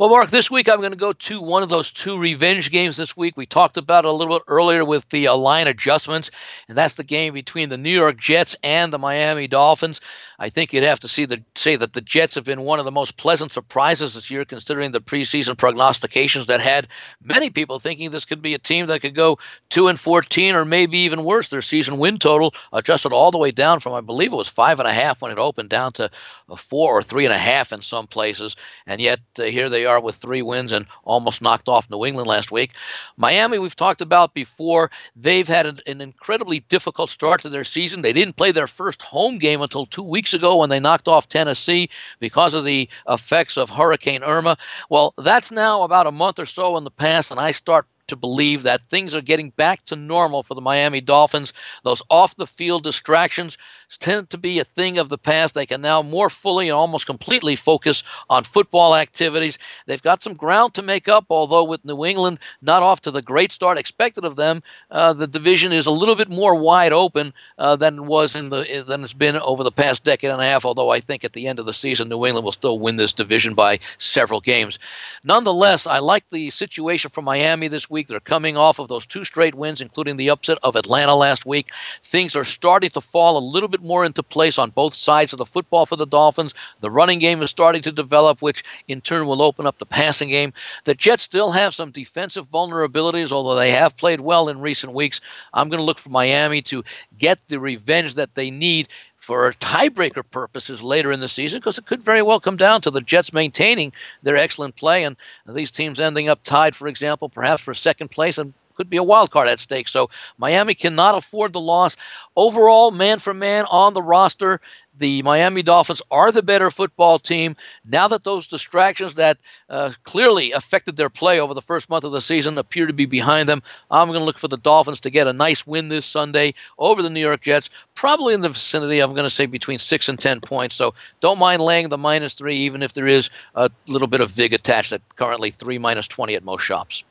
Well, 0.00 0.08
Mark, 0.08 0.30
this 0.30 0.50
week 0.50 0.66
I'm 0.66 0.78
going 0.78 0.92
to 0.92 0.96
go 0.96 1.12
to 1.12 1.42
one 1.42 1.62
of 1.62 1.68
those 1.68 1.92
two 1.92 2.18
revenge 2.18 2.70
games 2.70 2.96
this 2.96 3.14
week. 3.14 3.36
We 3.36 3.44
talked 3.44 3.76
about 3.76 4.06
it 4.06 4.08
a 4.08 4.12
little 4.12 4.38
bit 4.38 4.44
earlier 4.48 4.82
with 4.82 5.06
the 5.10 5.28
uh, 5.28 5.36
line 5.36 5.68
adjustments, 5.68 6.30
and 6.68 6.78
that's 6.78 6.94
the 6.94 7.04
game 7.04 7.34
between 7.34 7.68
the 7.68 7.76
New 7.76 7.90
York 7.90 8.16
Jets 8.16 8.56
and 8.62 8.90
the 8.90 8.98
Miami 8.98 9.46
Dolphins. 9.46 10.00
I 10.42 10.48
think 10.48 10.72
you'd 10.72 10.84
have 10.84 11.00
to 11.00 11.08
see 11.08 11.26
the, 11.26 11.42
say 11.54 11.76
that 11.76 11.92
the 11.92 12.00
Jets 12.00 12.34
have 12.34 12.44
been 12.44 12.62
one 12.62 12.78
of 12.78 12.86
the 12.86 12.90
most 12.90 13.18
pleasant 13.18 13.52
surprises 13.52 14.14
this 14.14 14.30
year, 14.30 14.46
considering 14.46 14.90
the 14.90 15.00
preseason 15.00 15.56
prognostications 15.56 16.46
that 16.46 16.62
had 16.62 16.88
many 17.22 17.50
people 17.50 17.78
thinking 17.78 18.10
this 18.10 18.24
could 18.24 18.40
be 18.40 18.54
a 18.54 18.58
team 18.58 18.86
that 18.86 19.02
could 19.02 19.14
go 19.14 19.38
two 19.68 19.88
and 19.88 20.00
fourteen, 20.00 20.54
or 20.54 20.64
maybe 20.64 21.00
even 21.00 21.24
worse. 21.24 21.50
Their 21.50 21.60
season 21.60 21.98
win 21.98 22.18
total 22.18 22.54
adjusted 22.72 23.12
all 23.12 23.30
the 23.30 23.36
way 23.36 23.50
down 23.50 23.80
from 23.80 23.92
I 23.92 24.00
believe 24.00 24.32
it 24.32 24.36
was 24.36 24.48
five 24.48 24.80
and 24.80 24.88
a 24.88 24.92
half 24.92 25.20
when 25.20 25.30
it 25.30 25.38
opened 25.38 25.68
down 25.68 25.92
to 25.92 26.10
four 26.56 26.90
or 26.98 27.02
three 27.02 27.26
and 27.26 27.34
a 27.34 27.38
half 27.38 27.70
in 27.70 27.82
some 27.82 28.06
places, 28.06 28.56
and 28.86 28.98
yet 28.98 29.20
uh, 29.38 29.42
here 29.42 29.68
they 29.68 29.84
are 29.84 30.00
with 30.00 30.14
three 30.14 30.40
wins 30.40 30.72
and 30.72 30.86
almost 31.04 31.42
knocked 31.42 31.68
off 31.68 31.90
New 31.90 32.06
England 32.06 32.26
last 32.26 32.50
week. 32.50 32.76
Miami, 33.18 33.58
we've 33.58 33.76
talked 33.76 34.00
about 34.00 34.32
before. 34.32 34.90
They've 35.14 35.46
had 35.46 35.66
an, 35.66 35.80
an 35.86 36.00
incredibly 36.00 36.60
difficult 36.60 37.10
start 37.10 37.42
to 37.42 37.50
their 37.50 37.64
season. 37.64 38.00
They 38.00 38.14
didn't 38.14 38.36
play 38.36 38.52
their 38.52 38.66
first 38.66 39.02
home 39.02 39.36
game 39.36 39.60
until 39.60 39.84
two 39.84 40.02
weeks 40.02 40.29
weeks 40.30 40.40
ago 40.40 40.58
when 40.58 40.70
they 40.70 40.78
knocked 40.80 41.08
off 41.08 41.28
Tennessee 41.28 41.90
because 42.20 42.54
of 42.54 42.64
the 42.64 42.88
effects 43.08 43.56
of 43.56 43.68
Hurricane 43.68 44.22
Irma. 44.22 44.56
Well, 44.88 45.12
that's 45.18 45.50
now 45.50 45.82
about 45.82 46.06
a 46.06 46.12
month 46.12 46.38
or 46.38 46.46
so 46.46 46.76
in 46.76 46.84
the 46.84 46.90
past, 46.90 47.30
and 47.32 47.40
I 47.40 47.50
start 47.50 47.86
to 48.10 48.16
believe 48.16 48.62
that 48.62 48.82
things 48.82 49.14
are 49.14 49.20
getting 49.20 49.50
back 49.50 49.84
to 49.86 49.96
normal 49.96 50.42
for 50.42 50.54
the 50.54 50.60
Miami 50.60 51.00
Dolphins. 51.00 51.52
Those 51.82 52.02
off 52.10 52.36
the 52.36 52.46
field 52.46 52.82
distractions 52.82 53.58
tend 53.98 54.30
to 54.30 54.38
be 54.38 54.58
a 54.58 54.64
thing 54.64 54.98
of 54.98 55.08
the 55.08 55.18
past. 55.18 55.54
They 55.54 55.66
can 55.66 55.80
now 55.80 56.02
more 56.02 56.30
fully 56.30 56.68
and 56.68 56.76
almost 56.76 57.06
completely 57.06 57.56
focus 57.56 58.04
on 58.28 58.44
football 58.44 58.94
activities. 58.94 59.58
They've 59.86 60.02
got 60.02 60.22
some 60.22 60.34
ground 60.34 60.74
to 60.74 60.82
make 60.82 61.08
up, 61.08 61.26
although 61.30 61.64
with 61.64 61.84
New 61.84 62.04
England 62.04 62.38
not 62.62 62.82
off 62.82 63.00
to 63.02 63.10
the 63.10 63.22
great 63.22 63.52
start 63.52 63.78
expected 63.78 64.24
of 64.24 64.36
them, 64.36 64.62
uh, 64.90 65.12
the 65.12 65.26
division 65.26 65.72
is 65.72 65.86
a 65.86 65.90
little 65.90 66.16
bit 66.16 66.28
more 66.28 66.54
wide 66.54 66.92
open 66.92 67.32
uh, 67.58 67.76
than 67.76 68.06
was 68.06 68.36
in 68.36 68.50
the 68.50 68.84
than 68.86 69.02
it's 69.02 69.12
been 69.12 69.36
over 69.36 69.64
the 69.64 69.72
past 69.72 70.04
decade 70.04 70.30
and 70.30 70.40
a 70.40 70.44
half. 70.44 70.64
Although 70.64 70.90
I 70.90 71.00
think 71.00 71.24
at 71.24 71.32
the 71.32 71.48
end 71.48 71.58
of 71.58 71.66
the 71.66 71.72
season, 71.72 72.08
New 72.08 72.26
England 72.26 72.44
will 72.44 72.52
still 72.52 72.78
win 72.78 72.96
this 72.96 73.12
division 73.12 73.54
by 73.54 73.80
several 73.98 74.40
games. 74.40 74.78
Nonetheless, 75.24 75.86
I 75.86 75.98
like 75.98 76.28
the 76.30 76.50
situation 76.50 77.10
for 77.10 77.22
Miami 77.22 77.68
this 77.68 77.90
week. 77.90 77.99
They're 78.08 78.20
coming 78.20 78.56
off 78.56 78.78
of 78.78 78.88
those 78.88 79.06
two 79.06 79.24
straight 79.24 79.54
wins, 79.54 79.80
including 79.80 80.16
the 80.16 80.30
upset 80.30 80.58
of 80.62 80.76
Atlanta 80.76 81.14
last 81.14 81.46
week. 81.46 81.68
Things 82.02 82.36
are 82.36 82.44
starting 82.44 82.90
to 82.90 83.00
fall 83.00 83.36
a 83.36 83.50
little 83.52 83.68
bit 83.68 83.82
more 83.82 84.04
into 84.04 84.22
place 84.22 84.58
on 84.58 84.70
both 84.70 84.94
sides 84.94 85.32
of 85.32 85.38
the 85.38 85.46
football 85.46 85.86
for 85.86 85.96
the 85.96 86.06
Dolphins. 86.06 86.54
The 86.80 86.90
running 86.90 87.18
game 87.18 87.42
is 87.42 87.50
starting 87.50 87.82
to 87.82 87.92
develop, 87.92 88.42
which 88.42 88.64
in 88.88 89.00
turn 89.00 89.26
will 89.26 89.42
open 89.42 89.66
up 89.66 89.78
the 89.78 89.86
passing 89.86 90.30
game. 90.30 90.52
The 90.84 90.94
Jets 90.94 91.22
still 91.22 91.50
have 91.50 91.74
some 91.74 91.90
defensive 91.90 92.48
vulnerabilities, 92.48 93.32
although 93.32 93.58
they 93.58 93.70
have 93.70 93.96
played 93.96 94.20
well 94.20 94.48
in 94.48 94.60
recent 94.60 94.92
weeks. 94.92 95.20
I'm 95.54 95.68
going 95.68 95.80
to 95.80 95.84
look 95.84 95.98
for 95.98 96.10
Miami 96.10 96.62
to 96.62 96.84
get 97.18 97.46
the 97.46 97.60
revenge 97.60 98.14
that 98.14 98.34
they 98.34 98.50
need 98.50 98.88
for 99.30 99.52
tiebreaker 99.52 100.28
purposes 100.28 100.82
later 100.82 101.12
in 101.12 101.20
the 101.20 101.28
season 101.28 101.60
because 101.60 101.78
it 101.78 101.86
could 101.86 102.02
very 102.02 102.20
well 102.20 102.40
come 102.40 102.56
down 102.56 102.80
to 102.80 102.90
the 102.90 103.00
Jets 103.00 103.32
maintaining 103.32 103.92
their 104.24 104.36
excellent 104.36 104.74
play 104.74 105.04
and 105.04 105.16
these 105.46 105.70
teams 105.70 106.00
ending 106.00 106.28
up 106.28 106.42
tied, 106.42 106.74
for 106.74 106.88
example, 106.88 107.28
perhaps 107.28 107.62
for 107.62 107.72
second 107.72 108.10
place 108.10 108.38
and 108.38 108.52
could 108.74 108.90
be 108.90 108.96
a 108.96 109.04
wild 109.04 109.30
card 109.30 109.46
at 109.46 109.60
stake. 109.60 109.86
So 109.86 110.10
Miami 110.36 110.74
cannot 110.74 111.16
afford 111.16 111.52
the 111.52 111.60
loss. 111.60 111.96
Overall, 112.34 112.90
man 112.90 113.20
for 113.20 113.32
man 113.32 113.66
on 113.70 113.94
the 113.94 114.02
roster, 114.02 114.60
the 115.00 115.22
Miami 115.22 115.62
Dolphins 115.62 116.02
are 116.10 116.30
the 116.30 116.42
better 116.42 116.70
football 116.70 117.18
team. 117.18 117.56
Now 117.84 118.06
that 118.08 118.22
those 118.22 118.46
distractions 118.46 119.16
that 119.16 119.38
uh, 119.68 119.92
clearly 120.04 120.52
affected 120.52 120.96
their 120.96 121.10
play 121.10 121.40
over 121.40 121.54
the 121.54 121.62
first 121.62 121.90
month 121.90 122.04
of 122.04 122.12
the 122.12 122.20
season 122.20 122.58
appear 122.58 122.86
to 122.86 122.92
be 122.92 123.06
behind 123.06 123.48
them, 123.48 123.62
I'm 123.90 124.08
going 124.08 124.20
to 124.20 124.24
look 124.24 124.38
for 124.38 124.48
the 124.48 124.56
Dolphins 124.56 125.00
to 125.00 125.10
get 125.10 125.26
a 125.26 125.32
nice 125.32 125.66
win 125.66 125.88
this 125.88 126.06
Sunday 126.06 126.54
over 126.78 127.02
the 127.02 127.10
New 127.10 127.20
York 127.20 127.40
Jets, 127.40 127.70
probably 127.94 128.34
in 128.34 128.42
the 128.42 128.50
vicinity, 128.50 129.00
I'm 129.00 129.14
going 129.14 129.24
to 129.24 129.30
say 129.30 129.46
between 129.46 129.78
6 129.78 130.08
and 130.08 130.18
10 130.18 130.40
points. 130.40 130.76
So 130.76 130.94
don't 131.20 131.38
mind 131.38 131.62
laying 131.62 131.88
the 131.88 131.98
minus 131.98 132.34
3, 132.34 132.54
even 132.56 132.82
if 132.82 132.92
there 132.92 133.06
is 133.06 133.30
a 133.54 133.70
little 133.88 134.08
bit 134.08 134.20
of 134.20 134.30
VIG 134.30 134.52
attached 134.52 134.92
at 134.92 135.02
currently 135.16 135.50
3 135.50 135.78
minus 135.78 136.06
20 136.06 136.34
at 136.34 136.44
most 136.44 136.62
shops. 136.62 137.04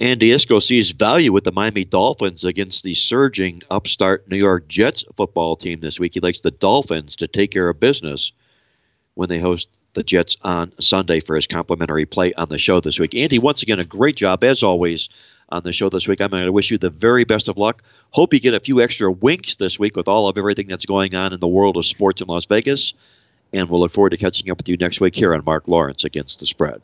Andy 0.00 0.30
Iskoe 0.30 0.60
sees 0.60 0.90
value 0.90 1.32
with 1.32 1.44
the 1.44 1.52
Miami 1.52 1.84
Dolphins 1.84 2.42
against 2.42 2.82
the 2.82 2.94
surging 2.94 3.62
upstart 3.70 4.28
New 4.28 4.36
York 4.36 4.66
Jets 4.66 5.04
football 5.16 5.54
team 5.54 5.80
this 5.80 6.00
week. 6.00 6.14
He 6.14 6.20
likes 6.20 6.40
the 6.40 6.50
Dolphins 6.50 7.14
to 7.16 7.28
take 7.28 7.52
care 7.52 7.68
of 7.68 7.78
business 7.78 8.32
when 9.14 9.28
they 9.28 9.38
host 9.38 9.68
the 9.92 10.02
Jets 10.02 10.36
on 10.42 10.72
Sunday 10.80 11.20
for 11.20 11.36
his 11.36 11.46
complimentary 11.46 12.06
play 12.06 12.32
on 12.34 12.48
the 12.48 12.58
show 12.58 12.80
this 12.80 12.98
week. 12.98 13.14
Andy, 13.14 13.38
once 13.38 13.62
again, 13.62 13.78
a 13.78 13.84
great 13.84 14.16
job 14.16 14.42
as 14.42 14.64
always 14.64 15.08
on 15.50 15.62
the 15.62 15.72
show 15.72 15.88
this 15.88 16.08
week. 16.08 16.20
I'm 16.20 16.30
going 16.30 16.44
to 16.44 16.50
wish 16.50 16.72
you 16.72 16.78
the 16.78 16.90
very 16.90 17.22
best 17.22 17.48
of 17.48 17.56
luck. 17.56 17.84
Hope 18.10 18.34
you 18.34 18.40
get 18.40 18.54
a 18.54 18.60
few 18.60 18.80
extra 18.80 19.12
winks 19.12 19.54
this 19.56 19.78
week 19.78 19.94
with 19.94 20.08
all 20.08 20.28
of 20.28 20.36
everything 20.36 20.66
that's 20.66 20.86
going 20.86 21.14
on 21.14 21.32
in 21.32 21.38
the 21.38 21.46
world 21.46 21.76
of 21.76 21.86
sports 21.86 22.20
in 22.20 22.26
Las 22.26 22.46
Vegas. 22.46 22.94
And 23.52 23.70
we'll 23.70 23.78
look 23.78 23.92
forward 23.92 24.10
to 24.10 24.16
catching 24.16 24.50
up 24.50 24.58
with 24.58 24.68
you 24.68 24.76
next 24.76 25.00
week 25.00 25.14
here 25.14 25.32
on 25.32 25.44
Mark 25.44 25.68
Lawrence 25.68 26.02
Against 26.02 26.40
the 26.40 26.46
Spread. 26.46 26.82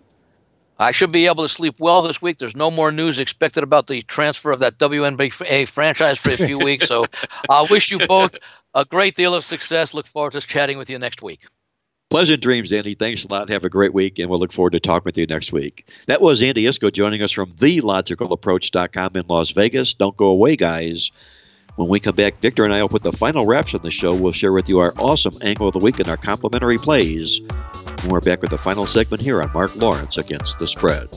I 0.80 0.92
should 0.92 1.12
be 1.12 1.26
able 1.26 1.44
to 1.44 1.48
sleep 1.48 1.76
well 1.78 2.00
this 2.00 2.22
week. 2.22 2.38
There's 2.38 2.56
no 2.56 2.70
more 2.70 2.90
news 2.90 3.18
expected 3.18 3.62
about 3.62 3.86
the 3.86 4.00
transfer 4.02 4.50
of 4.50 4.60
that 4.60 4.78
WNBA 4.78 5.42
eh, 5.46 5.66
franchise 5.66 6.18
for 6.18 6.30
a 6.30 6.38
few 6.38 6.58
weeks. 6.58 6.88
So 6.88 7.04
I 7.50 7.66
wish 7.70 7.90
you 7.90 7.98
both 8.06 8.34
a 8.74 8.86
great 8.86 9.14
deal 9.14 9.34
of 9.34 9.44
success. 9.44 9.92
Look 9.92 10.06
forward 10.06 10.32
to 10.32 10.40
chatting 10.40 10.78
with 10.78 10.88
you 10.88 10.98
next 10.98 11.22
week. 11.22 11.46
Pleasant 12.08 12.42
dreams, 12.42 12.72
Andy. 12.72 12.94
Thanks 12.94 13.24
a 13.24 13.28
lot. 13.28 13.50
Have 13.50 13.64
a 13.64 13.68
great 13.68 13.92
week, 13.92 14.18
and 14.18 14.28
we'll 14.30 14.40
look 14.40 14.52
forward 14.52 14.72
to 14.72 14.80
talking 14.80 15.04
with 15.04 15.18
you 15.18 15.26
next 15.26 15.52
week. 15.52 15.88
That 16.06 16.22
was 16.22 16.42
Andy 16.42 16.64
Iskoe 16.64 16.92
joining 16.92 17.22
us 17.22 17.30
from 17.30 17.52
TheLogicalApproach.com 17.52 19.12
in 19.14 19.22
Las 19.28 19.50
Vegas. 19.50 19.94
Don't 19.94 20.16
go 20.16 20.26
away, 20.26 20.56
guys. 20.56 21.12
When 21.80 21.88
we 21.88 21.98
come 21.98 22.14
back, 22.14 22.38
Victor 22.42 22.64
and 22.64 22.74
I 22.74 22.82
will 22.82 22.90
put 22.90 23.02
the 23.02 23.10
final 23.10 23.46
wraps 23.46 23.72
on 23.72 23.80
the 23.80 23.90
show. 23.90 24.14
We'll 24.14 24.32
share 24.32 24.52
with 24.52 24.68
you 24.68 24.80
our 24.80 24.92
awesome 24.98 25.32
angle 25.40 25.68
of 25.68 25.72
the 25.72 25.78
week 25.78 25.98
and 25.98 26.10
our 26.10 26.16
complimentary 26.18 26.76
plays. 26.76 27.40
And 27.40 28.12
we're 28.12 28.20
back 28.20 28.42
with 28.42 28.50
the 28.50 28.58
final 28.58 28.84
segment 28.84 29.22
here 29.22 29.40
on 29.40 29.50
Mark 29.54 29.74
Lawrence 29.76 30.18
Against 30.18 30.58
the 30.58 30.66
Spread. 30.66 31.08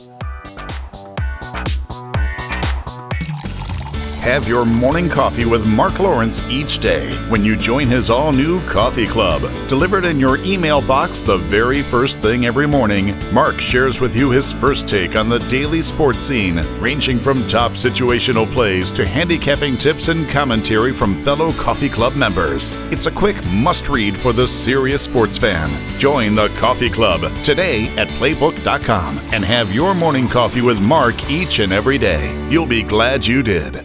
Have 4.24 4.48
your 4.48 4.64
morning 4.64 5.10
coffee 5.10 5.44
with 5.44 5.66
Mark 5.66 5.98
Lawrence 6.00 6.42
each 6.48 6.78
day 6.78 7.14
when 7.28 7.44
you 7.44 7.56
join 7.56 7.88
his 7.88 8.08
all 8.08 8.32
new 8.32 8.58
coffee 8.66 9.06
club. 9.06 9.42
Delivered 9.68 10.06
in 10.06 10.18
your 10.18 10.38
email 10.38 10.80
box 10.80 11.20
the 11.22 11.36
very 11.36 11.82
first 11.82 12.20
thing 12.20 12.46
every 12.46 12.66
morning, 12.66 13.14
Mark 13.34 13.60
shares 13.60 14.00
with 14.00 14.16
you 14.16 14.30
his 14.30 14.50
first 14.50 14.88
take 14.88 15.14
on 15.14 15.28
the 15.28 15.40
daily 15.40 15.82
sports 15.82 16.20
scene, 16.20 16.56
ranging 16.80 17.18
from 17.18 17.46
top 17.46 17.72
situational 17.72 18.50
plays 18.50 18.90
to 18.92 19.06
handicapping 19.06 19.76
tips 19.76 20.08
and 20.08 20.26
commentary 20.30 20.94
from 20.94 21.18
fellow 21.18 21.52
coffee 21.52 21.90
club 21.90 22.16
members. 22.16 22.76
It's 22.90 23.04
a 23.04 23.10
quick 23.10 23.36
must 23.48 23.90
read 23.90 24.16
for 24.16 24.32
the 24.32 24.48
serious 24.48 25.02
sports 25.02 25.36
fan. 25.36 25.68
Join 25.98 26.34
the 26.34 26.48
coffee 26.56 26.88
club 26.88 27.30
today 27.44 27.94
at 27.98 28.08
playbook.com 28.08 29.18
and 29.34 29.44
have 29.44 29.74
your 29.74 29.94
morning 29.94 30.28
coffee 30.28 30.62
with 30.62 30.80
Mark 30.80 31.30
each 31.30 31.58
and 31.58 31.74
every 31.74 31.98
day. 31.98 32.32
You'll 32.48 32.64
be 32.64 32.82
glad 32.82 33.26
you 33.26 33.42
did. 33.42 33.84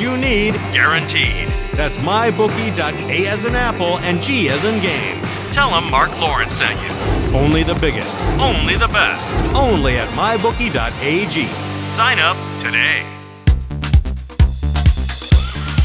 you 0.00 0.16
need 0.16 0.54
guaranteed. 0.72 1.48
That's 1.74 1.98
mybookie.a 1.98 3.26
as 3.26 3.44
in 3.44 3.54
apple 3.54 3.98
and 4.00 4.20
G 4.20 4.48
as 4.48 4.64
in 4.64 4.80
games. 4.80 5.36
Tell 5.50 5.70
them 5.70 5.90
Mark 5.90 6.10
Lawrence 6.18 6.54
sent 6.54 6.80
you. 6.82 7.36
Only 7.36 7.62
the 7.62 7.74
biggest, 7.74 8.20
only 8.40 8.76
the 8.76 8.88
best, 8.88 9.28
only 9.56 9.98
at 9.98 10.08
mybookie.ag. 10.08 11.46
Sign 11.86 12.18
up 12.18 12.36
today. 12.58 13.04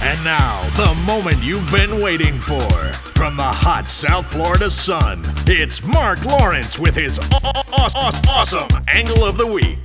And 0.03 0.23
now, 0.23 0.61
the 0.77 0.93
moment 1.05 1.43
you've 1.43 1.69
been 1.71 2.01
waiting 2.01 2.39
for. 2.39 2.67
From 3.13 3.37
the 3.37 3.43
hot 3.43 3.87
South 3.87 4.25
Florida 4.25 4.71
sun, 4.71 5.21
it's 5.45 5.83
Mark 5.83 6.25
Lawrence 6.25 6.79
with 6.79 6.95
his 6.95 7.19
awesome 7.43 8.69
angle 8.87 9.23
of 9.23 9.37
the 9.37 9.45
week. 9.45 9.77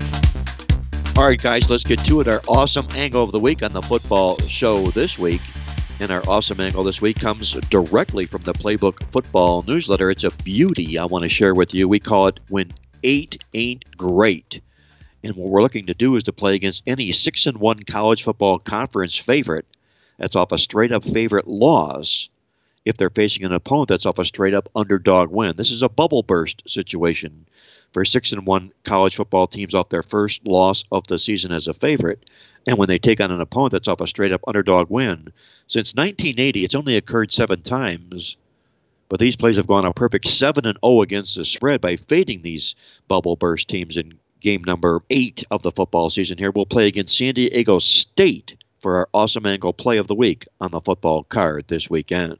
All 1.16 1.24
right, 1.24 1.40
guys, 1.40 1.70
let's 1.70 1.82
get 1.82 2.04
to 2.04 2.20
it. 2.20 2.28
Our 2.28 2.42
awesome 2.46 2.86
angle 2.94 3.24
of 3.24 3.32
the 3.32 3.40
week 3.40 3.62
on 3.62 3.72
the 3.72 3.80
football 3.80 4.36
show 4.40 4.88
this 4.88 5.18
week. 5.18 5.40
And 5.98 6.10
our 6.10 6.22
awesome 6.28 6.60
angle 6.60 6.84
this 6.84 7.00
week 7.00 7.18
comes 7.18 7.52
directly 7.70 8.26
from 8.26 8.42
the 8.42 8.52
Playbook 8.52 9.02
Football 9.12 9.64
newsletter. 9.66 10.10
It's 10.10 10.24
a 10.24 10.30
beauty 10.44 10.98
I 10.98 11.06
want 11.06 11.22
to 11.22 11.30
share 11.30 11.54
with 11.54 11.72
you. 11.72 11.88
We 11.88 12.00
call 12.00 12.26
it 12.26 12.38
When 12.50 12.70
Eight 13.02 13.42
Ain't 13.54 13.96
Great. 13.96 14.60
And 15.24 15.34
what 15.36 15.48
we're 15.48 15.62
looking 15.62 15.86
to 15.86 15.94
do 15.94 16.16
is 16.16 16.24
to 16.24 16.34
play 16.34 16.54
against 16.54 16.82
any 16.86 17.12
6 17.12 17.46
and 17.46 17.60
1 17.60 17.78
college 17.84 18.22
football 18.22 18.58
conference 18.58 19.16
favorite 19.16 19.64
that's 20.18 20.36
off 20.36 20.52
a 20.52 20.58
straight 20.58 20.92
up 20.92 21.02
favorite 21.02 21.48
loss 21.48 22.28
if 22.84 22.98
they're 22.98 23.08
facing 23.08 23.46
an 23.46 23.54
opponent 23.54 23.88
that's 23.88 24.04
off 24.04 24.18
a 24.18 24.24
straight 24.26 24.52
up 24.52 24.68
underdog 24.76 25.30
win. 25.30 25.56
This 25.56 25.70
is 25.70 25.80
a 25.80 25.88
bubble 25.88 26.24
burst 26.24 26.62
situation 26.68 27.46
for 27.92 28.04
six 28.04 28.32
and 28.32 28.46
one 28.46 28.72
college 28.84 29.16
football 29.16 29.46
teams 29.46 29.74
off 29.74 29.88
their 29.88 30.02
first 30.02 30.46
loss 30.46 30.84
of 30.92 31.06
the 31.06 31.18
season 31.18 31.52
as 31.52 31.66
a 31.66 31.74
favorite. 31.74 32.28
And 32.66 32.78
when 32.78 32.88
they 32.88 32.98
take 32.98 33.20
on 33.20 33.30
an 33.30 33.40
opponent 33.40 33.72
that's 33.72 33.88
off 33.88 34.00
a 34.00 34.06
straight 34.06 34.32
up 34.32 34.42
underdog 34.46 34.90
win, 34.90 35.32
since 35.68 35.94
1980, 35.94 36.64
it's 36.64 36.74
only 36.74 36.96
occurred 36.96 37.32
seven 37.32 37.62
times. 37.62 38.36
But 39.08 39.20
these 39.20 39.36
plays 39.36 39.56
have 39.56 39.68
gone 39.68 39.84
a 39.84 39.92
perfect 39.92 40.26
7 40.26 40.66
and 40.66 40.78
0 40.84 41.02
against 41.02 41.36
the 41.36 41.44
spread 41.44 41.80
by 41.80 41.96
fading 41.96 42.42
these 42.42 42.74
bubble 43.06 43.36
burst 43.36 43.68
teams 43.68 43.96
in 43.96 44.18
game 44.40 44.64
number 44.64 45.02
eight 45.10 45.44
of 45.50 45.62
the 45.62 45.70
football 45.70 46.10
season 46.10 46.38
here. 46.38 46.50
We'll 46.50 46.66
play 46.66 46.88
against 46.88 47.16
San 47.16 47.34
Diego 47.34 47.78
State 47.78 48.56
for 48.80 48.96
our 48.96 49.08
awesome 49.14 49.46
angle 49.46 49.72
play 49.72 49.98
of 49.98 50.08
the 50.08 50.14
week 50.14 50.44
on 50.60 50.70
the 50.70 50.80
football 50.80 51.24
card 51.24 51.68
this 51.68 51.88
weekend. 51.88 52.38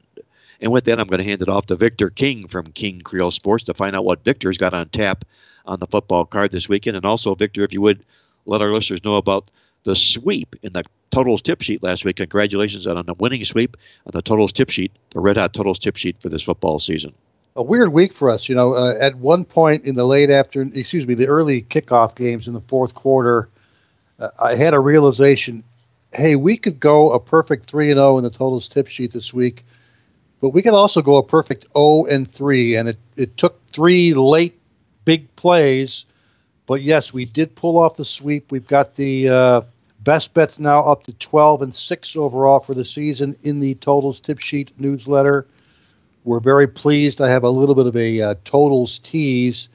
And 0.61 0.71
with 0.71 0.85
that, 0.85 0.99
I'm 0.99 1.07
going 1.07 1.19
to 1.19 1.23
hand 1.23 1.41
it 1.41 1.49
off 1.49 1.67
to 1.67 1.75
Victor 1.75 2.09
King 2.09 2.47
from 2.47 2.65
King 2.67 3.01
Creole 3.01 3.31
Sports 3.31 3.65
to 3.65 3.73
find 3.73 3.95
out 3.95 4.05
what 4.05 4.23
Victor's 4.23 4.57
got 4.57 4.73
on 4.73 4.89
tap 4.89 5.23
on 5.65 5.79
the 5.79 5.87
football 5.87 6.25
card 6.25 6.51
this 6.51 6.67
weekend. 6.67 6.97
And 6.97 7.05
also, 7.05 7.35
Victor, 7.35 7.63
if 7.63 7.73
you 7.73 7.81
would 7.81 8.03
let 8.45 8.61
our 8.61 8.71
listeners 8.71 9.03
know 9.03 9.17
about 9.17 9.49
the 9.83 9.95
sweep 9.95 10.55
in 10.63 10.73
the 10.73 10.83
totals 11.11 11.41
tip 11.41 11.61
sheet 11.61 11.81
last 11.81 12.03
week. 12.03 12.17
Congratulations 12.17 12.87
on 12.87 13.05
the 13.05 13.13
winning 13.13 13.43
sweep 13.45 13.77
on 14.05 14.11
the 14.11 14.21
totals 14.21 14.51
tip 14.51 14.69
sheet, 14.69 14.91
the 15.11 15.19
red 15.19 15.37
hot 15.37 15.53
totals 15.53 15.79
tip 15.79 15.95
sheet 15.95 16.21
for 16.21 16.29
this 16.29 16.43
football 16.43 16.79
season. 16.79 17.13
A 17.55 17.63
weird 17.63 17.91
week 17.91 18.13
for 18.13 18.29
us, 18.29 18.49
you 18.49 18.55
know. 18.55 18.73
Uh, 18.73 18.93
at 18.99 19.15
one 19.15 19.45
point 19.45 19.85
in 19.85 19.95
the 19.95 20.05
late 20.05 20.29
afternoon, 20.29 20.73
excuse 20.75 21.07
me, 21.07 21.15
the 21.15 21.27
early 21.27 21.61
kickoff 21.61 22.15
games 22.15 22.47
in 22.47 22.53
the 22.53 22.59
fourth 22.59 22.93
quarter, 22.93 23.49
uh, 24.19 24.29
I 24.39 24.55
had 24.55 24.73
a 24.73 24.79
realization. 24.79 25.63
Hey, 26.13 26.35
we 26.35 26.57
could 26.57 26.79
go 26.79 27.13
a 27.13 27.19
perfect 27.19 27.65
three 27.65 27.89
and 27.89 27.97
zero 27.97 28.15
oh 28.15 28.17
in 28.17 28.23
the 28.23 28.29
totals 28.29 28.69
tip 28.69 28.87
sheet 28.87 29.11
this 29.11 29.33
week, 29.33 29.63
but 30.41 30.49
we 30.49 30.61
could 30.61 30.73
also 30.73 31.01
go 31.01 31.17
a 31.17 31.23
perfect 31.23 31.63
zero 31.63 31.71
oh 31.75 32.05
and 32.05 32.29
three. 32.29 32.75
And 32.75 32.89
it 32.89 32.97
it 33.15 33.37
took 33.37 33.65
three 33.67 34.13
late 34.13 34.59
big 35.05 35.33
plays, 35.35 36.05
but 36.65 36.81
yes, 36.81 37.13
we 37.13 37.25
did 37.25 37.55
pull 37.55 37.77
off 37.77 37.95
the 37.95 38.05
sweep. 38.05 38.51
We've 38.51 38.67
got 38.67 38.95
the 38.95 39.29
uh, 39.29 39.61
best 39.99 40.33
bets 40.33 40.59
now 40.59 40.83
up 40.83 41.03
to 41.03 41.13
12 41.13 41.61
and 41.61 41.75
6 41.75 42.15
overall 42.17 42.59
for 42.59 42.73
the 42.73 42.85
season 42.85 43.35
in 43.43 43.59
the 43.59 43.75
totals 43.75 44.19
tip 44.19 44.39
sheet 44.39 44.71
newsletter. 44.79 45.47
We're 46.23 46.39
very 46.39 46.67
pleased. 46.67 47.21
I 47.21 47.29
have 47.29 47.43
a 47.43 47.49
little 47.49 47.75
bit 47.75 47.87
of 47.87 47.95
a 47.95 48.21
uh, 48.21 48.35
totals 48.43 48.99
tease. 48.99 49.69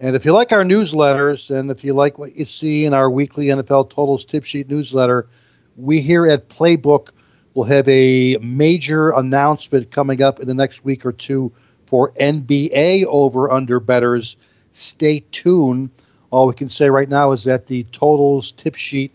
And 0.00 0.14
if 0.14 0.24
you 0.24 0.32
like 0.32 0.52
our 0.52 0.64
newsletters 0.64 1.54
and 1.54 1.70
if 1.70 1.82
you 1.82 1.94
like 1.94 2.18
what 2.18 2.36
you 2.36 2.44
see 2.44 2.84
in 2.84 2.92
our 2.92 3.08
weekly 3.08 3.46
NFL 3.46 3.90
totals 3.90 4.24
tip 4.24 4.44
sheet 4.44 4.68
newsletter, 4.68 5.26
we 5.76 6.00
here 6.00 6.26
at 6.26 6.48
Playbook 6.48 7.10
will 7.54 7.64
have 7.64 7.88
a 7.88 8.36
major 8.38 9.10
announcement 9.10 9.90
coming 9.90 10.22
up 10.22 10.40
in 10.40 10.48
the 10.48 10.54
next 10.54 10.84
week 10.84 11.06
or 11.06 11.12
two 11.12 11.52
for 11.86 12.10
NBA 12.12 13.04
over 13.06 13.50
under 13.50 13.80
betters. 13.80 14.36
Stay 14.72 15.24
tuned. 15.30 15.90
All 16.30 16.48
we 16.48 16.54
can 16.54 16.68
say 16.68 16.90
right 16.90 17.08
now 17.08 17.32
is 17.32 17.44
that 17.44 17.66
the 17.66 17.84
totals 17.84 18.50
tip 18.52 18.74
sheet 18.74 19.12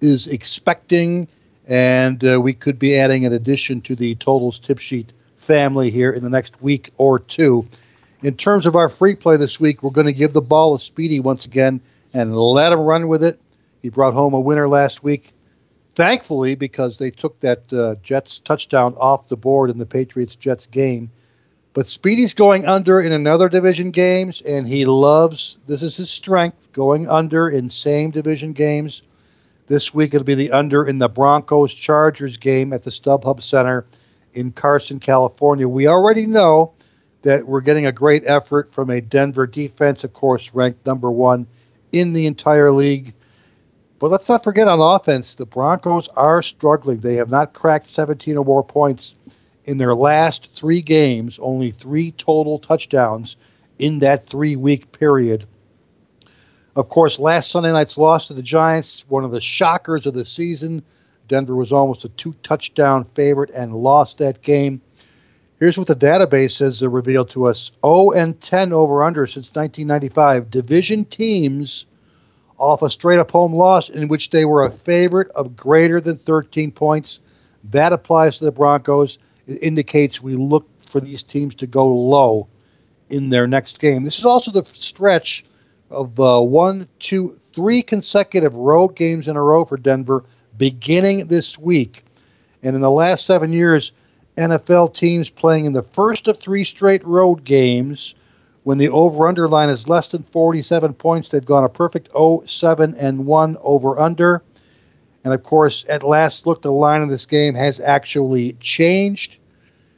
is 0.00 0.28
expecting, 0.28 1.26
and 1.66 2.24
uh, 2.24 2.40
we 2.40 2.52
could 2.52 2.78
be 2.78 2.96
adding 2.96 3.26
an 3.26 3.32
addition 3.32 3.80
to 3.82 3.96
the 3.96 4.14
totals 4.14 4.60
tip 4.60 4.78
sheet 4.78 5.12
family 5.36 5.90
here 5.90 6.12
in 6.12 6.22
the 6.22 6.30
next 6.30 6.62
week 6.62 6.90
or 6.96 7.18
two. 7.18 7.66
In 8.22 8.36
terms 8.36 8.66
of 8.66 8.76
our 8.76 8.88
free 8.88 9.16
play 9.16 9.36
this 9.36 9.58
week, 9.58 9.82
we're 9.82 9.90
going 9.90 10.06
to 10.06 10.12
give 10.12 10.32
the 10.32 10.40
ball 10.40 10.78
to 10.78 10.84
Speedy 10.84 11.18
once 11.18 11.46
again 11.46 11.80
and 12.14 12.36
let 12.36 12.72
him 12.72 12.80
run 12.80 13.08
with 13.08 13.24
it. 13.24 13.40
He 13.80 13.88
brought 13.88 14.14
home 14.14 14.34
a 14.34 14.40
winner 14.40 14.68
last 14.68 15.02
week, 15.02 15.32
thankfully, 15.94 16.54
because 16.54 16.98
they 16.98 17.10
took 17.10 17.38
that 17.40 17.72
uh, 17.72 17.96
Jets 18.02 18.38
touchdown 18.38 18.94
off 18.98 19.28
the 19.28 19.36
board 19.36 19.70
in 19.70 19.78
the 19.78 19.86
Patriots 19.86 20.36
Jets 20.36 20.66
game. 20.66 21.10
But 21.74 21.88
Speedy's 21.88 22.34
going 22.34 22.66
under 22.66 23.00
in 23.00 23.12
another 23.12 23.48
division 23.48 23.90
games, 23.92 24.42
and 24.42 24.68
he 24.68 24.84
loves 24.84 25.56
this 25.66 25.82
is 25.82 25.96
his 25.96 26.10
strength 26.10 26.72
going 26.72 27.08
under 27.08 27.48
in 27.48 27.70
same 27.70 28.10
division 28.10 28.52
games. 28.52 29.02
This 29.68 29.94
week 29.94 30.12
it'll 30.12 30.24
be 30.24 30.34
the 30.34 30.52
under 30.52 30.86
in 30.86 30.98
the 30.98 31.08
Broncos 31.08 31.72
Chargers 31.72 32.36
game 32.36 32.72
at 32.74 32.82
the 32.82 32.90
StubHub 32.90 33.42
Center 33.42 33.86
in 34.34 34.52
Carson, 34.52 35.00
California. 35.00 35.66
We 35.66 35.86
already 35.86 36.26
know 36.26 36.72
that 37.22 37.46
we're 37.46 37.60
getting 37.60 37.86
a 37.86 37.92
great 37.92 38.24
effort 38.26 38.70
from 38.72 38.90
a 38.90 39.00
Denver 39.00 39.46
defense, 39.46 40.04
of 40.04 40.12
course, 40.12 40.54
ranked 40.54 40.84
number 40.84 41.10
one 41.10 41.46
in 41.92 42.12
the 42.12 42.26
entire 42.26 42.70
league. 42.70 43.14
But 44.02 44.10
let's 44.10 44.28
not 44.28 44.42
forget 44.42 44.66
on 44.66 44.80
offense, 44.80 45.36
the 45.36 45.46
Broncos 45.46 46.08
are 46.08 46.42
struggling. 46.42 46.98
They 46.98 47.14
have 47.14 47.30
not 47.30 47.52
cracked 47.52 47.88
17 47.88 48.36
or 48.36 48.44
more 48.44 48.64
points 48.64 49.14
in 49.64 49.78
their 49.78 49.94
last 49.94 50.56
three 50.56 50.80
games, 50.80 51.38
only 51.38 51.70
three 51.70 52.10
total 52.10 52.58
touchdowns 52.58 53.36
in 53.78 54.00
that 54.00 54.26
three 54.26 54.56
week 54.56 54.90
period. 54.90 55.46
Of 56.74 56.88
course, 56.88 57.20
last 57.20 57.52
Sunday 57.52 57.70
night's 57.70 57.96
loss 57.96 58.26
to 58.26 58.34
the 58.34 58.42
Giants, 58.42 59.06
one 59.08 59.22
of 59.22 59.30
the 59.30 59.40
shockers 59.40 60.04
of 60.08 60.14
the 60.14 60.24
season. 60.24 60.82
Denver 61.28 61.54
was 61.54 61.70
almost 61.72 62.04
a 62.04 62.08
two 62.08 62.34
touchdown 62.42 63.04
favorite 63.04 63.50
and 63.50 63.72
lost 63.72 64.18
that 64.18 64.42
game. 64.42 64.82
Here's 65.60 65.78
what 65.78 65.86
the 65.86 65.94
database 65.94 66.58
has 66.58 66.84
revealed 66.84 67.30
to 67.30 67.44
us 67.44 67.70
0 67.86 68.10
and 68.10 68.40
10 68.40 68.72
over 68.72 69.04
under 69.04 69.28
since 69.28 69.54
1995. 69.54 70.50
Division 70.50 71.04
teams 71.04 71.86
off 72.58 72.82
a 72.82 72.90
straight 72.90 73.18
up 73.18 73.30
home 73.30 73.52
loss 73.52 73.88
in 73.88 74.08
which 74.08 74.30
they 74.30 74.44
were 74.44 74.64
a 74.64 74.70
favorite 74.70 75.30
of 75.30 75.56
greater 75.56 76.00
than 76.00 76.16
13 76.18 76.70
points. 76.72 77.20
That 77.70 77.92
applies 77.92 78.38
to 78.38 78.44
the 78.44 78.52
Broncos. 78.52 79.18
It 79.46 79.62
indicates 79.62 80.22
we 80.22 80.34
look 80.34 80.66
for 80.88 81.00
these 81.00 81.22
teams 81.22 81.54
to 81.56 81.66
go 81.66 81.86
low 81.86 82.48
in 83.08 83.30
their 83.30 83.46
next 83.46 83.80
game. 83.80 84.04
This 84.04 84.18
is 84.18 84.24
also 84.24 84.50
the 84.50 84.64
stretch 84.64 85.44
of 85.90 86.18
uh, 86.18 86.40
one, 86.40 86.88
two, 86.98 87.38
three 87.52 87.82
consecutive 87.82 88.54
road 88.54 88.96
games 88.96 89.28
in 89.28 89.36
a 89.36 89.42
row 89.42 89.64
for 89.64 89.76
Denver 89.76 90.24
beginning 90.56 91.26
this 91.26 91.58
week. 91.58 92.04
And 92.62 92.74
in 92.74 92.82
the 92.82 92.90
last 92.90 93.26
seven 93.26 93.52
years, 93.52 93.92
NFL 94.36 94.94
teams 94.94 95.30
playing 95.30 95.66
in 95.66 95.72
the 95.72 95.82
first 95.82 96.26
of 96.28 96.38
three 96.38 96.64
straight 96.64 97.04
road 97.04 97.44
games 97.44 98.14
when 98.64 98.78
the 98.78 98.88
over 98.90 99.26
under 99.26 99.48
line 99.48 99.68
is 99.68 99.88
less 99.88 100.08
than 100.08 100.22
47 100.22 100.94
points, 100.94 101.28
they've 101.28 101.44
gone 101.44 101.64
a 101.64 101.68
perfect 101.68 102.12
0 102.12 102.42
7 102.46 102.94
and 102.94 103.26
1 103.26 103.56
over 103.60 103.98
under. 103.98 104.42
And 105.24 105.32
of 105.32 105.42
course, 105.42 105.84
at 105.88 106.02
last 106.02 106.46
look, 106.46 106.62
the 106.62 106.72
line 106.72 107.02
of 107.02 107.08
this 107.08 107.26
game 107.26 107.54
has 107.54 107.80
actually 107.80 108.54
changed. 108.54 109.38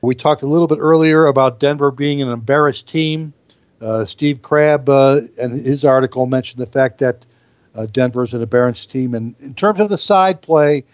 We 0.03 0.15
talked 0.15 0.43
a 0.43 0.47
little 0.47 0.67
bit 0.67 0.79
earlier 0.81 1.27
about 1.27 1.61
Denver 1.61 1.91
being 1.91 2.21
an 2.21 2.29
embarrassed 2.29 2.89
team. 2.89 3.33
Uh, 3.81 4.05
Steve 4.05 4.43
Crabb 4.43 4.89
uh, 4.89 5.23
and 5.41 5.53
his 5.53 5.85
article 5.85 6.27
mentioned 6.27 6.61
the 6.61 6.71
fact 6.71 6.99
that 6.99 7.27
uh, 7.75 7.87
Denver's 7.87 8.35
an 8.35 8.43
embarrassed 8.43 8.91
team. 8.91 9.15
And 9.15 9.35
in 9.41 9.55
terms 9.55 9.81
of 9.81 9.89
the 9.89 9.99
side 9.99 10.43
play, 10.43 10.85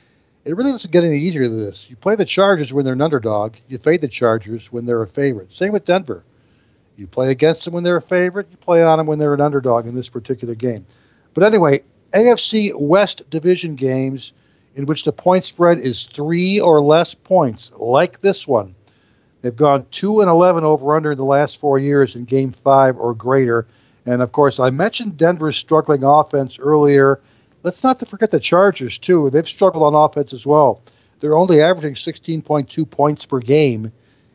it 0.45 0.57
really 0.57 0.73
doesn't 0.73 0.91
get 0.91 1.05
any 1.05 1.18
easier 1.18 1.49
than 1.49 1.61
this. 1.61 1.91
You 1.91 1.97
play 1.97 2.16
the 2.16 2.25
Chargers 2.25 2.73
when 2.73 2.85
they're 2.85 2.95
an 2.95 3.03
underdog. 3.03 3.57
You 3.68 3.79
fade 3.79 4.01
the 4.01 4.09
Chargers 4.09 4.73
when 4.73 4.87
they're 4.87 5.03
a 5.03 5.09
favorite. 5.09 5.53
Same 5.53 5.73
with 5.73 5.85
Denver. 5.85 6.25
You 7.01 7.07
play 7.07 7.30
against 7.30 7.64
them 7.64 7.72
when 7.72 7.82
they're 7.82 7.96
a 7.96 8.03
favorite. 8.03 8.48
You 8.51 8.59
play 8.59 8.84
on 8.84 8.98
them 8.98 9.07
when 9.07 9.18
they're 9.18 9.32
an 9.32 9.40
underdog 9.40 9.86
in 9.86 9.94
this 9.94 10.11
particular 10.11 10.55
game. 10.55 10.84
But 11.32 11.44
anyway, 11.44 11.80
AFC 12.12 12.78
West 12.78 13.28
division 13.30 13.74
games 13.74 14.34
in 14.74 14.84
which 14.84 15.05
the 15.05 15.12
point 15.12 15.46
spread 15.46 15.78
is 15.78 16.05
three 16.05 16.61
or 16.61 16.82
less 16.82 17.14
points, 17.14 17.72
like 17.72 18.20
this 18.20 18.46
one. 18.46 18.74
They've 19.40 19.57
gone 19.57 19.86
2 19.90 20.20
and 20.20 20.28
11 20.28 20.64
over 20.64 20.94
under 20.94 21.12
in 21.12 21.16
the 21.16 21.24
last 21.24 21.59
four 21.59 21.78
years 21.78 22.16
in 22.16 22.26
game 22.26 22.51
five 22.53 22.98
or 22.98 23.14
greater. 23.14 23.66
And 24.05 24.20
of 24.20 24.32
course, 24.32 24.61
I 24.61 24.68
mentioned 24.68 25.16
Denver's 25.16 25.57
struggling 25.57 26.05
offense 26.05 26.59
earlier. 26.59 27.20
Let's 27.62 27.82
not 27.82 28.07
forget 28.07 28.30
the 28.30 28.40
Chargers, 28.40 28.98
too. 28.98 29.30
They've 29.30 29.48
struggled 29.48 29.84
on 29.84 29.94
offense 29.94 30.34
as 30.34 30.46
well. 30.46 30.82
They're 31.20 31.36
only 31.36 31.62
averaging 31.62 31.94
16.2 31.94 32.90
points 32.90 33.24
per 33.24 33.40
game 33.40 33.92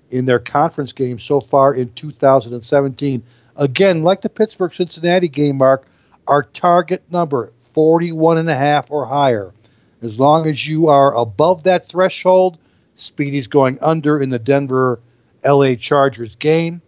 in 0.09 0.25
their 0.25 0.39
conference 0.39 0.93
games 0.93 1.23
so 1.23 1.39
far 1.39 1.73
in 1.73 1.89
2017. 1.89 3.23
Again, 3.55 4.03
like 4.03 4.21
the 4.21 4.29
Pittsburgh 4.29 4.73
Cincinnati 4.73 5.27
game, 5.27 5.57
Mark, 5.57 5.87
our 6.27 6.43
target 6.43 7.03
number 7.11 7.51
41 7.73 8.37
and 8.37 8.49
a 8.49 8.55
half 8.55 8.91
or 8.91 9.05
higher. 9.05 9.53
As 10.01 10.19
long 10.19 10.47
as 10.47 10.67
you 10.67 10.87
are 10.87 11.15
above 11.15 11.63
that 11.63 11.89
threshold, 11.89 12.57
Speedy's 12.95 13.47
going 13.47 13.79
under 13.81 14.21
in 14.21 14.29
the 14.29 14.39
Denver 14.39 14.99
LA 15.43 15.75
Chargers 15.75 16.35
game. 16.35 16.81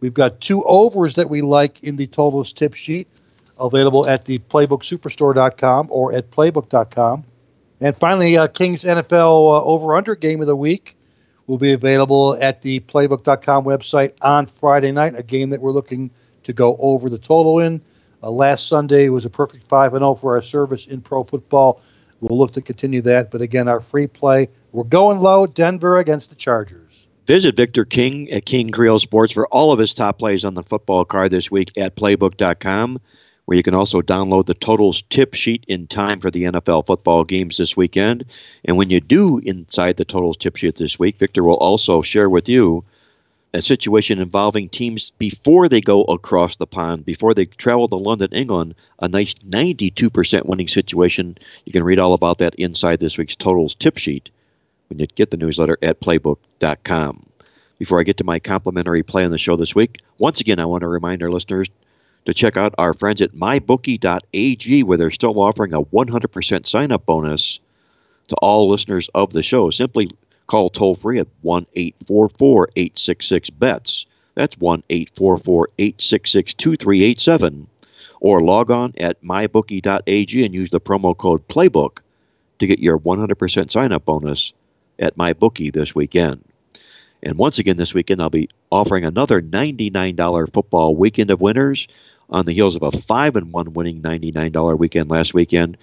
We've 0.00 0.14
got 0.14 0.40
two 0.40 0.64
overs 0.64 1.14
that 1.16 1.28
we 1.30 1.42
like 1.42 1.82
in 1.82 1.96
the 1.96 2.06
totals 2.06 2.52
tip 2.52 2.74
sheet 2.74 3.08
available 3.58 4.06
at 4.06 4.24
the 4.24 4.38
playbooksuperstore.com 4.38 5.88
or 5.90 6.14
at 6.14 6.30
playbook.com. 6.30 7.24
And 7.80 7.96
finally, 7.96 8.36
uh, 8.36 8.48
Kings 8.48 8.84
NFL 8.84 9.56
uh, 9.56 9.64
over 9.64 9.94
under 9.94 10.14
game 10.14 10.40
of 10.40 10.46
the 10.46 10.56
week 10.56 10.96
will 11.48 11.58
be 11.58 11.72
available 11.72 12.38
at 12.40 12.62
the 12.62 12.78
playbook.com 12.80 13.64
website 13.64 14.12
on 14.22 14.46
Friday 14.46 14.92
night, 14.92 15.18
a 15.18 15.24
game 15.24 15.50
that 15.50 15.60
we're 15.60 15.72
looking 15.72 16.10
to 16.44 16.52
go 16.52 16.76
over 16.78 17.10
the 17.10 17.18
total 17.18 17.58
in. 17.58 17.80
Uh, 18.22 18.30
last 18.30 18.68
Sunday 18.68 19.08
was 19.08 19.24
a 19.24 19.30
perfect 19.30 19.64
5 19.64 19.92
0 19.92 20.14
for 20.14 20.36
our 20.36 20.42
service 20.42 20.86
in 20.86 21.00
pro 21.00 21.24
football. 21.24 21.80
We'll 22.20 22.38
look 22.38 22.52
to 22.52 22.62
continue 22.62 23.00
that. 23.02 23.30
But 23.30 23.42
again, 23.42 23.66
our 23.68 23.80
free 23.80 24.06
play, 24.06 24.48
we're 24.72 24.84
going 24.84 25.18
low 25.18 25.46
Denver 25.46 25.98
against 25.98 26.30
the 26.30 26.36
Chargers. 26.36 27.08
Visit 27.26 27.56
Victor 27.56 27.84
King 27.84 28.30
at 28.30 28.46
King 28.46 28.70
Creole 28.70 28.98
Sports 28.98 29.32
for 29.32 29.46
all 29.48 29.72
of 29.72 29.78
his 29.78 29.94
top 29.94 30.18
plays 30.18 30.44
on 30.44 30.54
the 30.54 30.62
football 30.62 31.04
card 31.04 31.30
this 31.30 31.50
week 31.50 31.70
at 31.76 31.94
playbook.com, 31.94 32.98
where 33.48 33.56
you 33.56 33.62
can 33.62 33.72
also 33.72 34.02
download 34.02 34.44
the 34.44 34.52
totals 34.52 35.00
tip 35.08 35.32
sheet 35.32 35.64
in 35.68 35.86
time 35.86 36.20
for 36.20 36.30
the 36.30 36.42
NFL 36.42 36.84
football 36.84 37.24
games 37.24 37.56
this 37.56 37.74
weekend. 37.74 38.26
And 38.66 38.76
when 38.76 38.90
you 38.90 39.00
do 39.00 39.38
inside 39.38 39.96
the 39.96 40.04
totals 40.04 40.36
tip 40.36 40.56
sheet 40.56 40.76
this 40.76 40.98
week, 40.98 41.18
Victor 41.18 41.42
will 41.42 41.56
also 41.56 42.02
share 42.02 42.28
with 42.28 42.46
you 42.50 42.84
a 43.54 43.62
situation 43.62 44.18
involving 44.18 44.68
teams 44.68 45.12
before 45.16 45.66
they 45.70 45.80
go 45.80 46.02
across 46.02 46.56
the 46.56 46.66
pond, 46.66 47.06
before 47.06 47.32
they 47.32 47.46
travel 47.46 47.88
to 47.88 47.96
London, 47.96 48.28
England, 48.32 48.74
a 48.98 49.08
nice 49.08 49.32
92% 49.32 50.44
winning 50.44 50.68
situation. 50.68 51.38
You 51.64 51.72
can 51.72 51.84
read 51.84 51.98
all 51.98 52.12
about 52.12 52.36
that 52.38 52.54
inside 52.56 53.00
this 53.00 53.16
week's 53.16 53.34
totals 53.34 53.74
tip 53.74 53.96
sheet 53.96 54.28
when 54.90 54.98
you 54.98 55.06
get 55.06 55.30
the 55.30 55.38
newsletter 55.38 55.78
at 55.80 56.00
playbook.com. 56.00 57.24
Before 57.78 57.98
I 57.98 58.02
get 58.02 58.18
to 58.18 58.24
my 58.24 58.40
complimentary 58.40 59.02
play 59.02 59.24
on 59.24 59.30
the 59.30 59.38
show 59.38 59.56
this 59.56 59.74
week, 59.74 60.02
once 60.18 60.42
again, 60.42 60.58
I 60.58 60.66
want 60.66 60.82
to 60.82 60.88
remind 60.88 61.22
our 61.22 61.30
listeners 61.30 61.70
to 62.24 62.34
check 62.34 62.56
out 62.56 62.74
our 62.78 62.92
friends 62.92 63.22
at 63.22 63.32
mybookie.ag, 63.32 64.82
where 64.82 64.98
they're 64.98 65.10
still 65.10 65.40
offering 65.40 65.72
a 65.72 65.82
100% 65.82 66.66
sign 66.66 66.92
up 66.92 67.06
bonus 67.06 67.60
to 68.28 68.36
all 68.36 68.68
listeners 68.68 69.08
of 69.14 69.32
the 69.32 69.42
show. 69.42 69.70
Simply 69.70 70.10
call 70.46 70.70
toll 70.70 70.94
free 70.94 71.18
at 71.18 71.28
1 71.42 71.66
844 71.74 72.68
866 72.76 73.50
BETS. 73.50 74.06
That's 74.34 74.58
1 74.58 74.82
844 74.90 75.68
866 75.78 76.54
2387. 76.54 77.66
Or 78.20 78.40
log 78.40 78.70
on 78.70 78.92
at 78.98 79.22
mybookie.ag 79.22 80.44
and 80.44 80.54
use 80.54 80.70
the 80.70 80.80
promo 80.80 81.16
code 81.16 81.46
PLAYBOOK 81.48 81.98
to 82.58 82.66
get 82.66 82.80
your 82.80 82.98
100% 82.98 83.70
sign 83.70 83.92
up 83.92 84.04
bonus 84.04 84.52
at 84.98 85.16
MyBookie 85.16 85.72
this 85.72 85.94
weekend. 85.94 86.42
And 87.22 87.36
once 87.36 87.58
again, 87.58 87.76
this 87.76 87.94
weekend, 87.94 88.22
I'll 88.22 88.30
be 88.30 88.48
offering 88.70 89.04
another 89.04 89.42
$99 89.42 90.52
football 90.52 90.94
weekend 90.94 91.30
of 91.30 91.40
winners 91.40 91.88
on 92.30 92.46
the 92.46 92.52
heels 92.52 92.76
of 92.76 92.82
a 92.82 92.92
5 92.92 93.36
and 93.36 93.52
1 93.52 93.72
winning 93.74 94.02
$99 94.02 94.78
weekend 94.78 95.10
last 95.10 95.34
weekend, 95.34 95.76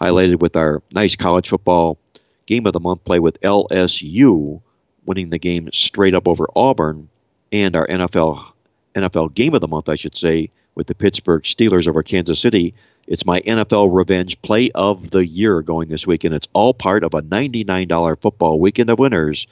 highlighted 0.00 0.40
with 0.40 0.56
our 0.56 0.82
nice 0.92 1.16
college 1.16 1.48
football 1.48 1.98
game 2.46 2.66
of 2.66 2.72
the 2.72 2.80
month 2.80 3.04
play 3.04 3.18
with 3.18 3.40
LSU 3.40 4.60
winning 5.06 5.30
the 5.30 5.38
game 5.38 5.70
straight 5.72 6.14
up 6.14 6.28
over 6.28 6.46
Auburn 6.56 7.08
and 7.52 7.76
our 7.76 7.86
NFL 7.86 8.52
NFL 8.94 9.34
game 9.34 9.54
of 9.54 9.60
the 9.60 9.68
month, 9.68 9.88
I 9.88 9.96
should 9.96 10.16
say, 10.16 10.50
with 10.74 10.86
the 10.86 10.94
Pittsburgh 10.94 11.42
Steelers 11.42 11.88
over 11.88 12.02
Kansas 12.02 12.40
City. 12.40 12.74
It's 13.06 13.26
my 13.26 13.40
NFL 13.40 13.94
Revenge 13.94 14.40
Play 14.42 14.70
of 14.74 15.10
the 15.10 15.26
Year 15.26 15.62
going 15.62 15.88
this 15.88 16.06
weekend. 16.06 16.34
It's 16.34 16.48
all 16.52 16.72
part 16.72 17.04
of 17.04 17.12
a 17.14 17.22
$99 17.22 18.20
football 18.20 18.60
weekend 18.60 18.90
of 18.90 18.98
winners. 18.98 19.46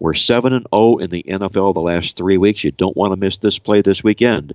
We're 0.00 0.14
7 0.14 0.52
and 0.52 0.66
0 0.74 0.98
in 0.98 1.10
the 1.10 1.24
NFL 1.24 1.74
the 1.74 1.80
last 1.80 2.16
three 2.16 2.38
weeks. 2.38 2.62
You 2.62 2.70
don't 2.70 2.96
want 2.96 3.12
to 3.12 3.16
miss 3.16 3.38
this 3.38 3.58
play 3.58 3.82
this 3.82 4.04
weekend. 4.04 4.54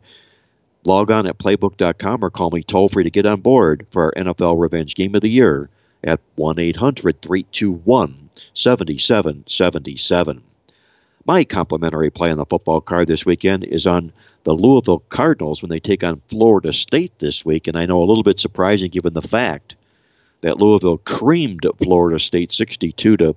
Log 0.85 1.11
on 1.11 1.27
at 1.27 1.37
playbook.com 1.37 2.23
or 2.23 2.29
call 2.29 2.51
me 2.51 2.63
toll 2.63 2.89
free 2.89 3.03
to 3.03 3.09
get 3.09 3.25
on 3.25 3.41
board 3.41 3.85
for 3.91 4.03
our 4.03 4.13
NFL 4.13 4.59
Revenge 4.59 4.95
Game 4.95 5.15
of 5.15 5.21
the 5.21 5.29
Year 5.29 5.69
at 6.03 6.19
1 6.35 6.59
800 6.59 7.21
321 7.21 8.29
7777. 8.53 10.43
My 11.25 11.45
complimentary 11.45 12.09
play 12.09 12.31
on 12.31 12.37
the 12.37 12.45
football 12.45 12.81
card 12.81 13.07
this 13.07 13.25
weekend 13.25 13.63
is 13.63 13.87
on 13.87 14.11
the 14.43 14.53
Louisville 14.53 15.03
Cardinals 15.09 15.61
when 15.61 15.69
they 15.69 15.79
take 15.79 16.03
on 16.03 16.21
Florida 16.27 16.73
State 16.73 17.17
this 17.19 17.45
week. 17.45 17.67
And 17.67 17.77
I 17.77 17.85
know 17.85 18.03
a 18.03 18.05
little 18.05 18.23
bit 18.23 18.41
surprising 18.41 18.91
given 18.91 19.13
the 19.13 19.21
fact 19.21 19.75
that 20.41 20.59
Louisville 20.59 20.97
creamed 20.97 21.65
Florida 21.81 22.19
State 22.19 22.51
62 22.51 23.17
to 23.17 23.35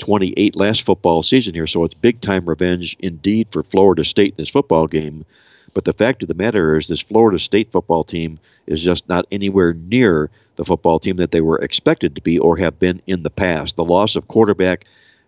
28 0.00 0.56
last 0.56 0.82
football 0.82 1.22
season 1.22 1.54
here. 1.54 1.66
So 1.68 1.84
it's 1.84 1.94
big 1.94 2.20
time 2.20 2.46
revenge 2.46 2.96
indeed 2.98 3.48
for 3.50 3.62
Florida 3.62 4.04
State 4.04 4.34
in 4.36 4.42
this 4.42 4.50
football 4.50 4.88
game. 4.88 5.24
But 5.72 5.84
the 5.84 5.92
fact 5.92 6.22
of 6.22 6.28
the 6.28 6.34
matter 6.34 6.76
is, 6.76 6.88
this 6.88 7.00
Florida 7.00 7.38
State 7.38 7.70
football 7.70 8.02
team 8.02 8.40
is 8.66 8.82
just 8.82 9.08
not 9.08 9.26
anywhere 9.30 9.72
near 9.72 10.28
the 10.56 10.64
football 10.64 10.98
team 10.98 11.16
that 11.16 11.30
they 11.30 11.40
were 11.40 11.60
expected 11.60 12.16
to 12.16 12.22
be 12.22 12.38
or 12.38 12.56
have 12.56 12.78
been 12.78 13.00
in 13.06 13.22
the 13.22 13.30
past. 13.30 13.76
The 13.76 13.84
loss 13.84 14.16
of 14.16 14.26
quarterback 14.26 14.84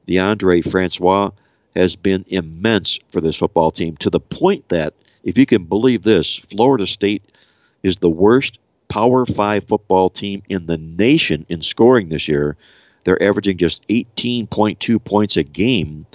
Deondre 0.08 0.68
Francois 0.68 1.30
has 1.76 1.94
been 1.94 2.24
immense 2.28 2.98
for 3.10 3.20
this 3.20 3.36
football 3.36 3.70
team 3.70 3.96
to 3.98 4.10
the 4.10 4.20
point 4.20 4.68
that, 4.68 4.94
if 5.22 5.38
you 5.38 5.46
can 5.46 5.64
believe 5.64 6.02
this, 6.02 6.36
Florida 6.36 6.86
State 6.86 7.22
is 7.82 7.96
the 7.96 8.10
worst 8.10 8.58
Power 8.88 9.24
Five 9.24 9.64
football 9.64 10.10
team 10.10 10.42
in 10.48 10.66
the 10.66 10.76
nation 10.76 11.46
in 11.48 11.62
scoring 11.62 12.08
this 12.08 12.28
year. 12.28 12.56
They're 13.04 13.22
averaging 13.22 13.58
just 13.58 13.86
18.2 13.88 15.04
points 15.04 15.36
a 15.36 15.42
game. 15.42 16.06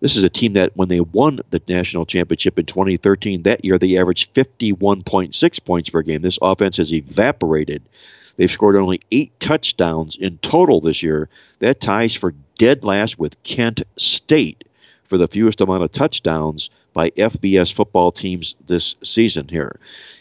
This 0.00 0.16
is 0.16 0.24
a 0.24 0.28
team 0.28 0.52
that, 0.54 0.76
when 0.76 0.88
they 0.88 1.00
won 1.00 1.40
the 1.50 1.62
national 1.68 2.06
championship 2.06 2.58
in 2.58 2.66
2013, 2.66 3.42
that 3.42 3.64
year 3.64 3.78
they 3.78 3.98
averaged 3.98 4.34
51.6 4.34 5.64
points 5.64 5.90
per 5.90 6.02
game. 6.02 6.22
This 6.22 6.38
offense 6.42 6.76
has 6.76 6.92
evaporated. 6.92 7.82
They've 8.36 8.50
scored 8.50 8.76
only 8.76 9.00
eight 9.10 9.38
touchdowns 9.40 10.16
in 10.16 10.38
total 10.38 10.80
this 10.80 11.02
year. 11.02 11.28
That 11.60 11.80
ties 11.80 12.14
for 12.14 12.34
dead 12.58 12.84
last 12.84 13.18
with 13.18 13.42
Kent 13.42 13.82
State 13.96 14.64
for 15.08 15.18
the 15.18 15.28
fewest 15.28 15.60
amount 15.60 15.82
of 15.82 15.92
touchdowns 15.92 16.70
by 16.92 17.10
FBS 17.10 17.72
football 17.72 18.10
teams 18.10 18.56
this 18.66 18.96
season 19.02 19.48
here. 19.48 19.78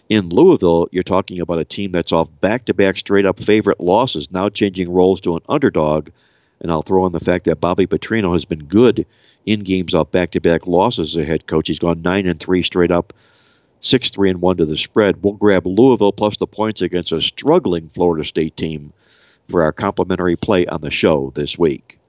In 0.09 0.29
Louisville, 0.29 0.87
you're 0.91 1.03
talking 1.03 1.39
about 1.39 1.59
a 1.59 1.65
team 1.65 1.91
that's 1.91 2.11
off 2.11 2.29
back 2.41 2.65
to 2.65 2.73
back 2.73 2.97
straight 2.97 3.25
up 3.25 3.39
favorite 3.39 3.79
losses, 3.79 4.31
now 4.31 4.49
changing 4.49 4.91
roles 4.91 5.21
to 5.21 5.35
an 5.35 5.41
underdog. 5.49 6.09
And 6.59 6.71
I'll 6.71 6.83
throw 6.83 7.05
in 7.05 7.11
the 7.11 7.19
fact 7.19 7.45
that 7.45 7.61
Bobby 7.61 7.87
Petrino 7.87 8.33
has 8.33 8.45
been 8.45 8.65
good 8.65 9.05
in 9.45 9.63
games 9.63 9.93
off 9.93 10.11
back 10.11 10.31
to 10.31 10.41
back 10.41 10.67
losses 10.67 11.15
as 11.15 11.23
a 11.23 11.25
head 11.25 11.47
coach. 11.47 11.67
He's 11.67 11.79
gone 11.79 12.01
9 12.01 12.27
and 12.27 12.39
3 12.39 12.63
straight 12.63 12.91
up, 12.91 13.13
6 13.81 14.09
3 14.09 14.31
and 14.31 14.41
1 14.41 14.57
to 14.57 14.65
the 14.65 14.77
spread. 14.77 15.23
We'll 15.23 15.33
grab 15.33 15.65
Louisville 15.65 16.13
plus 16.13 16.37
the 16.37 16.47
points 16.47 16.81
against 16.81 17.11
a 17.11 17.21
struggling 17.21 17.89
Florida 17.89 18.25
State 18.25 18.57
team 18.57 18.93
for 19.49 19.63
our 19.63 19.71
complimentary 19.71 20.35
play 20.35 20.65
on 20.65 20.81
the 20.81 20.91
show 20.91 21.31
this 21.35 21.57
week. 21.57 21.99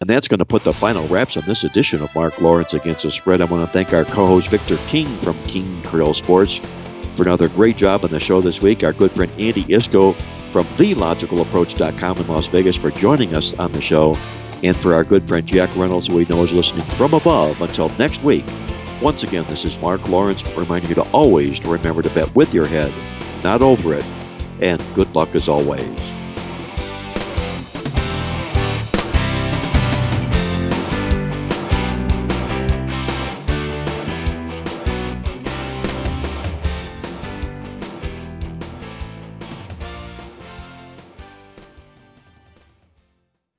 And 0.00 0.10
that's 0.10 0.26
going 0.26 0.38
to 0.38 0.44
put 0.44 0.64
the 0.64 0.72
final 0.72 1.06
wraps 1.06 1.36
on 1.36 1.44
this 1.46 1.62
edition 1.64 2.02
of 2.02 2.14
Mark 2.14 2.40
Lawrence 2.40 2.74
Against 2.74 3.04
the 3.04 3.10
Spread. 3.10 3.40
I 3.40 3.44
want 3.44 3.64
to 3.64 3.72
thank 3.72 3.92
our 3.92 4.04
co 4.04 4.26
host 4.26 4.48
Victor 4.48 4.76
King 4.88 5.06
from 5.18 5.40
King 5.44 5.82
Creole 5.82 6.14
Sports 6.14 6.60
for 7.14 7.22
another 7.22 7.48
great 7.48 7.76
job 7.76 8.04
on 8.04 8.10
the 8.10 8.20
show 8.20 8.40
this 8.40 8.60
week. 8.60 8.82
Our 8.82 8.92
good 8.92 9.12
friend 9.12 9.30
Andy 9.32 9.64
Iskoe 9.64 10.16
from 10.50 10.66
TheLogicalApproach.com 10.76 12.18
in 12.18 12.26
Las 12.26 12.48
Vegas 12.48 12.76
for 12.76 12.90
joining 12.90 13.34
us 13.34 13.54
on 13.54 13.72
the 13.72 13.80
show. 13.80 14.16
And 14.62 14.76
for 14.76 14.94
our 14.94 15.04
good 15.04 15.26
friend 15.26 15.46
Jack 15.46 15.74
Reynolds, 15.76 16.06
who 16.06 16.16
we 16.16 16.24
know 16.26 16.42
is 16.42 16.52
listening 16.52 16.84
from 16.86 17.14
above. 17.14 17.60
Until 17.60 17.88
next 17.90 18.22
week, 18.22 18.44
once 19.00 19.24
again, 19.24 19.44
this 19.46 19.64
is 19.64 19.78
Mark 19.80 20.08
Lawrence 20.08 20.44
reminding 20.56 20.88
you 20.88 20.94
to 20.96 21.10
always 21.10 21.60
remember 21.64 22.02
to 22.02 22.10
bet 22.10 22.32
with 22.36 22.54
your 22.54 22.66
head, 22.66 22.92
not 23.42 23.62
over 23.62 23.94
it. 23.94 24.04
And 24.60 24.82
good 24.94 25.12
luck 25.14 25.34
as 25.34 25.48
always. 25.48 25.98